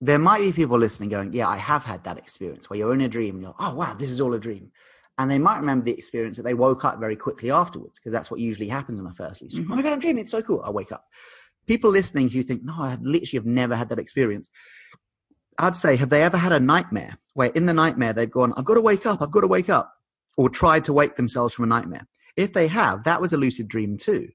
there 0.00 0.18
might 0.18 0.40
be 0.40 0.52
people 0.52 0.78
listening 0.78 1.10
going, 1.10 1.32
Yeah, 1.32 1.48
I 1.48 1.56
have 1.56 1.84
had 1.84 2.04
that 2.04 2.18
experience 2.18 2.68
where 2.68 2.78
you're 2.78 2.94
in 2.94 3.00
a 3.02 3.08
dream 3.08 3.36
and 3.36 3.44
you're, 3.44 3.54
Oh, 3.58 3.74
wow, 3.74 3.94
this 3.94 4.10
is 4.10 4.20
all 4.20 4.34
a 4.34 4.40
dream. 4.40 4.72
And 5.18 5.30
they 5.30 5.38
might 5.38 5.58
remember 5.58 5.84
the 5.84 5.92
experience 5.92 6.36
that 6.38 6.42
they 6.42 6.54
woke 6.54 6.84
up 6.84 6.98
very 6.98 7.16
quickly 7.16 7.50
afterwards, 7.50 7.98
because 7.98 8.12
that's 8.12 8.30
what 8.30 8.40
usually 8.40 8.68
happens 8.68 8.98
when 8.98 9.06
I 9.06 9.12
first 9.12 9.42
lucid. 9.42 9.60
Mm-hmm. 9.60 9.72
Oh 9.72 9.76
my 9.76 9.82
God, 9.82 9.92
I'm 9.92 9.98
dreaming. 10.00 10.22
It's 10.22 10.30
so 10.30 10.42
cool. 10.42 10.62
I 10.64 10.70
wake 10.70 10.90
up. 10.90 11.04
People 11.66 11.90
listening 11.90 12.28
who 12.28 12.42
think, 12.42 12.64
No, 12.64 12.74
I 12.76 12.98
literally 13.00 13.38
have 13.38 13.46
never 13.46 13.76
had 13.76 13.90
that 13.90 14.00
experience. 14.00 14.50
I'd 15.62 15.76
say, 15.76 15.94
have 15.96 16.10
they 16.10 16.24
ever 16.24 16.36
had 16.36 16.50
a 16.50 16.58
nightmare 16.58 17.18
where 17.34 17.50
in 17.50 17.66
the 17.66 17.72
nightmare 17.72 18.12
they've 18.12 18.30
gone, 18.30 18.52
I've 18.56 18.64
got 18.64 18.74
to 18.74 18.80
wake 18.80 19.06
up, 19.06 19.22
I've 19.22 19.30
got 19.30 19.42
to 19.42 19.46
wake 19.46 19.70
up, 19.70 19.94
or 20.36 20.50
tried 20.50 20.84
to 20.86 20.92
wake 20.92 21.14
themselves 21.14 21.54
from 21.54 21.64
a 21.64 21.68
nightmare? 21.68 22.08
If 22.36 22.52
they 22.52 22.66
have, 22.66 23.04
that 23.04 23.20
was 23.20 23.32
a 23.32 23.36
lucid 23.36 23.68
dream 23.68 23.96
too. 23.96 24.28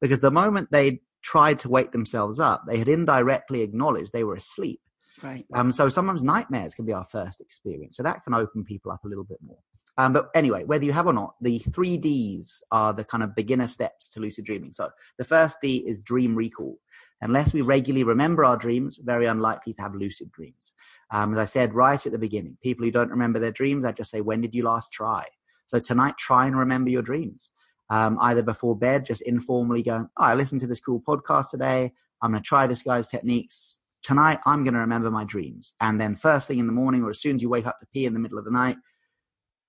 Because 0.00 0.20
the 0.20 0.30
moment 0.30 0.68
they 0.70 1.00
tried 1.22 1.60
to 1.60 1.70
wake 1.70 1.92
themselves 1.92 2.38
up, 2.38 2.64
they 2.66 2.76
had 2.76 2.88
indirectly 2.88 3.62
acknowledged 3.62 4.12
they 4.12 4.24
were 4.24 4.34
asleep. 4.34 4.80
Right. 5.22 5.46
Um, 5.54 5.72
so 5.72 5.88
sometimes 5.88 6.22
nightmares 6.22 6.74
can 6.74 6.84
be 6.84 6.92
our 6.92 7.06
first 7.06 7.40
experience. 7.40 7.96
So 7.96 8.02
that 8.02 8.22
can 8.22 8.34
open 8.34 8.62
people 8.62 8.92
up 8.92 9.04
a 9.04 9.08
little 9.08 9.24
bit 9.24 9.38
more. 9.42 9.58
Um, 9.96 10.12
but 10.12 10.28
anyway, 10.34 10.64
whether 10.64 10.84
you 10.84 10.92
have 10.92 11.06
or 11.06 11.12
not, 11.12 11.34
the 11.40 11.58
three 11.58 11.96
Ds 11.96 12.64
are 12.72 12.92
the 12.92 13.04
kind 13.04 13.22
of 13.22 13.34
beginner 13.36 13.68
steps 13.68 14.08
to 14.10 14.20
lucid 14.20 14.44
dreaming. 14.44 14.72
So 14.72 14.90
the 15.18 15.24
first 15.24 15.58
D 15.60 15.84
is 15.86 15.98
dream 15.98 16.34
recall. 16.34 16.78
Unless 17.20 17.54
we 17.54 17.62
regularly 17.62 18.04
remember 18.04 18.44
our 18.44 18.56
dreams, 18.56 18.98
very 19.02 19.26
unlikely 19.26 19.72
to 19.74 19.82
have 19.82 19.94
lucid 19.94 20.32
dreams. 20.32 20.72
Um, 21.10 21.32
as 21.32 21.38
I 21.38 21.44
said 21.44 21.74
right 21.74 22.04
at 22.04 22.12
the 22.12 22.18
beginning, 22.18 22.58
people 22.62 22.84
who 22.84 22.90
don't 22.90 23.10
remember 23.10 23.38
their 23.38 23.52
dreams, 23.52 23.84
I 23.84 23.92
just 23.92 24.10
say, 24.10 24.20
when 24.20 24.40
did 24.40 24.54
you 24.54 24.64
last 24.64 24.92
try? 24.92 25.24
So 25.66 25.78
tonight, 25.78 26.18
try 26.18 26.46
and 26.46 26.58
remember 26.58 26.90
your 26.90 27.02
dreams. 27.02 27.50
Um, 27.88 28.18
either 28.20 28.42
before 28.42 28.76
bed, 28.76 29.06
just 29.06 29.22
informally 29.22 29.82
going, 29.82 30.08
oh, 30.16 30.22
I 30.22 30.34
listened 30.34 30.60
to 30.62 30.66
this 30.66 30.80
cool 30.80 31.00
podcast 31.00 31.50
today. 31.50 31.92
I'm 32.20 32.32
going 32.32 32.42
to 32.42 32.46
try 32.46 32.66
this 32.66 32.82
guy's 32.82 33.08
techniques. 33.08 33.78
Tonight, 34.02 34.40
I'm 34.44 34.64
going 34.64 34.74
to 34.74 34.80
remember 34.80 35.10
my 35.10 35.24
dreams. 35.24 35.74
And 35.80 36.00
then 36.00 36.16
first 36.16 36.48
thing 36.48 36.58
in 36.58 36.66
the 36.66 36.72
morning, 36.72 37.04
or 37.04 37.10
as 37.10 37.20
soon 37.20 37.36
as 37.36 37.42
you 37.42 37.48
wake 37.48 37.66
up 37.66 37.78
to 37.78 37.86
pee 37.86 38.06
in 38.06 38.12
the 38.12 38.20
middle 38.20 38.38
of 38.38 38.44
the 38.44 38.50
night, 38.50 38.76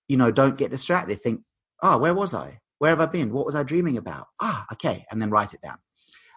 you 0.08 0.18
know, 0.18 0.32
don't 0.32 0.58
get 0.58 0.72
distracted. 0.72 1.22
Think, 1.22 1.42
oh, 1.82 1.98
where 1.98 2.14
was 2.14 2.34
I? 2.34 2.60
Where 2.80 2.90
have 2.90 3.02
I 3.02 3.06
been? 3.06 3.32
What 3.32 3.46
was 3.46 3.56
I 3.56 3.64
dreaming 3.64 3.98
about? 3.98 4.28
Ah, 4.42 4.66
okay. 4.74 5.06
And 5.10 5.22
then 5.22 5.30
write 5.30 5.54
it 5.54 5.62
down. 5.62 5.78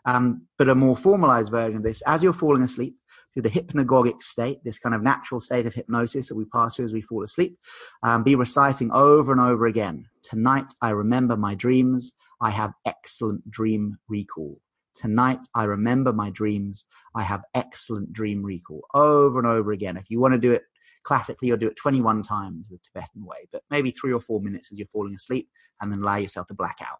Um, 0.04 0.46
but 0.56 0.68
a 0.68 0.74
more 0.74 0.96
formalized 0.96 1.50
version 1.50 1.78
of 1.78 1.82
this, 1.82 2.02
as 2.06 2.22
you're 2.22 2.32
falling 2.32 2.62
asleep, 2.62 2.96
through 3.34 3.42
the 3.42 3.50
hypnagogic 3.50 4.22
state, 4.22 4.58
this 4.64 4.78
kind 4.78 4.94
of 4.94 5.02
natural 5.02 5.40
state 5.40 5.66
of 5.66 5.74
hypnosis 5.74 6.28
that 6.28 6.36
we 6.36 6.44
pass 6.46 6.74
through 6.74 6.86
as 6.86 6.92
we 6.92 7.02
fall 7.02 7.22
asleep, 7.22 7.56
um, 8.02 8.22
be 8.22 8.34
reciting 8.34 8.90
over 8.92 9.32
and 9.32 9.40
over 9.40 9.66
again. 9.66 10.06
Tonight 10.22 10.72
I 10.82 10.90
remember 10.90 11.36
my 11.36 11.54
dreams. 11.54 12.12
I 12.40 12.50
have 12.50 12.72
excellent 12.86 13.48
dream 13.50 13.98
recall. 14.08 14.60
Tonight 14.94 15.46
I 15.54 15.64
remember 15.64 16.12
my 16.12 16.30
dreams. 16.30 16.86
I 17.14 17.22
have 17.22 17.42
excellent 17.54 18.12
dream 18.12 18.42
recall. 18.42 18.82
Over 18.94 19.38
and 19.38 19.46
over 19.46 19.72
again. 19.72 19.96
If 19.96 20.10
you 20.10 20.20
want 20.20 20.34
to 20.34 20.40
do 20.40 20.52
it 20.52 20.62
classically, 21.04 21.48
you'll 21.48 21.56
do 21.56 21.68
it 21.68 21.76
21 21.76 22.22
times 22.22 22.68
the 22.68 22.78
Tibetan 22.78 23.24
way, 23.24 23.48
but 23.52 23.62
maybe 23.70 23.90
three 23.90 24.12
or 24.12 24.20
four 24.20 24.40
minutes 24.40 24.70
as 24.72 24.78
you're 24.78 24.88
falling 24.88 25.14
asleep 25.14 25.48
and 25.80 25.92
then 25.92 26.00
allow 26.00 26.16
yourself 26.16 26.46
to 26.48 26.54
black 26.54 26.78
out. 26.82 26.98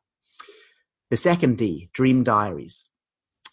The 1.11 1.17
second 1.17 1.57
D, 1.57 1.91
dream 1.93 2.23
diaries 2.23 2.89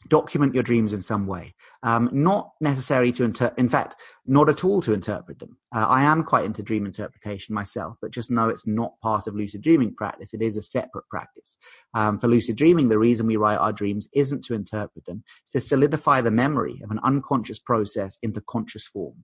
document 0.07 0.53
your 0.53 0.63
dreams 0.63 0.93
in 0.93 1.01
some 1.01 1.27
way. 1.27 1.53
Um, 1.83 2.09
not 2.11 2.51
necessary 2.61 3.11
to 3.13 3.23
interpret, 3.23 3.59
in 3.59 3.69
fact, 3.69 3.95
not 4.25 4.49
at 4.49 4.63
all 4.63 4.81
to 4.81 4.93
interpret 4.93 5.39
them. 5.39 5.57
Uh, 5.75 5.85
I 5.87 6.03
am 6.03 6.23
quite 6.23 6.45
into 6.45 6.63
dream 6.63 6.85
interpretation 6.85 7.55
myself, 7.55 7.97
but 8.01 8.11
just 8.11 8.31
know 8.31 8.49
it's 8.49 8.67
not 8.67 8.99
part 9.01 9.27
of 9.27 9.35
lucid 9.35 9.61
dreaming 9.61 9.93
practice. 9.95 10.33
It 10.33 10.41
is 10.41 10.57
a 10.57 10.61
separate 10.61 11.07
practice. 11.09 11.57
Um, 11.93 12.19
for 12.19 12.27
lucid 12.27 12.55
dreaming, 12.55 12.89
the 12.89 12.99
reason 12.99 13.27
we 13.27 13.35
write 13.35 13.57
our 13.57 13.73
dreams 13.73 14.09
isn't 14.13 14.43
to 14.45 14.53
interpret 14.53 15.05
them, 15.05 15.23
it's 15.43 15.51
to 15.51 15.61
solidify 15.61 16.21
the 16.21 16.31
memory 16.31 16.79
of 16.83 16.91
an 16.91 16.99
unconscious 17.03 17.59
process 17.59 18.17
into 18.21 18.41
conscious 18.41 18.85
form 18.85 19.23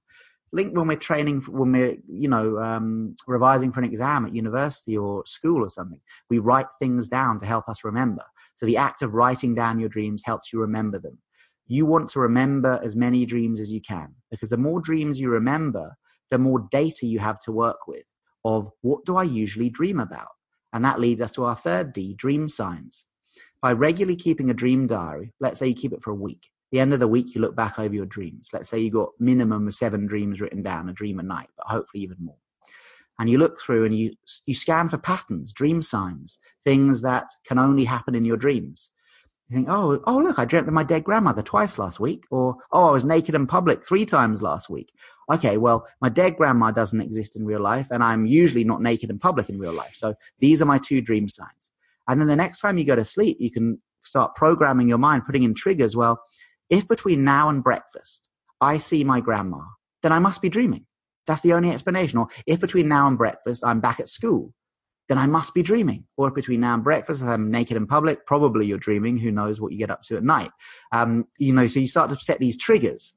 link 0.54 0.76
when 0.76 0.88
we're 0.88 0.98
training 0.98 1.42
when 1.42 1.72
we're 1.72 1.98
you 2.08 2.28
know 2.28 2.58
um, 2.60 3.16
revising 3.28 3.72
for 3.72 3.80
an 3.80 3.86
exam 3.86 4.26
at 4.26 4.36
university 4.36 4.98
or 4.98 5.24
school 5.26 5.64
or 5.64 5.70
something 5.70 6.00
we 6.30 6.40
write 6.40 6.68
things 6.80 7.08
down 7.08 7.40
to 7.40 7.46
help 7.46 7.68
us 7.68 7.84
remember. 7.84 8.24
So 8.56 8.66
the 8.66 8.78
act 8.78 9.02
of 9.02 9.16
writing 9.16 9.56
down 9.56 9.80
your 9.80 9.90
dreams 9.90 10.24
helps 10.26 10.54
you 10.54 10.60
remember 10.60 11.00
them. 11.00 11.18
You 11.68 11.86
want 11.86 12.10
to 12.10 12.20
remember 12.20 12.80
as 12.84 12.96
many 12.96 13.26
dreams 13.26 13.60
as 13.60 13.72
you 13.72 13.82
can 13.82 14.14
because 14.30 14.50
the 14.50 14.58
more 14.58 14.82
dreams 14.82 15.20
you 15.20 15.30
remember 15.30 15.96
the 16.30 16.38
more 16.38 16.68
data 16.72 17.06
you 17.06 17.20
have 17.20 17.40
to 17.40 17.52
work 17.52 17.88
with 17.88 18.06
of 18.46 18.70
what 18.82 19.06
do 19.06 19.18
i 19.18 19.24
usually 19.24 19.70
dream 19.70 20.00
about? 20.00 20.30
And 20.74 20.86
that 20.86 21.00
leads 21.00 21.22
us 21.22 21.34
to 21.34 21.46
our 21.46 21.56
third 21.56 21.94
d 21.94 22.14
dream 22.14 22.48
signs. 22.48 23.06
By 23.62 23.74
regularly 23.74 24.16
keeping 24.16 24.50
a 24.50 24.56
dream 24.56 24.88
diary 24.88 25.34
let's 25.40 25.60
say 25.60 25.68
you 25.68 25.76
keep 25.76 25.94
it 25.94 26.04
for 26.04 26.12
a 26.12 26.16
week 26.16 26.51
the 26.72 26.80
end 26.80 26.94
of 26.94 27.00
the 27.00 27.08
week, 27.08 27.36
you 27.36 27.42
look 27.42 27.56
back 27.56 27.80
over 27.80 27.94
your 27.94 28.06
dreams. 28.06 28.50
Let's 28.54 28.70
say 28.70 28.80
you 28.80 28.92
got 28.92 29.10
minimum 29.20 29.68
of 29.68 29.74
seven 29.74 30.08
dreams 30.08 30.40
written 30.40 30.64
down, 30.64 30.90
a 30.90 30.94
dream 30.94 31.20
a 31.20 31.24
night, 31.24 31.50
but 31.58 31.68
hopefully 31.68 32.04
even 32.04 32.18
more. 32.20 32.38
And 33.20 33.30
you 33.30 33.38
look 33.38 33.60
through 33.60 33.86
and 33.86 33.96
you, 33.96 34.14
you 34.46 34.56
scan 34.56 34.90
for 34.90 34.98
patterns, 34.98 35.52
dream 35.54 35.82
signs, 35.82 36.40
things 36.64 37.02
that 37.02 37.30
can 37.46 37.60
only 37.60 37.84
happen 37.84 38.16
in 38.16 38.26
your 38.26 38.38
dreams. 38.38 38.90
You 39.50 39.58
think, 39.58 39.68
oh, 39.70 40.02
oh, 40.08 40.18
look, 40.18 40.40
I 40.40 40.46
dreamt 40.46 40.70
of 40.70 40.74
my 40.74 40.84
dead 40.84 41.04
grandmother 41.04 41.42
twice 41.42 41.78
last 41.78 42.00
week. 42.00 42.24
Or, 42.32 42.56
oh, 42.72 42.88
I 42.88 42.92
was 42.92 43.04
naked 43.04 43.36
in 43.36 43.48
public 43.48 43.86
three 43.86 44.06
times 44.06 44.42
last 44.42 44.70
week. 44.70 44.94
Okay, 45.30 45.58
well, 45.58 45.86
my 46.00 46.08
dead 46.08 46.38
grandma 46.38 46.72
doesn't 46.72 47.02
exist 47.02 47.36
in 47.36 47.46
real 47.46 47.60
life, 47.60 47.88
and 47.92 48.02
I'm 48.02 48.26
usually 48.26 48.64
not 48.64 48.82
naked 48.82 49.10
in 49.10 49.20
public 49.20 49.50
in 49.50 49.60
real 49.60 49.74
life. 49.74 49.92
So 49.94 50.16
these 50.40 50.62
are 50.62 50.66
my 50.66 50.78
two 50.78 51.02
dream 51.02 51.28
signs. 51.28 51.70
And 52.08 52.20
then 52.20 52.28
the 52.28 52.36
next 52.36 52.62
time 52.62 52.78
you 52.78 52.86
go 52.86 52.96
to 52.96 53.04
sleep, 53.04 53.38
you 53.40 53.52
can 53.52 53.82
start 54.04 54.36
programming 54.36 54.90
your 54.90 54.98
mind, 54.98 55.26
putting 55.26 55.44
in 55.44 55.54
triggers. 55.54 55.96
Well, 55.96 56.22
if 56.72 56.88
between 56.88 57.24
now 57.24 57.50
and 57.50 57.64
breakfast 57.64 58.28
I 58.60 58.80
see 58.80 59.04
my 59.04 59.22
grandma, 59.22 59.60
then 60.02 60.12
I 60.12 60.18
must 60.18 60.42
be 60.42 60.50
dreaming. 60.50 60.86
That's 61.28 61.42
the 61.42 61.54
only 61.54 61.70
explanation. 61.70 62.18
Or 62.18 62.30
if 62.48 62.60
between 62.60 62.88
now 62.88 63.08
and 63.08 63.18
breakfast 63.18 63.64
I'm 63.64 63.80
back 63.80 64.00
at 64.00 64.10
school, 64.10 64.54
then 65.08 65.18
I 65.18 65.28
must 65.28 65.54
be 65.54 65.62
dreaming. 65.62 66.06
Or 66.18 66.30
if 66.30 66.34
between 66.34 66.62
now 66.62 66.74
and 66.74 66.84
breakfast 66.84 67.22
I'm 67.22 67.52
naked 67.52 67.78
in 67.78 67.86
public, 67.86 68.26
probably 68.26 68.66
you're 68.66 68.78
dreaming. 68.78 69.18
Who 69.18 69.32
knows 69.32 69.60
what 69.60 69.72
you 69.72 69.78
get 69.78 69.92
up 69.92 70.02
to 70.04 70.18
at 70.18 70.24
night? 70.24 70.52
Um, 70.92 71.26
you 71.38 71.54
know, 71.54 71.68
so 71.68 71.80
you 71.80 71.88
start 71.88 72.10
to 72.10 72.16
set 72.18 72.40
these 72.40 72.58
triggers. 72.58 73.14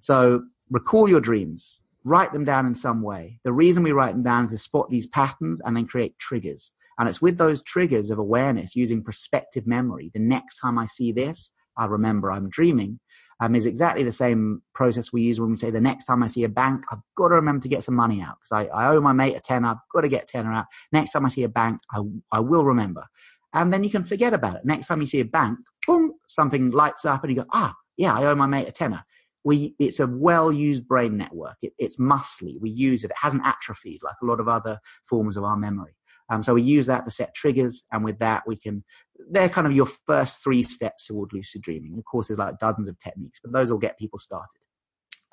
So 0.00 0.42
recall 0.70 1.08
your 1.08 1.20
dreams, 1.20 1.82
write 2.04 2.32
them 2.32 2.44
down 2.44 2.66
in 2.66 2.74
some 2.74 3.00
way. 3.00 3.38
The 3.44 3.52
reason 3.52 3.82
we 3.82 3.92
write 3.92 4.12
them 4.12 4.22
down 4.22 4.46
is 4.46 4.50
to 4.50 4.58
spot 4.58 4.90
these 4.90 5.06
patterns 5.06 5.60
and 5.64 5.76
then 5.76 5.86
create 5.86 6.18
triggers. 6.18 6.72
And 6.98 7.08
it's 7.08 7.22
with 7.22 7.38
those 7.38 7.62
triggers 7.62 8.10
of 8.10 8.18
awareness 8.18 8.74
using 8.74 9.04
prospective 9.04 9.66
memory. 9.66 10.10
The 10.12 10.20
next 10.20 10.58
time 10.58 10.78
I 10.78 10.86
see 10.86 11.12
this, 11.12 11.52
I 11.76 11.86
remember 11.86 12.30
I'm 12.30 12.48
dreaming. 12.48 13.00
Um, 13.38 13.54
is 13.54 13.66
exactly 13.66 14.02
the 14.02 14.12
same 14.12 14.62
process 14.74 15.12
we 15.12 15.20
use 15.20 15.38
when 15.38 15.50
we 15.50 15.56
say 15.58 15.70
the 15.70 15.78
next 15.78 16.06
time 16.06 16.22
I 16.22 16.26
see 16.26 16.44
a 16.44 16.48
bank, 16.48 16.84
I've 16.90 17.02
got 17.16 17.28
to 17.28 17.34
remember 17.34 17.62
to 17.64 17.68
get 17.68 17.82
some 17.82 17.94
money 17.94 18.22
out 18.22 18.36
because 18.40 18.52
I, 18.52 18.74
I 18.74 18.88
owe 18.94 19.00
my 19.02 19.12
mate 19.12 19.36
a 19.36 19.40
tenner. 19.40 19.68
I've 19.68 19.76
got 19.92 20.00
to 20.02 20.08
get 20.08 20.26
tenner 20.26 20.54
out. 20.54 20.64
Next 20.90 21.12
time 21.12 21.26
I 21.26 21.28
see 21.28 21.42
a 21.42 21.48
bank, 21.48 21.80
I, 21.92 22.00
I 22.32 22.40
will 22.40 22.64
remember. 22.64 23.04
And 23.52 23.72
then 23.72 23.84
you 23.84 23.90
can 23.90 24.04
forget 24.04 24.32
about 24.32 24.56
it. 24.56 24.64
Next 24.64 24.86
time 24.86 25.02
you 25.02 25.06
see 25.06 25.20
a 25.20 25.24
bank, 25.26 25.58
boom, 25.86 26.12
something 26.28 26.70
lights 26.70 27.04
up 27.04 27.24
and 27.24 27.30
you 27.30 27.42
go, 27.42 27.48
ah, 27.52 27.74
yeah, 27.98 28.14
I 28.14 28.24
owe 28.24 28.34
my 28.34 28.46
mate 28.46 28.68
a 28.68 28.72
tenner. 28.72 29.02
We, 29.44 29.74
it's 29.78 30.00
a 30.00 30.06
well 30.06 30.50
used 30.50 30.88
brain 30.88 31.16
network. 31.16 31.56
It, 31.62 31.72
it's 31.78 31.98
muscly. 31.98 32.60
We 32.60 32.70
use 32.70 33.04
it. 33.04 33.10
It 33.10 33.16
hasn't 33.20 33.46
atrophied 33.46 34.00
like 34.02 34.16
a 34.22 34.26
lot 34.26 34.40
of 34.40 34.48
other 34.48 34.78
forms 35.04 35.36
of 35.36 35.44
our 35.44 35.56
memory. 35.56 35.95
Um, 36.28 36.42
so 36.42 36.54
we 36.54 36.62
use 36.62 36.86
that 36.86 37.04
to 37.04 37.10
set 37.10 37.34
triggers, 37.34 37.84
and 37.92 38.04
with 38.04 38.18
that, 38.18 38.42
we 38.46 38.56
can. 38.56 38.84
They're 39.30 39.48
kind 39.48 39.66
of 39.66 39.72
your 39.72 39.86
first 39.86 40.42
three 40.42 40.62
steps 40.62 41.06
toward 41.06 41.32
lucid 41.32 41.62
dreaming. 41.62 41.94
Of 41.96 42.04
course, 42.04 42.28
there's 42.28 42.38
like 42.38 42.58
dozens 42.58 42.88
of 42.88 42.98
techniques, 42.98 43.40
but 43.42 43.52
those 43.52 43.70
will 43.70 43.78
get 43.78 43.98
people 43.98 44.18
started. 44.18 44.65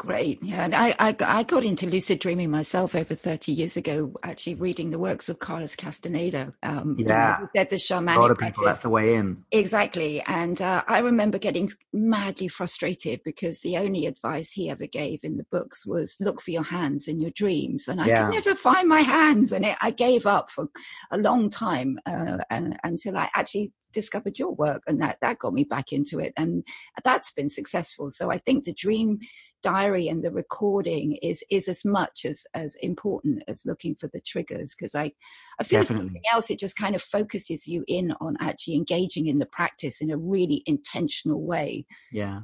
Great. 0.05 0.43
Yeah. 0.43 0.65
And 0.65 0.75
I, 0.75 0.93
I, 0.99 1.15
I, 1.21 1.43
got 1.43 1.63
into 1.63 1.89
lucid 1.89 2.19
dreaming 2.19 2.51
myself 2.51 2.93
over 2.93 3.15
30 3.15 3.53
years 3.53 3.77
ago, 3.77 4.13
actually 4.21 4.55
reading 4.55 4.91
the 4.91 4.99
works 4.99 5.29
of 5.29 5.39
Carlos 5.39 5.77
Castaneda. 5.77 6.53
Um, 6.61 6.97
yeah. 6.99 7.39
Said, 7.55 7.69
the 7.69 7.77
shamanic 7.77 8.17
A 8.17 8.19
lot 8.19 8.31
of 8.31 8.37
practice. 8.37 8.57
people, 8.57 8.65
that's 8.65 8.81
the 8.81 8.89
way 8.89 9.15
in. 9.15 9.45
Exactly. 9.53 10.21
And 10.27 10.61
uh, 10.61 10.83
I 10.89 10.99
remember 10.99 11.37
getting 11.37 11.71
madly 11.93 12.49
frustrated 12.49 13.21
because 13.23 13.61
the 13.61 13.77
only 13.77 14.05
advice 14.05 14.51
he 14.51 14.69
ever 14.69 14.87
gave 14.87 15.23
in 15.23 15.37
the 15.37 15.45
books 15.49 15.85
was 15.85 16.17
look 16.19 16.41
for 16.41 16.51
your 16.51 16.63
hands 16.63 17.07
in 17.07 17.21
your 17.21 17.31
dreams. 17.31 17.87
And 17.87 18.01
I 18.01 18.07
yeah. 18.07 18.25
could 18.25 18.33
never 18.33 18.55
find 18.55 18.89
my 18.89 19.01
hands. 19.01 19.53
And 19.53 19.63
it, 19.63 19.77
I 19.79 19.91
gave 19.91 20.25
up 20.25 20.51
for 20.51 20.67
a 21.11 21.17
long 21.17 21.49
time 21.49 21.97
uh, 22.05 22.39
and, 22.49 22.77
until 22.83 23.15
I 23.15 23.29
actually 23.33 23.71
discovered 23.93 24.37
your 24.37 24.53
work 24.53 24.83
and 24.87 25.01
that 25.01 25.17
that 25.21 25.39
got 25.39 25.53
me 25.53 25.63
back 25.63 25.93
into 25.93 26.19
it 26.19 26.33
and 26.35 26.63
that's 27.03 27.31
been 27.31 27.49
successful. 27.49 28.09
So 28.11 28.31
i 28.31 28.37
think 28.37 28.65
the 28.65 28.73
dream 28.73 29.19
diary 29.61 30.09
and 30.09 30.23
the 30.23 30.31
recording 30.31 31.17
is 31.21 31.43
is 31.49 31.67
as 31.69 31.85
much 31.85 32.25
as 32.25 32.45
as 32.53 32.75
important 32.81 33.43
as 33.47 33.65
looking 33.65 33.95
for 33.95 34.09
the 34.11 34.19
triggers 34.19 34.75
because 34.75 34.93
i 34.93 35.09
i 35.57 35.63
feel 35.63 35.79
Definitely. 35.79 36.09
like 36.15 36.33
else 36.33 36.49
it 36.49 36.59
just 36.59 36.75
kind 36.75 36.95
of 36.95 37.01
focuses 37.01 37.65
you 37.65 37.85
in 37.87 38.13
on 38.19 38.35
actually 38.41 38.75
engaging 38.75 39.27
in 39.27 39.39
the 39.39 39.45
practice 39.45 40.01
in 40.01 40.11
a 40.11 40.17
really 40.17 40.63
intentional 40.65 41.41
way. 41.41 41.85
Yeah. 42.11 42.41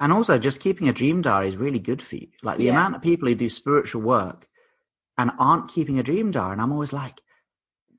And 0.00 0.12
also 0.12 0.38
just 0.38 0.60
keeping 0.60 0.88
a 0.88 0.94
dream 0.94 1.20
diary 1.20 1.48
is 1.48 1.56
really 1.56 1.78
good 1.78 2.00
for 2.00 2.16
you. 2.16 2.28
Like 2.42 2.56
the 2.56 2.64
yeah. 2.64 2.70
amount 2.70 2.96
of 2.96 3.02
people 3.02 3.28
who 3.28 3.34
do 3.34 3.50
spiritual 3.50 4.00
work 4.00 4.48
and 5.20 5.30
aren't 5.38 5.68
keeping 5.68 5.98
a 5.98 6.02
dream 6.02 6.30
diary 6.30 6.52
and 6.52 6.62
i'm 6.62 6.72
always 6.72 6.92
like 6.92 7.20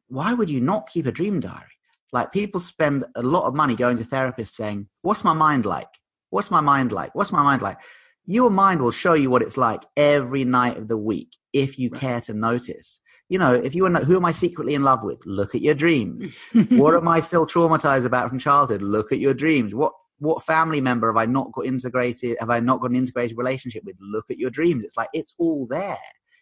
why 0.07 0.33
would 0.33 0.49
you 0.49 0.59
not 0.59 0.89
keep 0.89 1.05
a 1.05 1.11
dream 1.11 1.39
diary 1.39 1.70
like 2.11 2.31
people 2.31 2.59
spend 2.59 3.05
a 3.15 3.21
lot 3.21 3.47
of 3.47 3.55
money 3.55 3.75
going 3.75 3.97
to 3.97 4.03
therapists 4.03 4.55
saying 4.55 4.87
what's 5.01 5.23
my 5.23 5.33
mind 5.33 5.65
like 5.65 5.87
what's 6.29 6.51
my 6.51 6.61
mind 6.61 6.91
like 6.91 7.13
what's 7.15 7.31
my 7.31 7.41
mind 7.41 7.61
like 7.61 7.77
your 8.25 8.49
mind 8.49 8.81
will 8.81 8.91
show 8.91 9.13
you 9.13 9.29
what 9.29 9.41
it's 9.41 9.57
like 9.57 9.83
every 9.97 10.45
night 10.45 10.77
of 10.77 10.87
the 10.87 10.97
week 10.97 11.35
if 11.53 11.79
you 11.79 11.89
right. 11.89 12.01
care 12.01 12.21
to 12.21 12.33
notice. 12.33 13.01
You 13.29 13.39
know, 13.39 13.53
if 13.53 13.73
you 13.73 13.83
want 13.83 13.97
to, 13.97 14.05
who 14.05 14.17
am 14.17 14.25
I 14.25 14.31
secretly 14.31 14.75
in 14.75 14.83
love 14.83 15.03
with? 15.03 15.25
Look 15.25 15.55
at 15.55 15.61
your 15.61 15.73
dreams. 15.73 16.29
what 16.69 16.95
am 16.95 17.07
I 17.07 17.19
still 17.21 17.47
traumatized 17.47 18.05
about 18.05 18.29
from 18.29 18.39
childhood? 18.39 18.81
Look 18.81 19.11
at 19.11 19.19
your 19.19 19.33
dreams. 19.33 19.73
What 19.73 19.93
what 20.19 20.43
family 20.43 20.81
member 20.81 21.07
have 21.07 21.17
I 21.17 21.25
not 21.25 21.51
got 21.51 21.65
integrated? 21.65 22.37
Have 22.39 22.51
I 22.51 22.59
not 22.59 22.79
got 22.79 22.91
an 22.91 22.95
integrated 22.95 23.37
relationship 23.37 23.83
with? 23.85 23.95
Look 23.99 24.25
at 24.29 24.37
your 24.37 24.51
dreams. 24.51 24.83
It's 24.83 24.97
like 24.97 25.09
it's 25.13 25.33
all 25.39 25.65
there. 25.67 25.97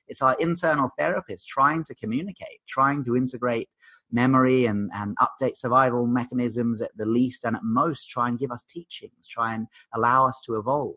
It's 0.07 0.21
our 0.21 0.35
internal 0.39 0.91
therapist 0.97 1.47
trying 1.47 1.83
to 1.85 1.95
communicate, 1.95 2.59
trying 2.67 3.03
to 3.03 3.15
integrate 3.15 3.69
memory 4.11 4.65
and, 4.65 4.89
and 4.93 5.15
update 5.17 5.55
survival 5.55 6.07
mechanisms 6.07 6.81
at 6.81 6.95
the 6.97 7.05
least 7.05 7.45
and 7.45 7.55
at 7.55 7.63
most 7.63 8.09
try 8.09 8.27
and 8.27 8.39
give 8.39 8.51
us 8.51 8.63
teachings, 8.63 9.27
try 9.27 9.53
and 9.53 9.67
allow 9.93 10.25
us 10.25 10.41
to 10.45 10.57
evolve. 10.57 10.95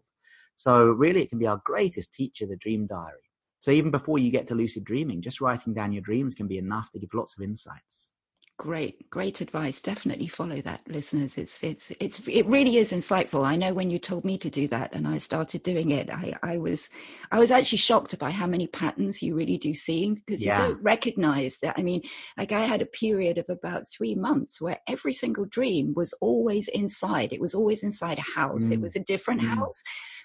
So 0.57 0.87
really, 0.87 1.23
it 1.23 1.31
can 1.31 1.39
be 1.39 1.47
our 1.47 1.61
greatest 1.65 2.15
teacher, 2.15 2.47
the 2.47 2.57
dream 2.57 2.87
diary. 2.87 3.19
So 3.61 3.71
even 3.71 3.91
before 3.91 4.19
you 4.19 4.31
get 4.31 4.49
to 4.49 4.55
lucid 4.55 4.85
dreaming, 4.85 5.23
just 5.23 5.41
writing 5.41 5.73
down 5.73 5.93
your 5.93 6.03
dreams 6.03 6.35
can 6.35 6.49
be 6.49 6.59
enough 6.59 6.91
to 6.93 6.99
give 6.99 7.15
lots 7.15 7.37
of 7.37 7.45
insights. 7.45 8.13
Great, 8.59 9.11
great 9.11 9.41
advice. 9.41 9.81
Definitely 9.81 10.29
follow 10.29 10.61
that, 10.61 10.83
listeners. 10.87 11.37
It's 11.37 11.65
it's 11.65 11.91
it's 11.99 12.21
it 12.29 12.47
really 12.47 12.77
is 12.77 12.93
insightful. 12.93 13.45
I 13.45 13.57
know 13.57 13.73
when 13.73 13.91
you 13.91 13.99
told 13.99 14.25
me 14.25 14.39
to 14.39 14.51
do 14.51 14.69
that 14.69 14.95
and 14.95 15.09
I 15.09 15.19
started 15.19 15.63
doing 15.63 15.91
it, 15.91 16.11
I, 16.11 16.35
I 16.43 16.59
was 16.59 16.89
I 17.33 17.39
was 17.39 17.51
actually 17.51 17.79
shocked 17.79 18.17
by 18.19 18.31
how 18.31 18.47
many 18.47 18.69
patterns 18.69 19.23
you 19.23 19.35
really 19.35 19.59
do 19.59 19.75
see 19.75 20.11
because 20.13 20.45
yeah. 20.45 20.61
you 20.61 20.75
don't 20.75 20.83
recognize 20.83 21.59
that. 21.63 21.77
I 21.77 21.83
mean, 21.83 22.03
like 22.37 22.53
I 22.53 22.63
had 22.63 22.83
a 22.83 22.87
period 22.87 23.39
of 23.39 23.47
about 23.49 23.89
three 23.89 24.15
months 24.15 24.61
where 24.61 24.79
every 24.87 25.15
single 25.15 25.47
dream 25.47 25.93
was 25.97 26.13
always 26.21 26.69
inside. 26.69 27.33
It 27.33 27.41
was 27.41 27.55
always 27.55 27.83
inside 27.83 28.19
a 28.19 28.39
house. 28.39 28.67
Mm. 28.67 28.73
It 28.73 28.81
was 28.81 28.95
a 28.95 29.01
different 29.01 29.41
mm. 29.41 29.49
house 29.49 29.83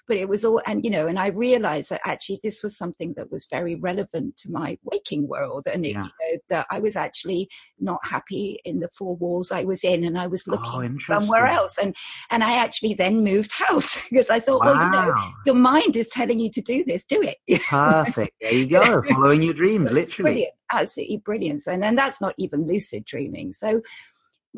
but 0.08 0.16
it 0.16 0.28
was 0.28 0.44
all 0.44 0.60
and 0.66 0.84
you 0.84 0.90
know 0.90 1.06
and 1.06 1.18
i 1.18 1.28
realized 1.28 1.90
that 1.90 2.00
actually 2.04 2.38
this 2.42 2.62
was 2.62 2.76
something 2.76 3.12
that 3.14 3.30
was 3.30 3.46
very 3.50 3.74
relevant 3.74 4.36
to 4.36 4.50
my 4.50 4.78
waking 4.84 5.28
world 5.28 5.66
and 5.72 5.84
it, 5.84 5.92
yeah. 5.92 6.04
you 6.04 6.34
know, 6.34 6.38
that 6.48 6.66
i 6.70 6.78
was 6.78 6.96
actually 6.96 7.48
not 7.78 8.00
happy 8.04 8.60
in 8.64 8.80
the 8.80 8.88
four 8.96 9.14
walls 9.16 9.52
i 9.52 9.64
was 9.64 9.84
in 9.84 10.04
and 10.04 10.18
i 10.18 10.26
was 10.26 10.46
oh, 10.48 10.52
looking 10.52 10.98
oh, 10.98 11.20
somewhere 11.20 11.46
else 11.46 11.78
and 11.78 11.94
and 12.30 12.42
i 12.42 12.54
actually 12.54 12.94
then 12.94 13.22
moved 13.22 13.52
house 13.68 14.00
because 14.08 14.30
i 14.30 14.40
thought 14.40 14.64
wow. 14.64 14.72
well 14.72 14.84
you 14.84 14.90
know 14.90 15.32
your 15.46 15.54
mind 15.54 15.96
is 15.96 16.08
telling 16.08 16.38
you 16.38 16.50
to 16.50 16.60
do 16.60 16.84
this 16.84 17.04
do 17.04 17.22
it. 17.22 17.38
Perfect. 17.68 18.32
There 18.40 18.52
you 18.52 18.66
go 18.66 19.02
following 19.02 19.42
your 19.42 19.54
dreams 19.54 19.92
literally. 19.92 20.32
Brilliant 20.32 20.54
absolutely 20.72 21.18
brilliant. 21.18 21.66
And 21.66 21.82
then 21.82 21.94
that's 21.94 22.20
not 22.20 22.34
even 22.38 22.66
lucid 22.66 23.04
dreaming. 23.04 23.52
So 23.52 23.82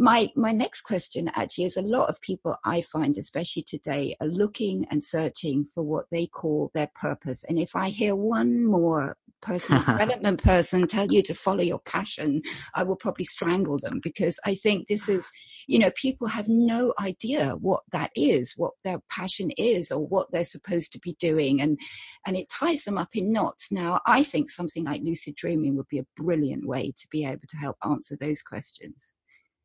my 0.00 0.30
my 0.34 0.50
next 0.50 0.80
question 0.80 1.30
actually 1.34 1.64
is 1.64 1.76
a 1.76 1.82
lot 1.82 2.08
of 2.08 2.18
people 2.22 2.56
i 2.64 2.80
find 2.80 3.18
especially 3.18 3.62
today 3.62 4.16
are 4.18 4.26
looking 4.26 4.86
and 4.90 5.04
searching 5.04 5.66
for 5.74 5.82
what 5.82 6.06
they 6.10 6.26
call 6.26 6.70
their 6.72 6.90
purpose. 6.98 7.44
And 7.46 7.58
if 7.58 7.76
i 7.76 7.90
hear 7.90 8.16
one 8.16 8.64
more 8.64 9.14
personal 9.42 9.82
development 9.86 10.42
person 10.42 10.86
tell 10.86 11.06
you 11.06 11.22
to 11.22 11.34
follow 11.34 11.62
your 11.62 11.80
passion 11.80 12.40
i 12.74 12.82
will 12.82 12.96
probably 12.96 13.26
strangle 13.26 13.78
them 13.78 14.00
because 14.02 14.38
i 14.46 14.54
think 14.54 14.88
this 14.88 15.06
is 15.08 15.30
you 15.66 15.78
know 15.78 15.90
people 15.96 16.26
have 16.28 16.48
no 16.48 16.94
idea 16.98 17.54
what 17.60 17.82
that 17.92 18.10
is 18.16 18.54
what 18.56 18.72
their 18.84 19.00
passion 19.10 19.50
is 19.58 19.92
or 19.92 20.06
what 20.06 20.32
they're 20.32 20.44
supposed 20.44 20.92
to 20.92 20.98
be 21.00 21.14
doing. 21.20 21.60
And 21.60 21.78
and 22.26 22.36
it 22.36 22.48
ties 22.48 22.84
them 22.84 22.96
up 22.96 23.10
in 23.14 23.32
knots. 23.32 23.70
Now 23.70 24.00
i 24.06 24.22
think 24.22 24.50
something 24.50 24.84
like 24.84 25.02
lucid 25.04 25.34
dreaming 25.36 25.76
would 25.76 25.88
be 25.88 25.98
a 25.98 26.06
brilliant 26.16 26.66
way 26.66 26.94
to 26.96 27.06
be 27.10 27.26
able 27.26 27.48
to 27.50 27.56
help 27.58 27.76
answer 27.84 28.16
those 28.18 28.40
questions 28.40 29.12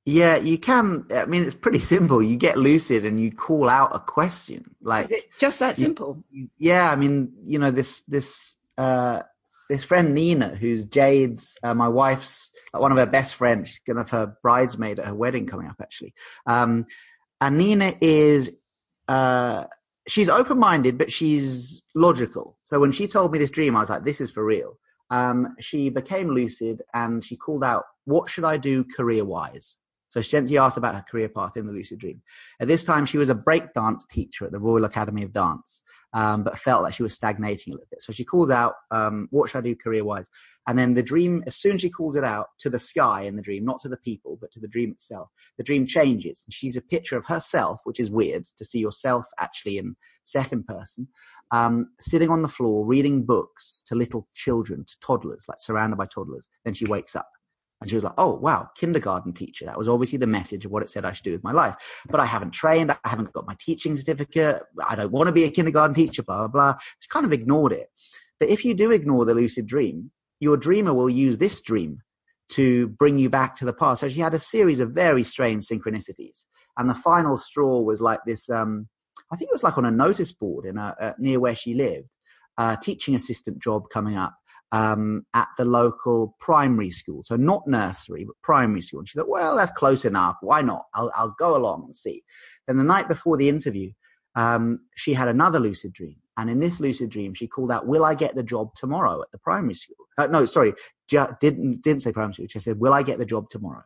yeah, 0.06 0.36
you 0.38 0.60
can. 0.60 1.06
I 1.12 1.26
mean, 1.26 1.44
it's 1.44 1.56
pretty 1.56 1.80
simple. 1.80 2.22
You 2.22 2.38
get 2.38 2.58
lucid 2.58 3.06
and 3.06 3.20
you 3.20 3.32
call 3.32 3.68
out 3.68 3.96
a 3.96 4.00
question. 4.00 4.76
Like 4.82 5.06
Is 5.06 5.12
it 5.12 5.30
just 5.40 5.60
that 5.60 5.76
simple? 5.76 6.24
You, 6.30 6.48
yeah, 6.60 6.92
I 6.92 6.96
mean, 6.96 7.34
you 7.44 7.58
know, 7.58 7.72
this 7.72 8.02
this 8.02 8.56
uh, 8.78 9.24
this 9.68 9.84
friend 9.84 10.14
Nina, 10.14 10.50
who's 10.50 10.86
Jade's, 10.86 11.58
uh, 11.64 11.74
my 11.74 11.88
wife's 11.88 12.52
like 12.72 12.84
one 12.84 12.92
of 12.92 13.00
her 13.00 13.08
best 13.08 13.34
friends. 13.34 13.70
She's 13.70 13.80
gonna 13.80 14.02
have 14.02 14.12
her 14.12 14.38
bridesmaid 14.44 15.00
at 15.00 15.06
her 15.06 15.16
wedding 15.16 15.48
coming 15.48 15.68
up, 15.68 15.78
actually. 15.82 16.14
Um, 16.46 16.86
and 17.42 17.58
Nina 17.58 17.94
is 18.00 18.52
uh, 19.08 19.66
she's 20.08 20.30
open 20.30 20.60
minded, 20.60 21.00
but 21.00 21.12
she's 21.12 21.82
logical. 21.96 22.60
So 22.64 22.80
when 22.80 22.92
she 22.92 23.08
told 23.08 23.32
me 23.32 23.40
this 23.40 23.50
dream, 23.50 23.76
I 23.76 23.80
was 23.80 23.90
like, 23.90 24.04
this 24.04 24.22
is 24.22 24.30
for 24.30 24.46
real. 24.46 24.78
Um, 25.10 25.56
she 25.60 25.90
became 25.90 26.30
lucid 26.30 26.84
and 26.94 27.24
she 27.24 27.36
called 27.36 27.64
out, 27.64 27.86
"What 28.06 28.30
should 28.30 28.46
I 28.46 28.58
do 28.58 28.84
career 28.84 29.26
wise?" 29.26 29.78
So 30.16 30.22
Shenzi 30.22 30.58
asked 30.58 30.78
about 30.78 30.96
her 30.96 31.02
career 31.02 31.28
path 31.28 31.58
in 31.58 31.68
the 31.68 31.74
lucid 31.74 32.00
dream. 32.00 32.22
At 32.62 32.70
this 32.70 32.86
time, 32.86 33.06
she 33.06 33.18
was 33.18 33.30
a 33.30 33.36
breakdance 33.36 34.08
teacher 34.10 34.46
at 34.46 34.54
the 34.54 34.62
Royal 34.62 34.86
Academy 34.86 35.24
of 35.24 35.34
Dance, 35.34 35.84
um, 36.14 36.42
but 36.42 36.58
felt 36.58 36.84
like 36.84 36.94
she 36.94 37.04
was 37.04 37.14
stagnating 37.14 37.74
a 37.74 37.76
little 37.76 37.90
bit. 37.92 38.02
So 38.02 38.14
she 38.14 38.24
calls 38.24 38.50
out, 38.50 38.76
um, 38.92 39.28
"What 39.32 39.50
should 39.50 39.58
I 39.58 39.62
do 39.64 39.76
career-wise?" 39.76 40.30
And 40.68 40.80
then 40.80 40.94
the 40.94 41.04
dream, 41.04 41.44
as 41.48 41.58
soon 41.58 41.74
as 41.74 41.82
she 41.82 41.90
calls 41.90 42.16
it 42.16 42.24
out 42.24 42.48
to 42.60 42.70
the 42.70 42.80
sky 42.80 43.24
in 43.24 43.36
the 43.36 43.42
dream, 43.42 43.66
not 43.66 43.82
to 43.82 43.90
the 43.90 43.98
people, 43.98 44.38
but 44.40 44.54
to 44.54 44.62
the 44.62 44.70
dream 44.70 44.92
itself, 44.92 45.30
the 45.58 45.66
dream 45.66 45.86
changes. 45.86 46.46
She's 46.50 46.78
a 46.78 46.82
picture 46.82 47.18
of 47.18 47.26
herself, 47.26 47.82
which 47.84 48.00
is 48.00 48.10
weird 48.10 48.46
to 48.58 48.64
see 48.64 48.80
yourself 48.80 49.26
actually 49.38 49.80
in 49.80 49.98
second 50.24 50.66
person, 50.66 51.10
um, 51.52 51.90
sitting 52.00 52.30
on 52.30 52.42
the 52.42 52.48
floor 52.48 52.86
reading 52.86 53.26
books 53.26 53.84
to 53.88 53.96
little 53.96 54.30
children, 54.34 54.86
to 54.86 54.96
toddlers, 55.02 55.44
like 55.50 55.60
surrounded 55.60 55.98
by 55.98 56.06
toddlers. 56.06 56.48
Then 56.64 56.74
she 56.74 56.86
wakes 56.86 57.18
up. 57.18 57.28
And 57.82 57.90
she 57.90 57.96
was 57.96 58.04
like, 58.04 58.14
oh, 58.18 58.34
wow, 58.34 58.70
kindergarten 58.76 59.34
teacher. 59.34 59.66
That 59.66 59.78
was 59.78 59.90
obviously 59.90 60.18
the 60.18 60.28
message 60.28 60.66
of 60.66 60.72
what 60.72 60.82
it 60.82 60.90
said 60.90 61.06
I 61.06 61.12
should 61.12 61.26
do 61.26 61.34
with 61.34 61.44
my 61.44 61.52
life. 61.52 61.76
But 62.10 62.20
I 62.20 62.26
haven't 62.26 62.52
trained. 62.52 62.92
I 62.92 62.98
haven't 63.04 63.34
got 63.34 63.46
my 63.46 63.56
teaching 63.60 63.98
certificate. 63.98 64.64
I 64.88 64.96
don't 64.96 65.12
want 65.12 65.28
to 65.28 65.34
be 65.34 65.44
a 65.44 65.52
kindergarten 65.52 65.94
teacher, 65.94 66.24
blah, 66.24 66.48
blah, 66.48 66.48
blah. 66.48 66.80
She 67.00 67.10
kind 67.10 67.26
of 67.26 67.34
ignored 67.34 67.74
it. 67.74 67.88
But 68.40 68.50
if 68.50 68.64
you 68.64 68.74
do 68.74 68.92
ignore 68.92 69.26
the 69.26 69.34
lucid 69.34 69.68
dream, 69.68 70.12
your 70.40 70.58
dreamer 70.58 70.94
will 70.94 71.10
use 71.10 71.38
this 71.38 71.62
dream 71.62 72.00
to 72.50 72.88
bring 72.88 73.18
you 73.18 73.30
back 73.30 73.56
to 73.58 73.66
the 73.66 73.74
past. 73.74 74.02
So 74.02 74.10
she 74.10 74.20
had 74.20 74.34
a 74.34 74.40
series 74.40 74.80
of 74.80 74.92
very 74.92 75.24
strange 75.24 75.64
synchronicities. 75.66 76.46
And 76.78 76.90
the 76.90 76.96
final 76.96 77.38
straw 77.38 77.82
was 77.82 78.02
like 78.02 78.20
this, 78.26 78.50
um, 78.50 78.88
I 79.32 79.36
think 79.36 79.50
it 79.50 79.54
was 79.54 79.64
like 79.64 79.78
on 79.78 79.86
a 79.86 79.92
notice 79.92 80.32
board 80.32 80.66
in 80.66 80.78
a, 80.78 80.96
uh, 81.00 81.14
near 81.18 81.40
where 81.40 81.56
she 81.56 81.74
lived, 81.74 82.10
a 82.58 82.78
teaching 82.82 83.16
assistant 83.16 83.62
job 83.62 83.90
coming 83.90 84.16
up 84.16 84.36
um, 84.76 85.26
at 85.34 85.50
the 85.58 85.66
local 85.82 86.36
primary 86.48 86.92
school. 86.92 87.22
So 87.24 87.36
not 87.38 87.68
nursery, 87.68 88.24
but 88.28 88.36
primary 88.52 88.82
school. 88.82 89.00
And 89.02 89.08
she 89.08 89.18
thought, 89.18 89.36
well, 89.38 89.56
that's 89.56 89.72
close 89.82 90.04
enough. 90.12 90.36
Why 90.42 90.62
not? 90.62 90.84
I'll, 90.94 91.12
I'll 91.16 91.36
go 91.46 91.56
along 91.56 91.80
and 91.86 91.96
see. 91.96 92.24
Then 92.66 92.78
the 92.78 92.84
night 92.96 93.08
before 93.08 93.38
the 93.38 93.50
interview, 93.56 93.90
um, 94.36 94.64
she 94.96 95.14
had 95.14 95.30
another 95.30 95.60
lucid 95.60 95.94
dream. 95.94 96.18
And 96.38 96.50
in 96.50 96.60
this 96.60 96.82
lucid 96.82 97.10
dream, 97.16 97.34
she 97.34 97.48
called 97.48 97.72
out, 97.72 97.88
"Will 97.88 98.04
I 98.04 98.14
get 98.14 98.36
the 98.36 98.44
job 98.44 98.68
tomorrow 98.76 99.22
at 99.22 99.32
the 99.32 99.38
primary 99.38 99.78
school?" 99.84 100.04
Uh, 100.18 100.28
no, 100.28 100.46
sorry, 100.46 100.74
didn't 101.08 101.82
didn't 101.82 102.02
say 102.02 102.12
primary 102.12 102.34
school. 102.34 102.48
She 102.50 102.60
said, 102.60 102.82
"Will 102.84 102.94
I 103.00 103.04
get 103.04 103.20
the 103.20 103.32
job 103.34 103.48
tomorrow?" 103.50 103.86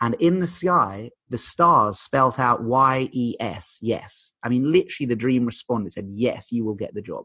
And 0.00 0.14
in 0.14 0.40
the 0.40 0.46
sky, 0.46 1.10
the 1.28 1.36
stars 1.36 1.98
spelt 1.98 2.38
out 2.38 2.64
Y 2.64 3.10
E 3.12 3.26
S, 3.38 3.78
yes. 3.82 4.32
I 4.42 4.48
mean, 4.48 4.64
literally, 4.72 5.08
the 5.08 5.22
dream 5.24 5.44
responded, 5.44 5.92
said, 5.92 6.08
"Yes, 6.08 6.50
you 6.50 6.64
will 6.64 6.78
get 6.84 6.94
the 6.94 7.02
job." 7.02 7.24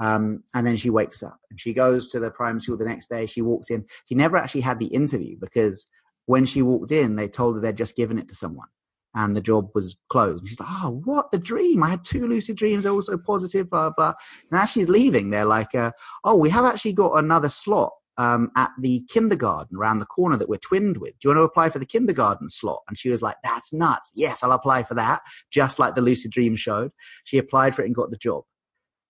Um, 0.00 0.42
and 0.54 0.66
then 0.66 0.76
she 0.76 0.90
wakes 0.90 1.22
up 1.22 1.38
and 1.50 1.60
she 1.60 1.72
goes 1.72 2.10
to 2.10 2.20
the 2.20 2.30
primary 2.30 2.60
school 2.62 2.76
the 2.76 2.84
next 2.84 3.08
day. 3.08 3.26
She 3.26 3.42
walks 3.42 3.70
in. 3.70 3.84
She 4.06 4.14
never 4.14 4.36
actually 4.36 4.62
had 4.62 4.78
the 4.78 4.86
interview 4.86 5.36
because 5.40 5.86
when 6.26 6.44
she 6.44 6.62
walked 6.62 6.90
in, 6.90 7.16
they 7.16 7.28
told 7.28 7.56
her 7.56 7.60
they'd 7.60 7.76
just 7.76 7.96
given 7.96 8.18
it 8.18 8.28
to 8.28 8.34
someone 8.34 8.68
and 9.14 9.36
the 9.36 9.40
job 9.40 9.68
was 9.74 9.96
closed. 10.08 10.40
And 10.40 10.48
she's 10.48 10.60
like, 10.60 10.68
oh, 10.70 11.02
what 11.04 11.30
the 11.32 11.38
dream? 11.38 11.82
I 11.82 11.90
had 11.90 12.04
two 12.04 12.26
lucid 12.26 12.56
dreams, 12.56 12.84
they're 12.84 12.92
all 12.92 13.02
so 13.02 13.18
positive, 13.18 13.70
blah, 13.70 13.90
blah. 13.96 14.14
As 14.52 14.70
she's 14.70 14.88
leaving, 14.88 15.30
they're 15.30 15.44
like, 15.44 15.74
uh, 15.74 15.92
oh, 16.24 16.36
we 16.36 16.50
have 16.50 16.64
actually 16.64 16.94
got 16.94 17.18
another 17.18 17.48
slot 17.48 17.92
um, 18.18 18.50
at 18.56 18.70
the 18.80 19.04
kindergarten 19.08 19.76
around 19.76 19.98
the 19.98 20.06
corner 20.06 20.36
that 20.36 20.48
we're 20.48 20.56
twinned 20.58 20.98
with. 20.98 21.12
Do 21.18 21.28
you 21.28 21.30
want 21.30 21.38
to 21.38 21.44
apply 21.44 21.68
for 21.70 21.78
the 21.78 21.86
kindergarten 21.86 22.48
slot? 22.48 22.82
And 22.88 22.98
she 22.98 23.10
was 23.10 23.22
like, 23.22 23.36
that's 23.42 23.72
nuts. 23.72 24.12
Yes, 24.14 24.42
I'll 24.42 24.52
apply 24.52 24.84
for 24.84 24.94
that. 24.94 25.22
Just 25.50 25.78
like 25.78 25.94
the 25.94 26.02
lucid 26.02 26.30
dream 26.30 26.56
showed. 26.56 26.92
She 27.24 27.38
applied 27.38 27.74
for 27.74 27.82
it 27.82 27.86
and 27.86 27.94
got 27.94 28.10
the 28.10 28.16
job. 28.16 28.44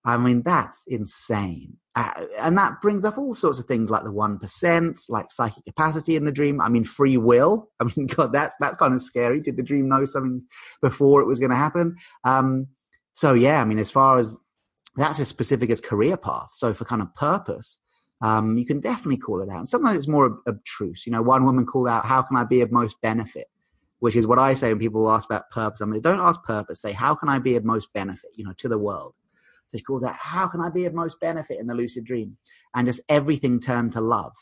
I 0.05 0.17
mean, 0.17 0.43
that's 0.45 0.85
insane. 0.89 1.77
Uh, 1.95 2.27
and 2.41 2.57
that 2.59 2.81
brings 2.81 3.05
up 3.05 3.19
all 3.19 3.35
sorts 3.35 3.59
of 3.59 3.67
things 3.67 3.91
like 3.91 4.03
the 4.03 4.13
1%, 4.13 5.11
like 5.11 5.31
psychic 5.31 5.65
capacity 5.65 6.17
in 6.17 6.25
the 6.25 6.33
dream. 6.33 6.61
I 6.61 6.69
mean, 6.69 6.85
free 6.85 7.17
will. 7.17 7.71
I 7.81 7.85
mean, 7.85 8.07
God, 8.07 8.33
that's, 8.33 8.55
that's 8.61 8.77
kind 8.77 8.95
of 8.95 9.03
scary. 9.03 9.41
Did 9.41 9.57
the 9.57 9.63
dream 9.63 9.89
know 9.89 10.05
something 10.05 10.43
before 10.81 11.21
it 11.21 11.27
was 11.27 11.39
going 11.39 11.51
to 11.51 11.57
happen? 11.57 11.97
Um, 12.25 12.69
so 13.15 13.35
yeah, 13.35 13.61
I 13.61 13.65
mean, 13.65 13.79
as 13.79 13.91
far 13.91 14.19
as 14.19 14.39
that's 14.97 15.21
as 15.21 15.29
specific 15.29 15.71
as 15.71 15.81
career 15.81 16.17
path. 16.17 16.51
So 16.51 16.75
for 16.75 16.85
kind 16.85 17.03
of 17.03 17.15
purpose, 17.15 17.79
um, 18.23 18.57
you 18.57 18.67
can 18.67 18.81
definitely 18.81 19.19
call 19.19 19.43
it 19.43 19.51
out. 19.51 19.59
And 19.59 19.69
sometimes 19.69 19.99
it's 19.99 20.09
more 20.09 20.39
obtruse. 20.47 21.07
You 21.07 21.13
know, 21.13 21.23
one 21.23 21.45
woman 21.45 21.67
called 21.67 21.89
out, 21.89 22.07
how 22.07 22.23
can 22.23 22.37
I 22.37 22.45
be 22.45 22.61
of 22.61 22.71
most 22.71 22.97
benefit? 23.03 23.49
Which 23.99 24.17
is 24.17 24.27
what 24.27 24.39
I 24.39 24.55
say 24.55 24.69
when 24.69 24.79
people 24.79 25.11
ask 25.11 25.29
about 25.29 25.51
purpose. 25.51 25.81
I 25.81 25.87
mean, 25.87 26.01
don't 26.01 26.21
ask 26.21 26.43
purpose. 26.45 26.81
Say, 26.81 26.93
how 26.93 27.15
can 27.15 27.29
I 27.29 27.39
be 27.39 27.57
of 27.57 27.65
most 27.65 27.93
benefit, 27.93 28.31
you 28.37 28.45
know, 28.45 28.53
to 28.59 28.69
the 28.69 28.79
world? 28.79 29.15
So 29.73 29.79
she 29.79 29.85
calls 29.85 30.05
out, 30.05 30.17
How 30.17 30.49
can 30.49 30.61
I 30.61 30.71
be 30.71 30.85
of 30.85 30.95
most 30.95 31.21
benefit 31.21 31.59
in 31.59 31.67
the 31.67 31.75
lucid 31.75 32.05
dream? 32.05 32.37
And 32.75 32.87
just 32.87 33.01
everything 33.09 33.61
turned 33.61 33.93
to 33.93 34.01
love. 34.01 34.33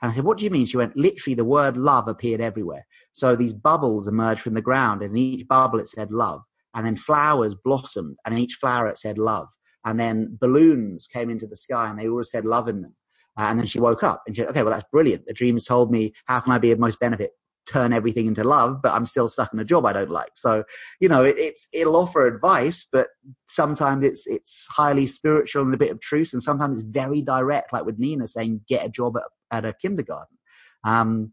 And 0.00 0.10
I 0.10 0.14
said, 0.14 0.24
What 0.24 0.38
do 0.38 0.44
you 0.44 0.50
mean? 0.50 0.66
She 0.66 0.76
went, 0.76 0.96
Literally, 0.96 1.34
the 1.34 1.44
word 1.44 1.76
love 1.76 2.08
appeared 2.08 2.40
everywhere. 2.40 2.86
So 3.12 3.36
these 3.36 3.54
bubbles 3.54 4.08
emerged 4.08 4.42
from 4.42 4.54
the 4.54 4.62
ground, 4.62 5.02
and 5.02 5.16
in 5.16 5.22
each 5.22 5.48
bubble 5.48 5.78
it 5.78 5.88
said 5.88 6.10
love. 6.10 6.42
And 6.74 6.86
then 6.86 6.96
flowers 6.96 7.54
blossomed, 7.54 8.16
and 8.24 8.34
in 8.34 8.40
each 8.40 8.54
flower 8.54 8.88
it 8.88 8.98
said 8.98 9.18
love. 9.18 9.48
And 9.84 9.98
then 9.98 10.38
balloons 10.40 11.06
came 11.06 11.30
into 11.30 11.46
the 11.46 11.56
sky, 11.56 11.88
and 11.88 11.98
they 11.98 12.08
all 12.08 12.24
said 12.24 12.44
love 12.44 12.68
in 12.68 12.82
them. 12.82 12.94
Uh, 13.38 13.44
and 13.44 13.58
then 13.58 13.66
she 13.66 13.80
woke 13.80 14.02
up 14.02 14.22
and 14.26 14.36
she 14.36 14.42
said, 14.42 14.50
okay, 14.50 14.62
well, 14.62 14.72
that's 14.72 14.88
brilliant. 14.92 15.24
The 15.26 15.32
dreams 15.32 15.64
told 15.64 15.90
me, 15.90 16.12
how 16.26 16.40
can 16.40 16.52
I 16.52 16.58
be 16.58 16.70
of 16.70 16.78
most 16.78 17.00
benefit? 17.00 17.30
Turn 17.66 17.92
everything 17.92 18.26
into 18.26 18.44
love, 18.44 18.80
but 18.82 18.92
I'm 18.92 19.06
still 19.06 19.28
stuck 19.28 19.52
in 19.52 19.60
a 19.60 19.64
job 19.64 19.86
I 19.86 19.92
don't 19.92 20.10
like. 20.10 20.32
So, 20.34 20.64
you 21.00 21.08
know, 21.08 21.22
it, 21.22 21.38
it's 21.38 21.68
it'll 21.72 21.96
offer 21.96 22.26
advice, 22.26 22.86
but 22.90 23.08
sometimes 23.48 24.04
it's 24.04 24.26
it's 24.26 24.66
highly 24.70 25.06
spiritual 25.06 25.62
and 25.62 25.74
a 25.74 25.78
bit 25.78 25.90
of 25.90 26.00
truth, 26.00 26.32
and 26.32 26.42
sometimes 26.42 26.80
it's 26.80 26.88
very 26.88 27.22
direct, 27.22 27.72
like 27.72 27.84
with 27.84 27.98
Nina 27.98 28.26
saying, 28.26 28.62
"Get 28.68 28.86
a 28.86 28.88
job 28.88 29.16
at, 29.16 29.24
at 29.56 29.64
a 29.64 29.72
kindergarten." 29.72 30.38
Um, 30.84 31.32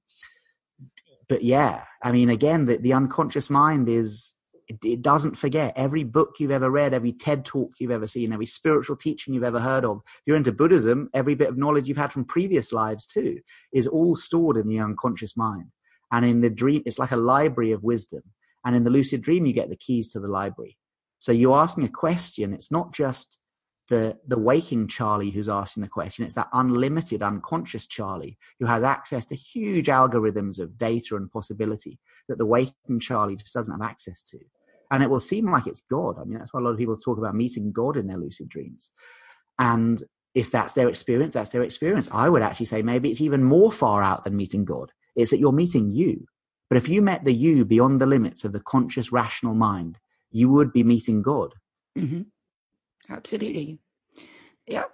but 1.27 1.43
yeah, 1.43 1.83
I 2.03 2.11
mean, 2.11 2.29
again, 2.29 2.65
the, 2.65 2.77
the 2.77 2.93
unconscious 2.93 3.49
mind 3.49 3.89
is 3.89 4.33
it, 4.67 4.77
it, 4.83 5.01
doesn't 5.01 5.35
forget 5.35 5.73
every 5.75 6.03
book 6.03 6.35
you've 6.39 6.51
ever 6.51 6.69
read, 6.69 6.93
every 6.93 7.11
TED 7.11 7.45
talk 7.45 7.71
you've 7.79 7.91
ever 7.91 8.07
seen, 8.07 8.31
every 8.31 8.45
spiritual 8.45 8.95
teaching 8.95 9.33
you've 9.33 9.43
ever 9.43 9.59
heard 9.59 9.85
of. 9.85 10.01
If 10.05 10.21
you're 10.25 10.37
into 10.37 10.51
Buddhism, 10.51 11.09
every 11.13 11.35
bit 11.35 11.49
of 11.49 11.57
knowledge 11.57 11.87
you've 11.87 11.97
had 11.97 12.13
from 12.13 12.25
previous 12.25 12.71
lives 12.71 13.05
too 13.05 13.39
is 13.73 13.87
all 13.87 14.15
stored 14.15 14.57
in 14.57 14.67
the 14.67 14.79
unconscious 14.79 15.35
mind. 15.35 15.71
And 16.11 16.25
in 16.25 16.41
the 16.41 16.49
dream, 16.49 16.83
it's 16.85 16.99
like 16.99 17.11
a 17.11 17.17
library 17.17 17.71
of 17.71 17.83
wisdom. 17.83 18.23
And 18.65 18.75
in 18.75 18.83
the 18.83 18.89
lucid 18.89 19.21
dream, 19.21 19.45
you 19.45 19.53
get 19.53 19.69
the 19.69 19.77
keys 19.77 20.11
to 20.11 20.19
the 20.19 20.29
library. 20.29 20.77
So 21.19 21.31
you're 21.31 21.57
asking 21.57 21.83
a 21.83 21.89
question. 21.89 22.53
It's 22.53 22.71
not 22.71 22.93
just 22.93 23.37
the, 23.89 24.17
the 24.27 24.39
waking 24.39 24.87
Charlie 24.87 25.31
who's 25.31 25.49
asking 25.49 25.83
the 25.83 25.89
question. 25.89 26.25
It's 26.25 26.35
that 26.35 26.49
unlimited 26.53 27.21
unconscious 27.23 27.87
Charlie 27.87 28.37
who 28.59 28.65
has 28.65 28.83
access 28.83 29.25
to 29.27 29.35
huge 29.35 29.87
algorithms 29.87 30.59
of 30.59 30.77
data 30.77 31.15
and 31.15 31.31
possibility 31.31 31.99
that 32.27 32.37
the 32.37 32.45
waking 32.45 32.99
Charlie 32.99 33.35
just 33.35 33.53
doesn't 33.53 33.79
have 33.79 33.89
access 33.89 34.23
to. 34.23 34.39
And 34.91 35.03
it 35.03 35.09
will 35.09 35.19
seem 35.19 35.51
like 35.51 35.67
it's 35.67 35.83
God. 35.89 36.17
I 36.19 36.23
mean, 36.23 36.37
that's 36.37 36.53
why 36.53 36.59
a 36.59 36.63
lot 36.63 36.71
of 36.71 36.77
people 36.77 36.97
talk 36.97 37.17
about 37.17 37.35
meeting 37.35 37.71
God 37.71 37.97
in 37.97 38.07
their 38.07 38.17
lucid 38.17 38.49
dreams. 38.49 38.91
And 39.57 40.01
if 40.33 40.51
that's 40.51 40.73
their 40.73 40.89
experience, 40.89 41.33
that's 41.33 41.49
their 41.49 41.63
experience. 41.63 42.09
I 42.11 42.29
would 42.29 42.41
actually 42.41 42.67
say 42.67 42.81
maybe 42.81 43.11
it's 43.11 43.21
even 43.21 43.43
more 43.43 43.71
far 43.71 44.01
out 44.01 44.23
than 44.23 44.35
meeting 44.35 44.65
God 44.65 44.91
it's 45.19 45.31
that 45.31 45.39
you're 45.39 45.51
meeting 45.51 45.91
you. 45.91 46.25
But 46.69 46.77
if 46.77 46.87
you 46.87 47.01
met 47.01 47.25
the 47.25 47.33
you 47.33 47.65
beyond 47.65 47.99
the 47.99 48.05
limits 48.05 48.45
of 48.45 48.53
the 48.53 48.61
conscious, 48.61 49.11
rational 49.11 49.55
mind, 49.55 49.99
you 50.31 50.49
would 50.49 50.71
be 50.71 50.83
meeting 50.83 51.21
God. 51.21 51.53
Mm-hmm. 51.97 52.21
Absolutely. 53.11 53.79
Yeah. 54.67 54.85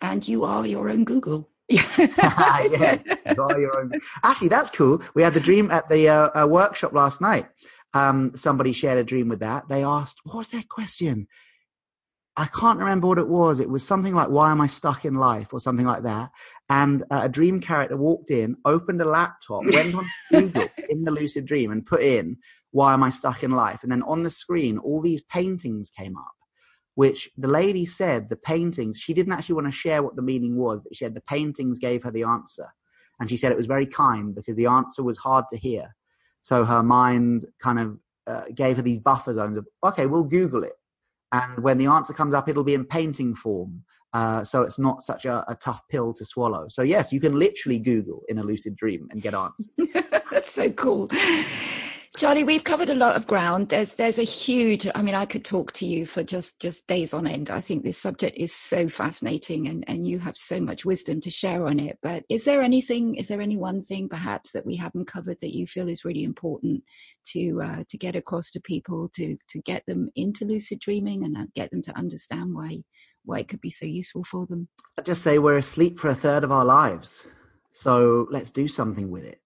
And 0.00 0.26
you 0.26 0.44
are 0.44 0.66
your 0.66 0.88
own 0.88 1.04
Google. 1.04 1.50
yes, 1.68 3.02
you 3.04 3.42
are 3.42 3.60
your 3.60 3.78
own. 3.78 3.92
Actually, 4.22 4.48
that's 4.48 4.70
cool. 4.70 5.02
We 5.14 5.22
had 5.22 5.34
the 5.34 5.40
dream 5.40 5.70
at 5.70 5.88
the 5.88 6.08
uh, 6.08 6.42
uh, 6.42 6.46
workshop 6.46 6.92
last 6.92 7.20
night. 7.20 7.48
Um, 7.92 8.32
somebody 8.36 8.72
shared 8.72 8.98
a 8.98 9.04
dream 9.04 9.28
with 9.28 9.40
that. 9.40 9.68
They 9.68 9.82
asked, 9.82 10.20
"What 10.22 10.36
was 10.36 10.50
their 10.50 10.62
question?" 10.68 11.26
I 12.38 12.46
can't 12.46 12.78
remember 12.78 13.06
what 13.06 13.18
it 13.18 13.28
was. 13.28 13.60
It 13.60 13.70
was 13.70 13.86
something 13.86 14.14
like, 14.14 14.28
why 14.28 14.50
am 14.50 14.60
I 14.60 14.66
stuck 14.66 15.06
in 15.06 15.14
life 15.14 15.54
or 15.54 15.60
something 15.60 15.86
like 15.86 16.02
that. 16.02 16.30
And 16.68 17.02
uh, 17.10 17.22
a 17.24 17.28
dream 17.30 17.60
character 17.60 17.96
walked 17.96 18.30
in, 18.30 18.56
opened 18.66 19.00
a 19.00 19.06
laptop, 19.06 19.64
went 19.64 19.94
on 19.94 20.06
Google 20.30 20.68
in 20.90 21.04
the 21.04 21.12
lucid 21.12 21.46
dream 21.46 21.72
and 21.72 21.86
put 21.86 22.02
in, 22.02 22.36
why 22.72 22.92
am 22.92 23.02
I 23.02 23.08
stuck 23.08 23.42
in 23.42 23.52
life? 23.52 23.82
And 23.82 23.90
then 23.90 24.02
on 24.02 24.22
the 24.22 24.28
screen, 24.28 24.76
all 24.76 25.00
these 25.00 25.22
paintings 25.22 25.90
came 25.90 26.18
up, 26.18 26.34
which 26.94 27.30
the 27.38 27.48
lady 27.48 27.86
said 27.86 28.28
the 28.28 28.36
paintings, 28.36 28.98
she 28.98 29.14
didn't 29.14 29.32
actually 29.32 29.54
want 29.54 29.68
to 29.68 29.72
share 29.72 30.02
what 30.02 30.16
the 30.16 30.22
meaning 30.22 30.56
was, 30.56 30.80
but 30.82 30.94
she 30.94 31.04
said 31.04 31.14
the 31.14 31.22
paintings 31.22 31.78
gave 31.78 32.02
her 32.02 32.10
the 32.10 32.24
answer. 32.24 32.66
And 33.18 33.30
she 33.30 33.38
said 33.38 33.50
it 33.50 33.56
was 33.56 33.66
very 33.66 33.86
kind 33.86 34.34
because 34.34 34.56
the 34.56 34.66
answer 34.66 35.02
was 35.02 35.16
hard 35.16 35.46
to 35.48 35.56
hear. 35.56 35.96
So 36.42 36.66
her 36.66 36.82
mind 36.82 37.46
kind 37.60 37.78
of 37.78 37.98
uh, 38.26 38.44
gave 38.54 38.76
her 38.76 38.82
these 38.82 38.98
buffer 38.98 39.32
zones 39.32 39.56
of, 39.56 39.66
okay, 39.82 40.04
we'll 40.04 40.24
Google 40.24 40.62
it 40.62 40.74
and 41.32 41.62
when 41.62 41.78
the 41.78 41.86
answer 41.86 42.12
comes 42.12 42.34
up, 42.34 42.48
it'll 42.48 42.64
be 42.64 42.74
in 42.74 42.84
painting 42.84 43.34
form. 43.34 43.82
Uh, 44.12 44.42
so 44.44 44.62
it's 44.62 44.78
not 44.78 45.02
such 45.02 45.24
a, 45.24 45.44
a, 45.48 45.54
tough 45.56 45.82
pill 45.90 46.12
to 46.14 46.24
swallow. 46.24 46.66
So 46.68 46.82
yes, 46.82 47.12
you 47.12 47.20
can 47.20 47.38
literally 47.38 47.78
Google 47.78 48.22
in 48.28 48.38
a 48.38 48.42
lucid 48.42 48.74
dream 48.74 49.08
and 49.10 49.20
get 49.20 49.34
answers. 49.34 49.68
That's 50.30 50.50
so 50.50 50.70
cool. 50.70 51.10
Charlie, 52.16 52.44
we've 52.44 52.64
covered 52.64 52.88
a 52.88 52.94
lot 52.94 53.14
of 53.14 53.26
ground. 53.26 53.68
There's 53.68 53.92
there's 53.92 54.18
a 54.18 54.22
huge. 54.22 54.88
I 54.94 55.02
mean, 55.02 55.14
I 55.14 55.26
could 55.26 55.44
talk 55.44 55.72
to 55.72 55.84
you 55.84 56.06
for 56.06 56.24
just 56.24 56.58
just 56.58 56.86
days 56.86 57.12
on 57.12 57.26
end. 57.26 57.50
I 57.50 57.60
think 57.60 57.84
this 57.84 57.98
subject 57.98 58.38
is 58.38 58.54
so 58.54 58.88
fascinating, 58.88 59.68
and 59.68 59.84
and 59.86 60.06
you 60.06 60.18
have 60.20 60.38
so 60.38 60.58
much 60.58 60.86
wisdom 60.86 61.20
to 61.20 61.30
share 61.30 61.66
on 61.66 61.78
it. 61.78 61.98
But 62.02 62.24
is 62.30 62.44
there 62.44 62.62
anything? 62.62 63.16
Is 63.16 63.28
there 63.28 63.42
any 63.42 63.58
one 63.58 63.84
thing 63.84 64.08
perhaps 64.08 64.52
that 64.52 64.64
we 64.64 64.76
haven't 64.76 65.08
covered 65.08 65.36
that 65.42 65.54
you 65.54 65.66
feel 65.66 65.90
is 65.90 66.06
really 66.06 66.24
important 66.24 66.82
to 67.32 67.60
uh, 67.62 67.84
to 67.86 67.98
get 67.98 68.16
across 68.16 68.50
to 68.52 68.60
people 68.62 69.10
to 69.10 69.36
to 69.50 69.60
get 69.60 69.84
them 69.84 70.08
into 70.16 70.46
lucid 70.46 70.80
dreaming 70.80 71.22
and 71.22 71.36
uh, 71.36 71.44
get 71.54 71.70
them 71.70 71.82
to 71.82 71.98
understand 71.98 72.54
why 72.54 72.80
why 73.26 73.40
it 73.40 73.48
could 73.48 73.60
be 73.60 73.70
so 73.70 73.84
useful 73.84 74.24
for 74.24 74.46
them? 74.46 74.68
I'd 74.98 75.04
just 75.04 75.22
say 75.22 75.38
we're 75.38 75.58
asleep 75.58 75.98
for 75.98 76.08
a 76.08 76.14
third 76.14 76.44
of 76.44 76.50
our 76.50 76.64
lives, 76.64 77.30
so 77.72 78.26
let's 78.30 78.52
do 78.52 78.68
something 78.68 79.10
with 79.10 79.24
it 79.24 79.42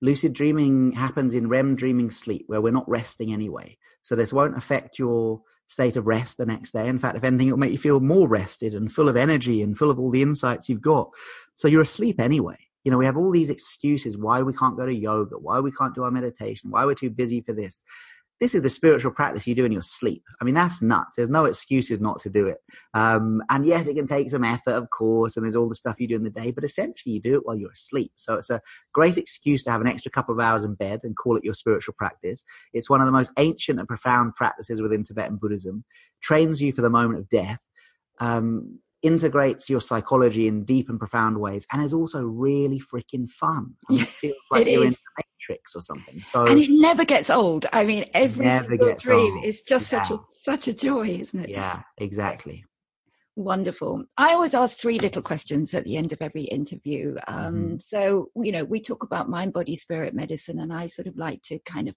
lucid 0.00 0.32
dreaming 0.32 0.92
happens 0.92 1.34
in 1.34 1.48
REM 1.48 1.76
dreaming 1.76 2.10
sleep 2.10 2.44
where 2.46 2.60
we're 2.60 2.72
not 2.72 2.88
resting 2.88 3.32
anyway. 3.32 3.76
So 4.02 4.16
this 4.16 4.32
won't 4.32 4.56
affect 4.56 4.98
your 4.98 5.42
state 5.66 5.96
of 5.96 6.06
rest 6.06 6.36
the 6.36 6.46
next 6.46 6.72
day. 6.72 6.88
In 6.88 6.98
fact, 6.98 7.16
if 7.16 7.24
anything, 7.24 7.48
it'll 7.48 7.58
make 7.58 7.72
you 7.72 7.78
feel 7.78 8.00
more 8.00 8.26
rested 8.26 8.74
and 8.74 8.92
full 8.92 9.08
of 9.08 9.16
energy 9.16 9.62
and 9.62 9.78
full 9.78 9.90
of 9.90 9.98
all 9.98 10.10
the 10.10 10.22
insights 10.22 10.68
you've 10.68 10.80
got. 10.80 11.10
So 11.54 11.68
you're 11.68 11.82
asleep 11.82 12.20
anyway. 12.20 12.56
You 12.84 12.90
know, 12.90 12.98
we 12.98 13.04
have 13.04 13.16
all 13.16 13.30
these 13.30 13.50
excuses 13.50 14.16
why 14.16 14.42
we 14.42 14.54
can't 14.54 14.76
go 14.76 14.86
to 14.86 14.94
yoga, 14.94 15.36
why 15.38 15.60
we 15.60 15.70
can't 15.70 15.94
do 15.94 16.02
our 16.02 16.10
meditation, 16.10 16.70
why 16.70 16.86
we're 16.86 16.94
too 16.94 17.10
busy 17.10 17.40
for 17.42 17.52
this. 17.52 17.82
This 18.40 18.54
is 18.54 18.62
the 18.62 18.70
spiritual 18.70 19.12
practice 19.12 19.46
you 19.46 19.54
do 19.54 19.66
in 19.66 19.72
your 19.72 19.82
sleep. 19.82 20.22
I 20.40 20.44
mean, 20.44 20.54
that's 20.54 20.80
nuts. 20.80 21.16
There's 21.16 21.28
no 21.28 21.44
excuses 21.44 22.00
not 22.00 22.20
to 22.20 22.30
do 22.30 22.46
it. 22.46 22.58
Um, 22.94 23.42
and 23.50 23.66
yes, 23.66 23.86
it 23.86 23.94
can 23.94 24.06
take 24.06 24.30
some 24.30 24.44
effort, 24.44 24.72
of 24.72 24.88
course, 24.90 25.36
and 25.36 25.44
there's 25.44 25.56
all 25.56 25.68
the 25.68 25.74
stuff 25.74 26.00
you 26.00 26.08
do 26.08 26.16
in 26.16 26.24
the 26.24 26.30
day, 26.30 26.50
but 26.50 26.64
essentially 26.64 27.14
you 27.14 27.20
do 27.20 27.34
it 27.34 27.42
while 27.44 27.56
you're 27.56 27.70
asleep. 27.72 28.12
So 28.16 28.34
it's 28.34 28.48
a 28.48 28.62
great 28.94 29.18
excuse 29.18 29.62
to 29.64 29.70
have 29.70 29.82
an 29.82 29.86
extra 29.86 30.10
couple 30.10 30.34
of 30.34 30.40
hours 30.40 30.64
in 30.64 30.74
bed 30.74 31.00
and 31.02 31.16
call 31.16 31.36
it 31.36 31.44
your 31.44 31.54
spiritual 31.54 31.94
practice. 31.98 32.42
It's 32.72 32.88
one 32.88 33.00
of 33.00 33.06
the 33.06 33.12
most 33.12 33.30
ancient 33.36 33.78
and 33.78 33.86
profound 33.86 34.34
practices 34.34 34.80
within 34.80 35.02
Tibetan 35.02 35.36
Buddhism, 35.36 35.84
trains 36.22 36.62
you 36.62 36.72
for 36.72 36.80
the 36.80 36.90
moment 36.90 37.20
of 37.20 37.28
death. 37.28 37.58
Um, 38.20 38.78
integrates 39.02 39.70
your 39.70 39.80
psychology 39.80 40.46
in 40.46 40.64
deep 40.64 40.88
and 40.88 40.98
profound 40.98 41.38
ways 41.38 41.66
and 41.72 41.82
is 41.82 41.92
also 41.92 42.24
really 42.24 42.80
freaking 42.80 43.28
fun. 43.28 43.74
I 43.88 43.92
mean, 43.92 44.02
it 44.02 44.08
feels 44.08 44.36
like 44.50 44.66
it 44.66 44.72
you're 44.72 44.84
is. 44.84 44.92
in 44.92 44.96
the 45.16 45.24
Matrix 45.48 45.74
or 45.74 45.80
something. 45.80 46.22
So 46.22 46.46
And 46.46 46.58
it 46.58 46.70
never 46.70 47.04
gets 47.04 47.30
old. 47.30 47.66
I 47.72 47.84
mean 47.84 48.04
every 48.14 48.50
single 48.50 48.94
dream 48.96 49.36
old. 49.36 49.44
is 49.44 49.62
just 49.62 49.90
yeah. 49.92 50.02
such 50.02 50.16
a 50.16 50.20
such 50.32 50.68
a 50.68 50.72
joy, 50.72 51.08
isn't 51.08 51.40
it? 51.40 51.50
Yeah, 51.50 51.82
exactly. 51.98 52.64
Wonderful. 53.36 54.04
I 54.18 54.34
always 54.34 54.54
ask 54.54 54.76
three 54.76 54.98
little 54.98 55.22
questions 55.22 55.72
at 55.72 55.84
the 55.84 55.96
end 55.96 56.12
of 56.12 56.20
every 56.20 56.42
interview. 56.42 57.16
Um, 57.26 57.54
mm-hmm. 57.54 57.76
So, 57.78 58.28
you 58.36 58.52
know, 58.52 58.64
we 58.64 58.82
talk 58.82 59.02
about 59.02 59.30
mind, 59.30 59.52
body, 59.52 59.76
spirit 59.76 60.14
medicine, 60.14 60.58
and 60.58 60.72
I 60.72 60.88
sort 60.88 61.06
of 61.06 61.16
like 61.16 61.40
to 61.44 61.58
kind 61.60 61.88
of 61.88 61.94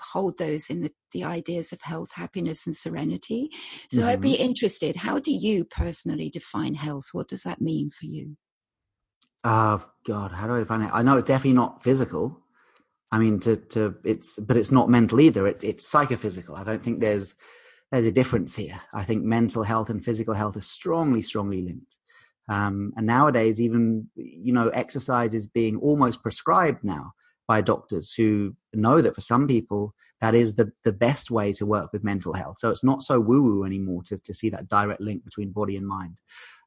hold 0.00 0.38
those 0.38 0.70
in 0.70 0.80
the, 0.80 0.92
the 1.12 1.24
ideas 1.24 1.72
of 1.72 1.80
health, 1.82 2.12
happiness, 2.12 2.66
and 2.66 2.76
serenity. 2.76 3.50
So 3.90 3.98
mm-hmm. 3.98 4.08
I'd 4.08 4.20
be 4.20 4.34
mm-hmm. 4.34 4.44
interested, 4.44 4.96
how 4.96 5.18
do 5.18 5.32
you 5.32 5.64
personally 5.64 6.30
define 6.30 6.74
health? 6.74 7.08
What 7.12 7.28
does 7.28 7.42
that 7.42 7.60
mean 7.60 7.90
for 7.90 8.06
you? 8.06 8.36
Oh 9.44 9.84
God, 10.06 10.32
how 10.32 10.46
do 10.46 10.56
I 10.56 10.60
define 10.60 10.82
it? 10.82 10.90
I 10.92 11.02
know 11.02 11.16
it's 11.16 11.26
definitely 11.26 11.52
not 11.52 11.82
physical. 11.82 12.42
I 13.12 13.18
mean, 13.18 13.38
to 13.40 13.56
to 13.56 13.94
it's, 14.04 14.38
but 14.38 14.56
it's 14.56 14.72
not 14.72 14.90
mental 14.90 15.20
either. 15.20 15.46
It, 15.46 15.62
it's 15.62 15.88
psychophysical. 15.88 16.56
I 16.56 16.64
don't 16.64 16.82
think 16.82 16.98
there's 16.98 17.36
there's 17.92 18.06
a 18.06 18.12
difference 18.12 18.56
here. 18.56 18.80
I 18.92 19.04
think 19.04 19.22
mental 19.22 19.62
health 19.62 19.88
and 19.88 20.04
physical 20.04 20.34
health 20.34 20.56
are 20.56 20.62
strongly, 20.62 21.22
strongly 21.22 21.62
linked. 21.62 21.96
Um, 22.48 22.92
and 22.96 23.06
nowadays, 23.06 23.60
even 23.60 24.08
you 24.16 24.52
know, 24.52 24.68
exercise 24.70 25.34
is 25.34 25.46
being 25.46 25.76
almost 25.76 26.22
prescribed 26.22 26.82
now 26.82 27.12
by 27.46 27.60
doctors 27.60 28.12
who 28.12 28.56
know 28.74 29.00
that 29.00 29.14
for 29.14 29.20
some 29.20 29.46
people 29.46 29.94
that 30.20 30.34
is 30.34 30.54
the, 30.54 30.72
the 30.84 30.92
best 30.92 31.30
way 31.30 31.52
to 31.52 31.66
work 31.66 31.92
with 31.92 32.04
mental 32.04 32.32
health. 32.32 32.56
So 32.58 32.70
it's 32.70 32.84
not 32.84 33.02
so 33.02 33.20
woo 33.20 33.42
woo 33.42 33.64
anymore 33.64 34.02
to, 34.04 34.16
to 34.18 34.34
see 34.34 34.50
that 34.50 34.68
direct 34.68 35.00
link 35.00 35.24
between 35.24 35.52
body 35.52 35.76
and 35.76 35.86
mind. 35.86 36.20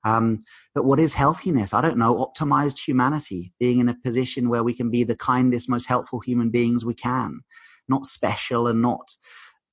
Um, 0.06 0.40
but 0.74 0.86
what 0.86 1.00
is 1.00 1.14
healthiness? 1.14 1.74
I 1.74 1.82
don't 1.82 1.98
know. 1.98 2.16
Optimized 2.16 2.80
humanity, 2.80 3.54
being 3.60 3.80
in 3.80 3.90
a 3.90 3.98
position 4.04 4.50
where 4.50 4.64
we 4.64 4.74
can 4.74 4.90
be 4.90 5.04
the 5.04 5.16
kindest, 5.16 5.70
most 5.70 5.88
helpful 5.88 6.22
human 6.22 6.50
beings 6.50 6.86
we 6.86 6.94
can, 6.94 7.42
not 7.90 8.06
special 8.06 8.68
and 8.68 8.82
not 8.82 9.16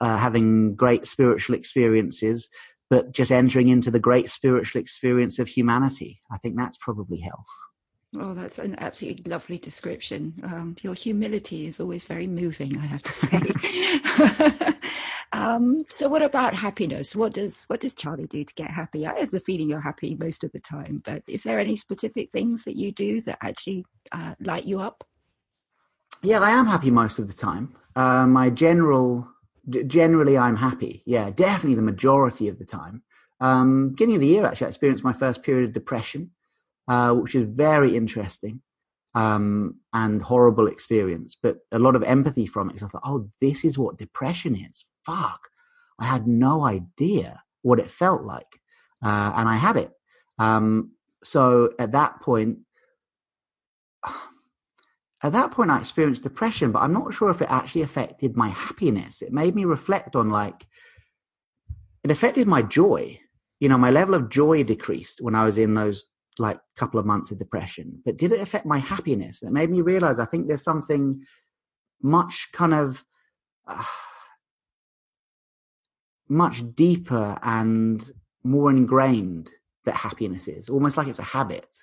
uh, 0.01 0.17
having 0.19 0.75
great 0.75 1.07
spiritual 1.07 1.55
experiences, 1.55 2.49
but 2.91 3.13
just 3.13 3.31
entering 3.31 3.69
into 3.69 3.91
the 3.91 4.01
great 4.01 4.29
spiritual 4.29 4.81
experience 4.81 5.39
of 5.39 5.49
humanity. 5.49 6.21
I 6.31 6.39
think 6.39 6.57
that's 6.57 6.79
probably 6.79 7.21
health. 7.21 7.47
Oh, 8.15 8.35
that's 8.35 8.59
an 8.59 8.77
absolutely 8.79 9.25
lovely 9.29 9.59
description. 9.59 10.35
Um, 10.45 10.77
your 10.83 10.95
humility 10.95 11.67
is 11.67 11.81
always 11.81 12.05
very 12.05 12.27
moving, 12.27 12.79
I 12.79 12.87
have 12.87 13.03
to 13.03 13.13
say. 13.13 14.75
um, 15.33 15.85
so, 15.91 16.09
what 16.09 16.23
about 16.23 16.55
happiness? 16.55 17.17
What 17.17 17.35
does 17.35 17.65
what 17.65 17.81
does 17.81 17.95
Charlie 17.95 18.27
do 18.27 18.45
to 18.45 18.55
get 18.55 18.71
happy? 18.71 19.07
I 19.07 19.19
have 19.19 19.33
the 19.33 19.41
feeling 19.41 19.69
you're 19.69 19.81
happy 19.81 20.15
most 20.15 20.45
of 20.45 20.53
the 20.53 20.61
time, 20.61 21.03
but 21.05 21.23
is 21.27 21.43
there 21.43 21.59
any 21.59 21.77
specific 21.77 22.31
things 22.33 22.65
that 22.65 22.77
you 22.77 22.93
do 22.93 23.21
that 23.23 23.39
actually 23.43 23.85
uh, 24.13 24.35
light 24.41 24.65
you 24.65 24.81
up? 24.81 25.05
Yeah, 26.23 26.41
I 26.41 26.51
am 26.51 26.67
happy 26.67 26.91
most 26.91 27.19
of 27.19 27.27
the 27.27 27.35
time. 27.35 27.75
Uh, 27.97 28.27
my 28.27 28.51
general, 28.51 29.29
generally, 29.87 30.39
I'm 30.39 30.57
happy. 30.57 31.03
Yeah, 31.07 31.31
definitely 31.31 31.75
the 31.75 31.83
majority 31.83 32.49
of 32.49 32.59
the 32.59 32.65
time. 32.65 33.03
Um, 33.41 33.91
beginning 33.91 34.15
of 34.17 34.21
the 34.23 34.27
year, 34.29 34.47
actually, 34.47 34.67
I 34.67 34.69
experienced 34.69 35.05
my 35.05 35.13
first 35.13 35.43
period 35.43 35.67
of 35.67 35.75
depression 35.75 36.31
uh, 36.89 37.12
which 37.12 37.34
is 37.34 37.47
very 37.47 37.97
interesting 37.97 38.62
um, 39.16 39.76
and 39.95 40.22
horrible 40.22 40.66
experience, 40.66 41.37
but 41.43 41.57
a 41.72 41.78
lot 41.78 41.97
of 41.97 42.03
empathy 42.03 42.47
from 42.47 42.70
it. 42.70 42.78
So 42.78 42.87
I 42.87 42.89
thought, 42.91 43.03
oh, 43.05 43.30
this 43.41 43.64
is 43.64 43.78
what 43.78 43.97
depression 43.97 44.55
is. 44.55 44.84
Fuck. 45.05 45.49
I 45.99 46.05
had 46.05 46.26
no 46.26 46.64
idea 46.64 47.43
what 47.62 47.78
it 47.78 47.91
felt 47.91 48.24
like. 48.24 48.61
Uh, 49.03 49.32
and 49.37 49.49
I 49.49 49.57
had 49.57 49.76
it. 49.78 49.91
Um, 50.39 50.93
so 51.24 51.72
at 51.78 51.93
that 51.93 52.20
point, 52.20 52.59
at 55.22 55.32
that 55.32 55.51
point, 55.51 55.70
I 55.70 55.78
experienced 55.78 56.22
depression, 56.22 56.70
but 56.70 56.82
I'm 56.82 56.93
not 56.93 57.14
sure 57.14 57.30
if 57.30 57.41
it 57.41 57.51
actually 57.51 57.82
affected 57.82 58.37
my 58.37 58.51
happiness. 58.51 59.22
It 59.22 59.32
made 59.32 59.55
me 59.55 59.64
reflect 59.64 60.14
on 60.14 60.28
like, 60.28 60.66
it 62.05 62.11
affected 62.11 62.47
my 62.47 62.61
joy. 62.61 63.18
You 63.61 63.70
know, 63.70 63.78
my 63.78 63.91
level 63.91 64.14
of 64.14 64.28
joy 64.28 64.62
decreased 64.62 65.22
when 65.22 65.34
I 65.34 65.47
was 65.47 65.57
in 65.57 65.72
those 65.72 66.05
like 66.39 66.59
couple 66.76 67.01
of 67.01 67.07
months 67.07 67.30
of 67.30 67.39
depression, 67.39 68.01
but 68.05 68.16
did 68.16 68.32
it 68.32 68.41
affect 68.41 68.66
my 68.66 68.78
happiness? 68.78 69.43
It 69.43 69.53
made 69.53 69.70
me 69.70 69.80
realize 69.80 70.18
I 70.18 70.26
think 70.26 70.49
there's 70.49 70.64
something 70.64 71.22
much 72.03 72.49
kind 72.53 72.74
of 72.74 73.05
uh, 73.66 73.82
much 76.28 76.62
deeper 76.74 77.39
and 77.43 78.11
more 78.43 78.70
ingrained 78.70 79.51
that 79.84 79.95
happiness 79.95 80.49
is, 80.49 80.68
almost 80.68 80.97
like 80.97 81.07
it's 81.07 81.18
a 81.18 81.24
habit. 81.24 81.76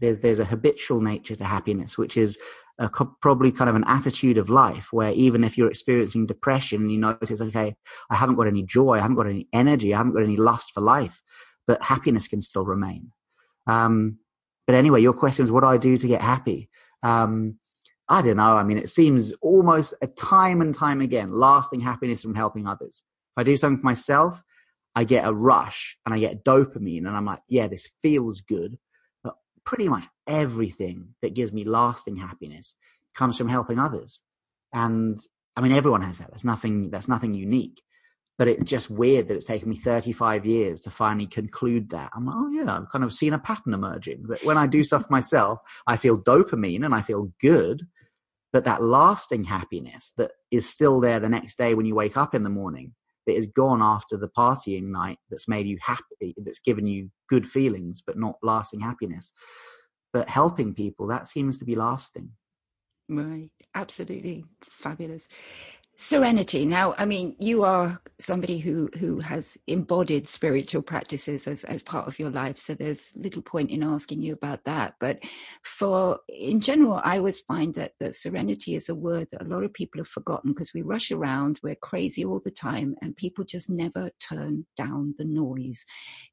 There's 0.00 0.18
there's 0.18 0.38
a 0.38 0.44
habitual 0.44 1.00
nature 1.00 1.36
to 1.36 1.44
happiness, 1.44 1.96
which 1.96 2.16
is 2.16 2.38
a, 2.78 2.90
probably 3.20 3.52
kind 3.52 3.70
of 3.70 3.76
an 3.76 3.84
attitude 3.86 4.38
of 4.38 4.50
life 4.50 4.92
where 4.92 5.12
even 5.12 5.44
if 5.44 5.56
you're 5.56 5.70
experiencing 5.70 6.26
depression, 6.26 6.90
you 6.90 6.98
notice, 6.98 7.40
okay, 7.40 7.76
I 8.10 8.16
haven't 8.16 8.36
got 8.36 8.46
any 8.46 8.62
joy, 8.62 8.98
I 8.98 9.00
haven't 9.00 9.16
got 9.16 9.26
any 9.28 9.48
energy, 9.52 9.94
I 9.94 9.98
haven't 9.98 10.12
got 10.12 10.22
any 10.22 10.36
lust 10.36 10.72
for 10.72 10.82
life, 10.82 11.22
but 11.66 11.82
happiness 11.82 12.28
can 12.28 12.42
still 12.42 12.64
remain. 12.64 13.12
Um, 13.66 14.18
but 14.66 14.74
anyway, 14.74 15.00
your 15.00 15.12
question 15.12 15.44
is 15.44 15.52
what 15.52 15.60
do 15.60 15.68
I 15.68 15.76
do 15.76 15.96
to 15.96 16.06
get 16.08 16.20
happy? 16.20 16.68
Um, 17.02 17.58
I 18.08 18.22
don't 18.22 18.36
know. 18.36 18.56
I 18.56 18.62
mean, 18.62 18.78
it 18.78 18.90
seems 18.90 19.32
almost 19.42 19.94
a 20.02 20.06
time 20.06 20.60
and 20.60 20.74
time 20.74 21.00
again, 21.00 21.32
lasting 21.32 21.80
happiness 21.80 22.22
from 22.22 22.34
helping 22.34 22.66
others. 22.66 23.02
If 23.36 23.40
I 23.40 23.42
do 23.42 23.56
something 23.56 23.78
for 23.78 23.86
myself, 23.86 24.42
I 24.94 25.04
get 25.04 25.26
a 25.26 25.32
rush 25.32 25.98
and 26.06 26.14
I 26.14 26.18
get 26.18 26.44
dopamine 26.44 27.06
and 27.06 27.16
I'm 27.16 27.26
like, 27.26 27.40
yeah, 27.48 27.66
this 27.66 27.90
feels 28.02 28.40
good. 28.40 28.78
But 29.22 29.34
pretty 29.64 29.88
much 29.88 30.04
everything 30.26 31.14
that 31.20 31.34
gives 31.34 31.52
me 31.52 31.64
lasting 31.64 32.16
happiness 32.16 32.76
comes 33.14 33.36
from 33.36 33.48
helping 33.48 33.78
others. 33.78 34.22
And 34.72 35.18
I 35.56 35.60
mean, 35.60 35.72
everyone 35.72 36.02
has 36.02 36.18
that. 36.18 36.30
That's 36.30 36.44
nothing, 36.44 36.90
that's 36.90 37.08
nothing 37.08 37.34
unique 37.34 37.82
but 38.38 38.48
it's 38.48 38.68
just 38.68 38.90
weird 38.90 39.28
that 39.28 39.36
it's 39.36 39.46
taken 39.46 39.70
me 39.70 39.76
35 39.76 40.44
years 40.44 40.80
to 40.80 40.90
finally 40.90 41.26
conclude 41.26 41.90
that. 41.90 42.10
I'm 42.14 42.26
like, 42.26 42.36
oh 42.36 42.48
yeah, 42.50 42.76
I've 42.76 42.90
kind 42.90 43.04
of 43.04 43.12
seen 43.12 43.32
a 43.32 43.38
pattern 43.38 43.74
emerging 43.74 44.24
that 44.28 44.44
when 44.44 44.58
I 44.58 44.66
do 44.66 44.84
stuff 44.84 45.10
myself, 45.10 45.58
I 45.86 45.96
feel 45.96 46.22
dopamine 46.22 46.84
and 46.84 46.94
I 46.94 47.02
feel 47.02 47.32
good, 47.40 47.86
but 48.52 48.64
that 48.64 48.82
lasting 48.82 49.44
happiness 49.44 50.12
that 50.18 50.32
is 50.50 50.68
still 50.68 51.00
there 51.00 51.20
the 51.20 51.28
next 51.28 51.56
day 51.56 51.74
when 51.74 51.86
you 51.86 51.94
wake 51.94 52.16
up 52.16 52.34
in 52.34 52.42
the 52.42 52.50
morning, 52.50 52.94
that 53.26 53.36
is 53.36 53.48
gone 53.48 53.82
after 53.82 54.16
the 54.16 54.28
partying 54.28 54.84
night 54.84 55.18
that's 55.30 55.48
made 55.48 55.66
you 55.66 55.78
happy, 55.80 56.34
that's 56.38 56.60
given 56.60 56.86
you 56.86 57.10
good 57.28 57.46
feelings, 57.46 58.00
but 58.06 58.16
not 58.16 58.36
lasting 58.42 58.80
happiness. 58.80 59.32
But 60.12 60.28
helping 60.28 60.74
people, 60.74 61.08
that 61.08 61.28
seems 61.28 61.58
to 61.58 61.64
be 61.64 61.74
lasting. 61.74 62.30
Right, 63.08 63.50
absolutely 63.74 64.44
fabulous. 64.62 65.28
Serenity. 65.98 66.66
Now, 66.66 66.94
I 66.98 67.06
mean, 67.06 67.36
you 67.38 67.64
are 67.64 67.98
somebody 68.18 68.58
who 68.58 68.90
who 68.98 69.18
has 69.20 69.56
embodied 69.66 70.28
spiritual 70.28 70.82
practices 70.82 71.46
as 71.46 71.64
as 71.64 71.82
part 71.82 72.06
of 72.06 72.18
your 72.18 72.28
life, 72.28 72.58
so 72.58 72.74
there's 72.74 73.16
little 73.16 73.40
point 73.40 73.70
in 73.70 73.82
asking 73.82 74.20
you 74.20 74.34
about 74.34 74.64
that. 74.64 74.94
But 75.00 75.20
for 75.62 76.20
in 76.28 76.60
general, 76.60 77.00
I 77.02 77.16
always 77.16 77.40
find 77.40 77.72
that 77.74 77.92
that 78.00 78.14
serenity 78.14 78.74
is 78.74 78.90
a 78.90 78.94
word 78.94 79.28
that 79.32 79.40
a 79.40 79.48
lot 79.48 79.64
of 79.64 79.72
people 79.72 79.98
have 79.98 80.08
forgotten 80.08 80.52
because 80.52 80.74
we 80.74 80.82
rush 80.82 81.10
around, 81.10 81.60
we're 81.62 81.74
crazy 81.76 82.26
all 82.26 82.40
the 82.44 82.50
time, 82.50 82.94
and 83.00 83.16
people 83.16 83.44
just 83.44 83.70
never 83.70 84.10
turn 84.20 84.66
down 84.76 85.14
the 85.16 85.24
noise. 85.24 85.86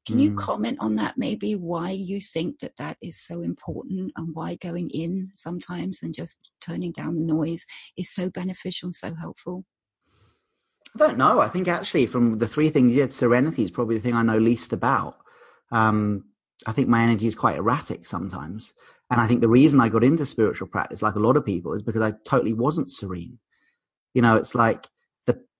Can 0.06 0.16
mm. 0.16 0.24
you 0.24 0.34
comment 0.34 0.76
on 0.78 0.96
that? 0.96 1.16
Maybe 1.16 1.54
why 1.54 1.90
you 1.90 2.20
think 2.20 2.58
that 2.58 2.76
that 2.76 2.98
is 3.00 3.18
so 3.18 3.40
important, 3.40 4.12
and 4.16 4.34
why 4.34 4.56
going 4.56 4.90
in 4.90 5.30
sometimes 5.34 6.02
and 6.02 6.14
just 6.14 6.50
turning 6.64 6.92
down 6.92 7.14
the 7.14 7.20
noise 7.20 7.64
is 7.96 8.12
so 8.12 8.30
beneficial 8.30 8.88
and 8.88 8.94
so 8.94 9.14
helpful? 9.14 9.64
I 10.94 10.98
don't 10.98 11.18
know. 11.18 11.40
I 11.40 11.48
think 11.48 11.66
actually, 11.66 12.06
from 12.06 12.38
the 12.38 12.46
three 12.46 12.70
things, 12.70 12.94
yeah, 12.94 13.06
serenity 13.06 13.64
is 13.64 13.70
probably 13.70 13.96
the 13.96 14.02
thing 14.02 14.14
I 14.14 14.22
know 14.22 14.38
least 14.38 14.72
about. 14.72 15.16
Um, 15.72 16.24
I 16.66 16.72
think 16.72 16.88
my 16.88 17.02
energy 17.02 17.26
is 17.26 17.34
quite 17.34 17.56
erratic 17.56 18.06
sometimes. 18.06 18.72
And 19.10 19.20
I 19.20 19.26
think 19.26 19.40
the 19.40 19.48
reason 19.48 19.80
I 19.80 19.88
got 19.88 20.04
into 20.04 20.24
spiritual 20.24 20.68
practice, 20.68 21.02
like 21.02 21.16
a 21.16 21.20
lot 21.20 21.36
of 21.36 21.44
people, 21.44 21.74
is 21.74 21.82
because 21.82 22.02
I 22.02 22.14
totally 22.24 22.54
wasn't 22.54 22.90
serene. 22.90 23.38
You 24.14 24.22
know, 24.22 24.36
it's 24.36 24.54
like 24.54 24.86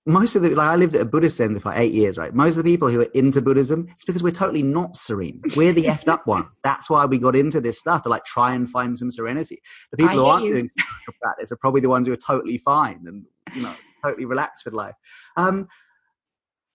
most 0.07 0.37
of 0.37 0.43
the, 0.43 0.51
like 0.51 0.69
I 0.69 0.77
lived 0.77 0.95
at 0.95 1.01
a 1.01 1.07
Buddhist 1.07 1.39
center 1.39 1.61
for 1.61 1.73
eight 1.75 1.95
years, 1.95 2.19
right? 2.19 2.35
Most 2.35 2.59
of 2.59 2.65
the 2.65 2.71
people 2.71 2.89
who 2.91 3.01
are 3.01 3.11
into 3.15 3.41
Buddhism, 3.41 3.89
it's 3.91 4.05
because 4.05 4.23
we're 4.23 4.33
totally 4.33 4.63
not 4.63 4.97
serene. 4.97 5.41
We're 5.57 5.73
the 5.73 5.85
effed 5.85 6.09
up 6.09 6.27
one. 6.27 6.47
That's 6.65 6.91
why 6.91 7.07
we 7.07 7.19
got 7.19 7.35
into 7.35 7.61
this 7.61 7.81
stuff 7.81 8.03
to 8.03 8.11
like 8.11 8.25
try 8.25 8.55
and 8.55 8.69
find 8.69 8.99
some 8.99 9.11
serenity. 9.11 9.61
The 9.93 9.97
people 9.97 10.11
I 10.11 10.15
who 10.15 10.25
aren't 10.27 10.45
you. 10.45 10.53
doing 10.53 10.69
spiritual 10.69 11.15
practice 11.23 11.51
are 11.53 11.57
probably 11.57 11.81
the 11.81 11.89
ones 11.89 12.07
who 12.07 12.13
are 12.13 12.19
totally 12.19 12.59
fine 12.59 13.05
and, 13.07 13.25
you 13.55 13.63
know, 13.63 13.75
totally 14.05 14.27
relaxed 14.27 14.67
with 14.67 14.75
life. 14.75 14.95
Um, 15.37 15.69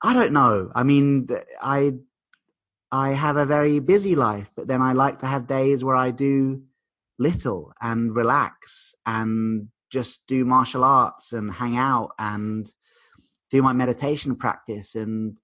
I 0.01 0.13
don't 0.13 0.33
know. 0.33 0.71
I 0.73 0.83
mean, 0.83 1.27
I 1.61 1.93
I 2.91 3.11
have 3.11 3.37
a 3.37 3.45
very 3.45 3.79
busy 3.79 4.15
life, 4.15 4.49
but 4.55 4.67
then 4.67 4.81
I 4.81 4.93
like 4.93 5.19
to 5.19 5.27
have 5.27 5.45
days 5.45 5.83
where 5.83 5.95
I 5.95 6.09
do 6.09 6.63
little 7.19 7.73
and 7.81 8.15
relax 8.15 8.95
and 9.05 9.67
just 9.91 10.21
do 10.27 10.45
martial 10.45 10.83
arts 10.83 11.33
and 11.33 11.51
hang 11.51 11.77
out 11.77 12.11
and 12.17 12.73
do 13.51 13.61
my 13.61 13.73
meditation 13.73 14.35
practice 14.35 14.95
and 14.95 15.39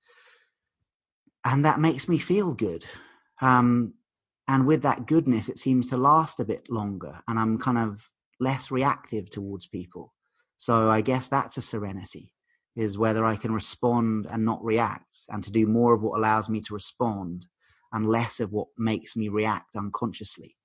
and 1.44 1.64
that 1.64 1.80
makes 1.80 2.10
me 2.10 2.18
feel 2.18 2.56
good. 2.56 2.84
Um, 3.40 3.94
and 4.48 4.66
with 4.66 4.82
that 4.82 5.06
goodness, 5.06 5.48
it 5.48 5.60
seems 5.60 5.90
to 5.90 5.98
last 5.98 6.40
a 6.40 6.46
bit 6.46 6.70
longer, 6.70 7.22
and 7.28 7.40
I'm 7.40 7.58
kind 7.60 7.78
of 7.78 8.10
less 8.40 8.72
reactive 8.72 9.30
towards 9.30 9.68
people. 9.68 10.14
So 10.58 10.90
I 10.90 11.02
guess 11.02 11.28
that's 11.28 11.58
a 11.58 11.62
serenity 11.62 12.32
is 12.76 12.98
whether 12.98 13.24
I 13.26 13.38
can 13.38 13.54
respond 13.54 14.28
and 14.30 14.44
not 14.44 14.64
react, 14.64 15.18
and 15.30 15.44
to 15.44 15.52
do 15.52 15.66
more 15.66 15.94
of 15.94 16.02
what 16.02 16.18
allows 16.18 16.50
me 16.50 16.60
to 16.62 16.74
respond 16.74 17.48
and 17.94 18.08
less 18.08 18.40
of 18.40 18.52
what 18.52 18.68
makes 18.78 19.16
me 19.16 19.30
react 19.30 19.76
unconsciously. 19.76 20.58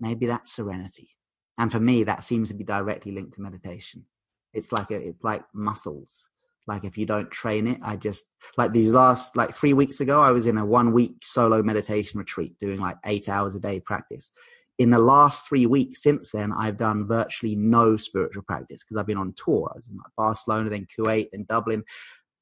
Maybe 0.00 0.26
that's 0.26 0.52
serenity. 0.52 1.10
And 1.56 1.72
for 1.72 1.80
me, 1.80 2.04
that 2.04 2.24
seems 2.24 2.48
to 2.48 2.54
be 2.54 2.64
directly 2.64 3.12
linked 3.12 3.34
to 3.34 3.40
meditation. 3.40 4.04
It's 4.52 4.72
like 4.72 4.90
a, 4.90 4.96
it's 4.96 5.24
like 5.24 5.42
muscles. 5.54 6.28
Like 6.66 6.84
if 6.84 6.96
you 6.96 7.06
don't 7.06 7.30
train 7.30 7.66
it, 7.66 7.78
I 7.82 7.96
just 7.96 8.26
like 8.56 8.72
these 8.72 8.92
last 8.92 9.36
like 9.36 9.54
three 9.54 9.72
weeks 9.72 10.00
ago, 10.00 10.22
I 10.22 10.30
was 10.30 10.46
in 10.46 10.58
a 10.58 10.64
one 10.64 10.92
week 10.92 11.16
solo 11.22 11.62
meditation 11.62 12.18
retreat 12.18 12.58
doing 12.58 12.80
like 12.80 12.96
eight 13.04 13.28
hours 13.28 13.54
a 13.54 13.60
day 13.60 13.80
practice 13.80 14.30
in 14.78 14.90
the 14.90 14.98
last 14.98 15.48
three 15.48 15.66
weeks 15.66 16.02
since 16.02 16.32
then, 16.32 16.52
I've 16.52 16.76
done 16.76 17.06
virtually 17.06 17.54
no 17.54 17.96
spiritual 17.96 18.42
practice 18.42 18.82
because 18.82 18.96
I've 18.96 19.06
been 19.06 19.18
on 19.18 19.34
tour. 19.36 19.70
I 19.72 19.76
was 19.76 19.88
in 19.88 19.96
like 19.96 20.12
Barcelona, 20.16 20.70
then 20.70 20.86
Kuwait, 20.86 21.28
then 21.32 21.44
Dublin, 21.48 21.84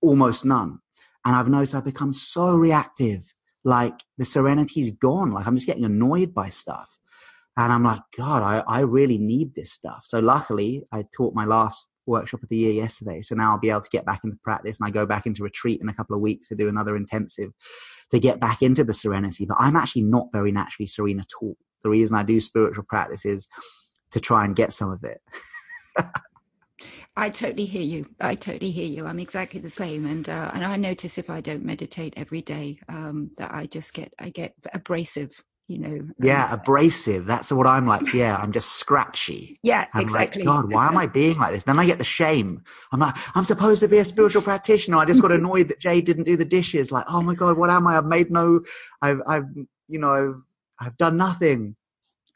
almost 0.00 0.44
none. 0.44 0.78
And 1.24 1.36
I've 1.36 1.50
noticed 1.50 1.74
I've 1.74 1.84
become 1.84 2.12
so 2.12 2.56
reactive. 2.56 3.34
Like 3.64 4.00
the 4.18 4.24
serenity's 4.24 4.92
gone. 4.92 5.30
Like 5.30 5.46
I'm 5.46 5.56
just 5.56 5.66
getting 5.66 5.84
annoyed 5.84 6.32
by 6.32 6.48
stuff. 6.48 6.98
And 7.56 7.70
I'm 7.70 7.84
like, 7.84 8.00
God, 8.16 8.42
I, 8.42 8.64
I 8.66 8.80
really 8.80 9.18
need 9.18 9.54
this 9.54 9.70
stuff. 9.70 10.02
So 10.04 10.18
luckily 10.20 10.84
I 10.90 11.04
taught 11.14 11.34
my 11.34 11.44
last 11.44 11.90
workshop 12.07 12.42
of 12.42 12.48
the 12.48 12.57
year 12.57 12.72
yesterday. 12.72 13.20
So 13.20 13.34
now 13.34 13.50
I'll 13.50 13.59
be 13.59 13.70
able 13.70 13.82
to 13.82 13.90
get 13.90 14.05
back 14.05 14.20
into 14.24 14.36
practice 14.42 14.78
and 14.80 14.86
I 14.86 14.90
go 14.90 15.07
back 15.07 15.26
into 15.26 15.42
retreat 15.42 15.80
in 15.80 15.88
a 15.88 15.94
couple 15.94 16.16
of 16.16 16.22
weeks 16.22 16.48
to 16.48 16.55
do 16.55 16.68
another 16.68 16.96
intensive 16.96 17.53
to 18.11 18.18
get 18.18 18.40
back 18.40 18.62
into 18.62 18.84
the 18.84 18.94
serenity. 18.94 19.46
But 19.46 19.59
I'm 19.61 19.76
actually 19.76 20.03
not 20.03 20.28
very 20.32 20.53
naturally 20.53 20.86
serene 20.86 21.20
at 21.20 21.30
all 21.40 21.57
the 21.82 21.90
reason 21.90 22.16
I 22.16 22.22
do 22.22 22.40
spiritual 22.40 22.84
practice 22.84 23.24
is 23.24 23.48
to 24.12 24.20
try 24.20 24.44
and 24.44 24.57
get 24.57 24.72
some 24.72 24.90
of 24.90 25.05
it. 25.05 25.20
I 27.16 27.28
totally 27.28 27.66
hear 27.66 27.82
you. 27.82 28.07
I 28.20 28.34
totally 28.34 28.70
hear 28.70 28.86
you. 28.86 29.07
I'm 29.07 29.18
exactly 29.18 29.61
the 29.61 29.68
same, 29.68 30.07
and 30.07 30.26
uh, 30.26 30.50
and 30.55 30.64
I 30.64 30.76
notice 30.76 31.18
if 31.18 31.28
I 31.28 31.42
don't 31.42 31.64
meditate 31.64 32.14
every 32.16 32.40
day, 32.40 32.78
um, 32.88 33.32
that 33.36 33.53
I 33.53 33.66
just 33.66 33.92
get 33.92 34.14
I 34.18 34.30
get 34.30 34.55
abrasive. 34.72 35.38
You 35.68 35.78
know. 35.78 36.08
Yeah, 36.20 36.46
um, 36.46 36.60
abrasive. 36.60 37.24
That's 37.26 37.50
what 37.52 37.66
I'm 37.66 37.86
like. 37.86 38.02
Yeah, 38.14 38.36
I'm 38.36 38.52
just 38.52 38.72
scratchy. 38.72 39.58
Yeah, 39.62 39.86
I'm 39.94 40.02
exactly. 40.02 40.42
Like, 40.42 40.54
God, 40.54 40.72
why 40.72 40.86
am 40.86 40.98
I 40.98 41.06
being 41.06 41.38
like 41.38 41.52
this? 41.52 41.64
Then 41.64 41.78
I 41.78 41.86
get 41.86 41.98
the 41.98 42.04
shame. 42.04 42.62
I'm 42.92 43.00
like, 43.00 43.14
I'm 43.34 43.44
supposed 43.44 43.80
to 43.80 43.88
be 43.88 43.98
a 43.98 44.04
spiritual 44.04 44.42
practitioner. 44.42 44.98
I 44.98 45.06
just 45.06 45.22
got 45.22 45.32
annoyed 45.32 45.68
that 45.68 45.80
Jade 45.80 46.04
didn't 46.04 46.24
do 46.24 46.36
the 46.36 46.44
dishes. 46.44 46.92
Like, 46.92 47.04
oh 47.08 47.22
my 47.22 47.34
God, 47.34 47.56
what 47.56 47.70
am 47.70 47.86
I? 47.86 47.96
I've 47.96 48.04
made 48.04 48.30
no. 48.30 48.60
I've 49.00 49.20
I've 49.26 49.46
you 49.88 49.98
know 49.98 50.12
I've 50.12 50.86
I've 50.86 50.96
done 50.98 51.16
nothing. 51.16 51.76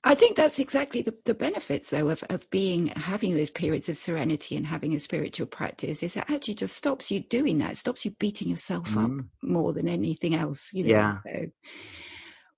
I 0.06 0.14
think 0.14 0.36
that's 0.36 0.60
exactly 0.60 1.02
the, 1.02 1.14
the 1.24 1.34
benefits, 1.34 1.90
though, 1.90 2.08
of, 2.08 2.22
of 2.30 2.48
being 2.50 2.86
having 2.88 3.34
those 3.34 3.50
periods 3.50 3.88
of 3.88 3.98
serenity 3.98 4.56
and 4.56 4.64
having 4.64 4.94
a 4.94 5.00
spiritual 5.00 5.48
practice. 5.48 6.00
Is 6.00 6.16
it 6.16 6.24
actually 6.28 6.54
just 6.54 6.76
stops 6.76 7.10
you 7.10 7.20
doing 7.20 7.58
that, 7.58 7.72
it 7.72 7.78
stops 7.78 8.04
you 8.04 8.12
beating 8.12 8.48
yourself 8.48 8.90
mm. 8.90 9.04
up 9.04 9.26
more 9.42 9.72
than 9.72 9.88
anything 9.88 10.36
else. 10.36 10.70
You 10.72 10.84
know? 10.84 10.90
Yeah. 10.90 11.18
So, 11.24 11.46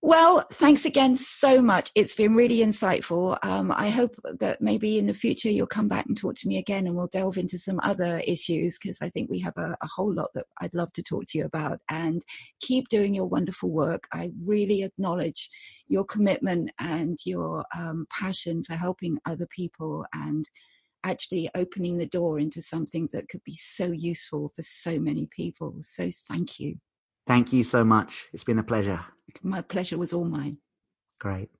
well, 0.01 0.47
thanks 0.53 0.85
again 0.85 1.17
so 1.17 1.61
much. 1.61 1.91
It's 1.97 2.15
been 2.15 2.37
really 2.37 2.59
insightful. 2.59 3.37
Um, 3.45 3.73
I 3.73 3.89
hope 3.89 4.15
that 4.39 4.61
maybe 4.61 4.97
in 4.97 5.07
the 5.07 5.15
future 5.15 5.51
you'll 5.51 5.67
come 5.67 5.89
back 5.89 6.07
and 6.07 6.17
talk 6.17 6.37
to 6.37 6.49
me 6.49 6.57
again 6.57 6.87
and 6.87 6.95
we'll 6.95 7.09
delve 7.09 7.37
into 7.37 7.59
some 7.59 7.81
other 7.83 8.23
issues 8.25 8.79
because 8.79 8.99
I 9.03 9.09
think 9.09 9.29
we 9.29 9.41
have 9.41 9.57
a, 9.57 9.77
a, 9.83 9.87
whole 9.89 10.15
lot 10.15 10.31
that 10.35 10.47
I'd 10.61 10.73
love 10.73 10.93
to 10.93 11.03
talk 11.03 11.25
to 11.29 11.39
you 11.39 11.47
about. 11.47 11.81
And 11.89 12.23
keep 12.61 12.89
doing 12.89 13.13
your 13.13 13.27
wonderful 13.27 13.71
work. 13.71 14.05
I 14.13 14.31
really 14.45 14.85
acknowledge 14.85 15.51
your 15.89 16.05
commitment 16.05 16.71
and 16.79 17.19
your 17.27 17.65
um, 17.77 18.07
passion 18.09 18.63
for 18.63 18.75
helping 18.75 19.19
other 19.27 19.47
people 19.47 20.07
and 20.13 20.49
actually 21.03 21.51
opening 21.57 21.99
the 21.99 22.07
door 22.07 22.39
into 22.39 22.63
something 22.63 23.09
that 23.13 23.29
could 23.29 23.43
be 23.43 23.57
so 23.57 23.87
useful 23.87 24.53
for 24.55 24.63
so 24.63 25.01
many 25.01 25.27
people. 25.27 25.77
So 25.81 26.11
thank 26.29 26.61
you. 26.61 26.79
Thank 27.29 27.53
you 27.53 27.63
so 27.63 27.85
much. 27.85 28.31
It's 28.33 28.43
been 28.43 28.59
a 28.59 28.63
pleasure. 28.63 29.05
My 29.43 29.61
pleasure 29.61 29.99
was 29.99 30.15
all 30.15 30.25
mine. 30.25 30.57
Great. 31.21 31.51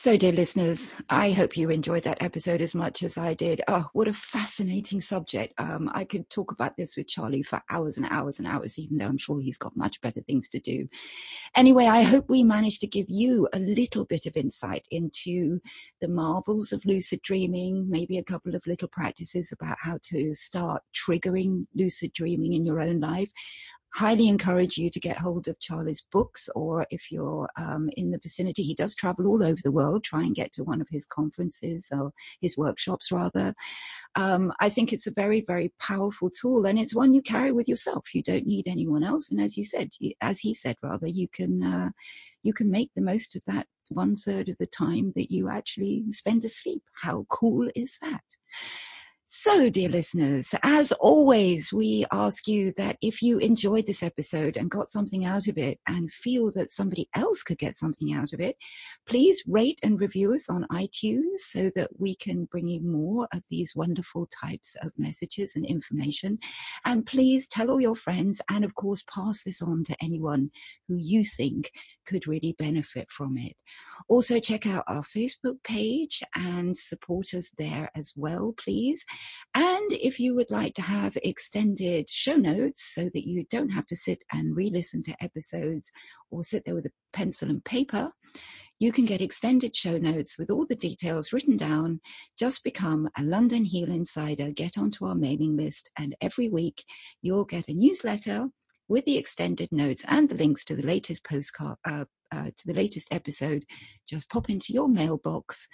So, 0.00 0.16
dear 0.16 0.30
listeners, 0.30 0.94
I 1.10 1.32
hope 1.32 1.56
you 1.56 1.70
enjoyed 1.70 2.04
that 2.04 2.22
episode 2.22 2.60
as 2.60 2.72
much 2.72 3.02
as 3.02 3.18
I 3.18 3.34
did. 3.34 3.62
Oh, 3.66 3.86
what 3.92 4.06
a 4.06 4.12
fascinating 4.12 5.00
subject. 5.00 5.54
Um, 5.58 5.90
I 5.92 6.04
could 6.04 6.30
talk 6.30 6.52
about 6.52 6.76
this 6.76 6.96
with 6.96 7.08
Charlie 7.08 7.42
for 7.42 7.60
hours 7.68 7.96
and 7.96 8.06
hours 8.08 8.38
and 8.38 8.46
hours, 8.46 8.78
even 8.78 8.98
though 8.98 9.06
I'm 9.06 9.18
sure 9.18 9.40
he's 9.40 9.58
got 9.58 9.76
much 9.76 10.00
better 10.00 10.20
things 10.20 10.48
to 10.50 10.60
do. 10.60 10.88
Anyway, 11.56 11.86
I 11.86 12.02
hope 12.02 12.28
we 12.28 12.44
managed 12.44 12.80
to 12.82 12.86
give 12.86 13.06
you 13.08 13.48
a 13.52 13.58
little 13.58 14.04
bit 14.04 14.26
of 14.26 14.36
insight 14.36 14.86
into 14.92 15.58
the 16.00 16.08
marvels 16.08 16.72
of 16.72 16.84
lucid 16.84 17.20
dreaming, 17.22 17.90
maybe 17.90 18.18
a 18.18 18.24
couple 18.24 18.54
of 18.54 18.66
little 18.68 18.88
practices 18.88 19.50
about 19.50 19.78
how 19.80 19.98
to 20.10 20.32
start 20.36 20.82
triggering 20.94 21.66
lucid 21.74 22.12
dreaming 22.12 22.52
in 22.52 22.64
your 22.64 22.80
own 22.80 23.00
life 23.00 23.30
highly 23.94 24.28
encourage 24.28 24.76
you 24.76 24.90
to 24.90 25.00
get 25.00 25.18
hold 25.18 25.48
of 25.48 25.58
Charlie's 25.60 26.02
books, 26.12 26.48
or 26.54 26.86
if 26.90 27.10
you're 27.10 27.48
um, 27.56 27.90
in 27.96 28.10
the 28.10 28.18
vicinity, 28.18 28.62
he 28.62 28.74
does 28.74 28.94
travel 28.94 29.26
all 29.26 29.42
over 29.42 29.58
the 29.62 29.72
world. 29.72 30.04
Try 30.04 30.22
and 30.22 30.34
get 30.34 30.52
to 30.54 30.64
one 30.64 30.80
of 30.80 30.88
his 30.90 31.06
conferences 31.06 31.88
or 31.92 32.12
his 32.40 32.56
workshops, 32.56 33.10
rather. 33.10 33.54
Um, 34.14 34.52
I 34.60 34.68
think 34.68 34.92
it's 34.92 35.06
a 35.06 35.12
very, 35.12 35.40
very 35.40 35.72
powerful 35.80 36.30
tool, 36.30 36.66
and 36.66 36.78
it's 36.78 36.94
one 36.94 37.14
you 37.14 37.22
carry 37.22 37.52
with 37.52 37.68
yourself. 37.68 38.14
You 38.14 38.22
don't 38.22 38.46
need 38.46 38.68
anyone 38.68 39.04
else. 39.04 39.30
And 39.30 39.40
as 39.40 39.56
you 39.56 39.64
said, 39.64 39.90
you, 39.98 40.12
as 40.20 40.40
he 40.40 40.54
said, 40.54 40.76
rather, 40.82 41.06
you 41.06 41.28
can 41.28 41.62
uh, 41.62 41.90
you 42.42 42.52
can 42.52 42.70
make 42.70 42.90
the 42.94 43.02
most 43.02 43.36
of 43.36 43.44
that 43.46 43.66
one 43.90 44.16
third 44.16 44.48
of 44.48 44.58
the 44.58 44.66
time 44.66 45.12
that 45.16 45.30
you 45.30 45.48
actually 45.48 46.04
spend 46.10 46.44
asleep. 46.44 46.82
How 47.02 47.26
cool 47.28 47.68
is 47.74 47.98
that? 48.02 48.22
So, 49.30 49.68
dear 49.68 49.90
listeners, 49.90 50.54
as 50.62 50.90
always, 50.92 51.70
we 51.70 52.06
ask 52.10 52.48
you 52.48 52.72
that 52.78 52.96
if 53.02 53.20
you 53.20 53.36
enjoyed 53.36 53.84
this 53.84 54.02
episode 54.02 54.56
and 54.56 54.70
got 54.70 54.90
something 54.90 55.26
out 55.26 55.48
of 55.48 55.58
it 55.58 55.78
and 55.86 56.10
feel 56.10 56.50
that 56.52 56.70
somebody 56.70 57.10
else 57.14 57.42
could 57.42 57.58
get 57.58 57.74
something 57.74 58.10
out 58.14 58.32
of 58.32 58.40
it, 58.40 58.56
please 59.06 59.42
rate 59.46 59.78
and 59.82 60.00
review 60.00 60.32
us 60.32 60.48
on 60.48 60.66
iTunes 60.72 61.40
so 61.40 61.70
that 61.76 61.90
we 61.98 62.16
can 62.16 62.46
bring 62.46 62.68
you 62.68 62.80
more 62.80 63.28
of 63.34 63.42
these 63.50 63.76
wonderful 63.76 64.26
types 64.28 64.74
of 64.82 64.92
messages 64.96 65.54
and 65.56 65.66
information. 65.66 66.38
And 66.86 67.04
please 67.04 67.46
tell 67.46 67.70
all 67.70 67.82
your 67.82 67.96
friends 67.96 68.40
and, 68.48 68.64
of 68.64 68.74
course, 68.76 69.04
pass 69.14 69.42
this 69.42 69.60
on 69.60 69.84
to 69.84 69.96
anyone 70.02 70.50
who 70.88 70.96
you 70.96 71.22
think 71.22 71.72
could 72.06 72.26
really 72.26 72.56
benefit 72.58 73.10
from 73.10 73.36
it. 73.36 73.54
Also, 74.08 74.40
check 74.40 74.66
out 74.66 74.84
our 74.88 75.02
Facebook 75.02 75.62
page 75.64 76.22
and 76.34 76.78
support 76.78 77.34
us 77.34 77.50
there 77.58 77.90
as 77.94 78.14
well, 78.16 78.54
please. 78.56 79.04
And 79.54 79.92
if 79.92 80.20
you 80.20 80.34
would 80.34 80.50
like 80.50 80.74
to 80.74 80.82
have 80.82 81.16
extended 81.22 82.10
show 82.10 82.36
notes 82.36 82.92
so 82.94 83.04
that 83.14 83.26
you 83.26 83.44
don't 83.50 83.70
have 83.70 83.86
to 83.86 83.96
sit 83.96 84.22
and 84.32 84.56
re 84.56 84.70
listen 84.70 85.02
to 85.04 85.22
episodes 85.22 85.90
or 86.30 86.44
sit 86.44 86.64
there 86.64 86.74
with 86.74 86.86
a 86.86 86.92
pencil 87.12 87.48
and 87.48 87.64
paper, 87.64 88.10
you 88.78 88.92
can 88.92 89.04
get 89.04 89.20
extended 89.20 89.74
show 89.74 89.98
notes 89.98 90.38
with 90.38 90.50
all 90.50 90.64
the 90.64 90.76
details 90.76 91.32
written 91.32 91.56
down. 91.56 92.00
Just 92.38 92.62
become 92.62 93.08
a 93.18 93.22
London 93.22 93.64
Heal 93.64 93.90
Insider, 93.90 94.50
get 94.52 94.78
onto 94.78 95.04
our 95.06 95.16
mailing 95.16 95.56
list, 95.56 95.90
and 95.98 96.14
every 96.20 96.48
week 96.48 96.84
you'll 97.20 97.44
get 97.44 97.68
a 97.68 97.74
newsletter 97.74 98.48
with 98.88 99.04
the 99.04 99.18
extended 99.18 99.70
notes 99.72 100.04
and 100.08 100.28
the 100.28 100.34
links 100.34 100.64
to 100.64 100.76
the 100.76 100.86
latest 100.86 101.24
postcard, 101.24 101.76
uh, 101.84 102.04
uh, 102.30 102.50
to 102.56 102.66
the 102.66 102.74
latest 102.74 103.08
episode. 103.12 103.64
Just 104.08 104.30
pop 104.30 104.48
into 104.48 104.72
your 104.72 104.88
mailbox 104.88 105.66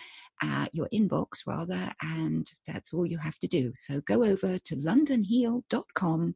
uh, 0.42 0.66
your 0.72 0.88
inbox 0.92 1.46
rather, 1.46 1.92
and 2.02 2.50
that's 2.66 2.92
all 2.92 3.06
you 3.06 3.18
have 3.18 3.38
to 3.40 3.46
do. 3.46 3.72
So 3.74 4.00
go 4.06 4.24
over 4.24 4.58
to 4.58 4.76
londonheal.com 4.76 6.34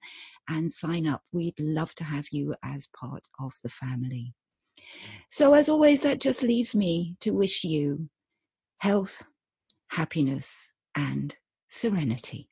and 0.48 0.72
sign 0.72 1.06
up. 1.06 1.22
We'd 1.32 1.58
love 1.58 1.94
to 1.96 2.04
have 2.04 2.26
you 2.30 2.54
as 2.62 2.88
part 2.98 3.28
of 3.40 3.52
the 3.62 3.70
family. 3.70 4.34
So, 5.30 5.52
as 5.54 5.68
always, 5.68 6.00
that 6.02 6.20
just 6.20 6.42
leaves 6.42 6.74
me 6.74 7.16
to 7.20 7.32
wish 7.32 7.64
you 7.64 8.08
health, 8.78 9.24
happiness, 9.90 10.72
and 10.94 11.34
serenity. 11.68 12.48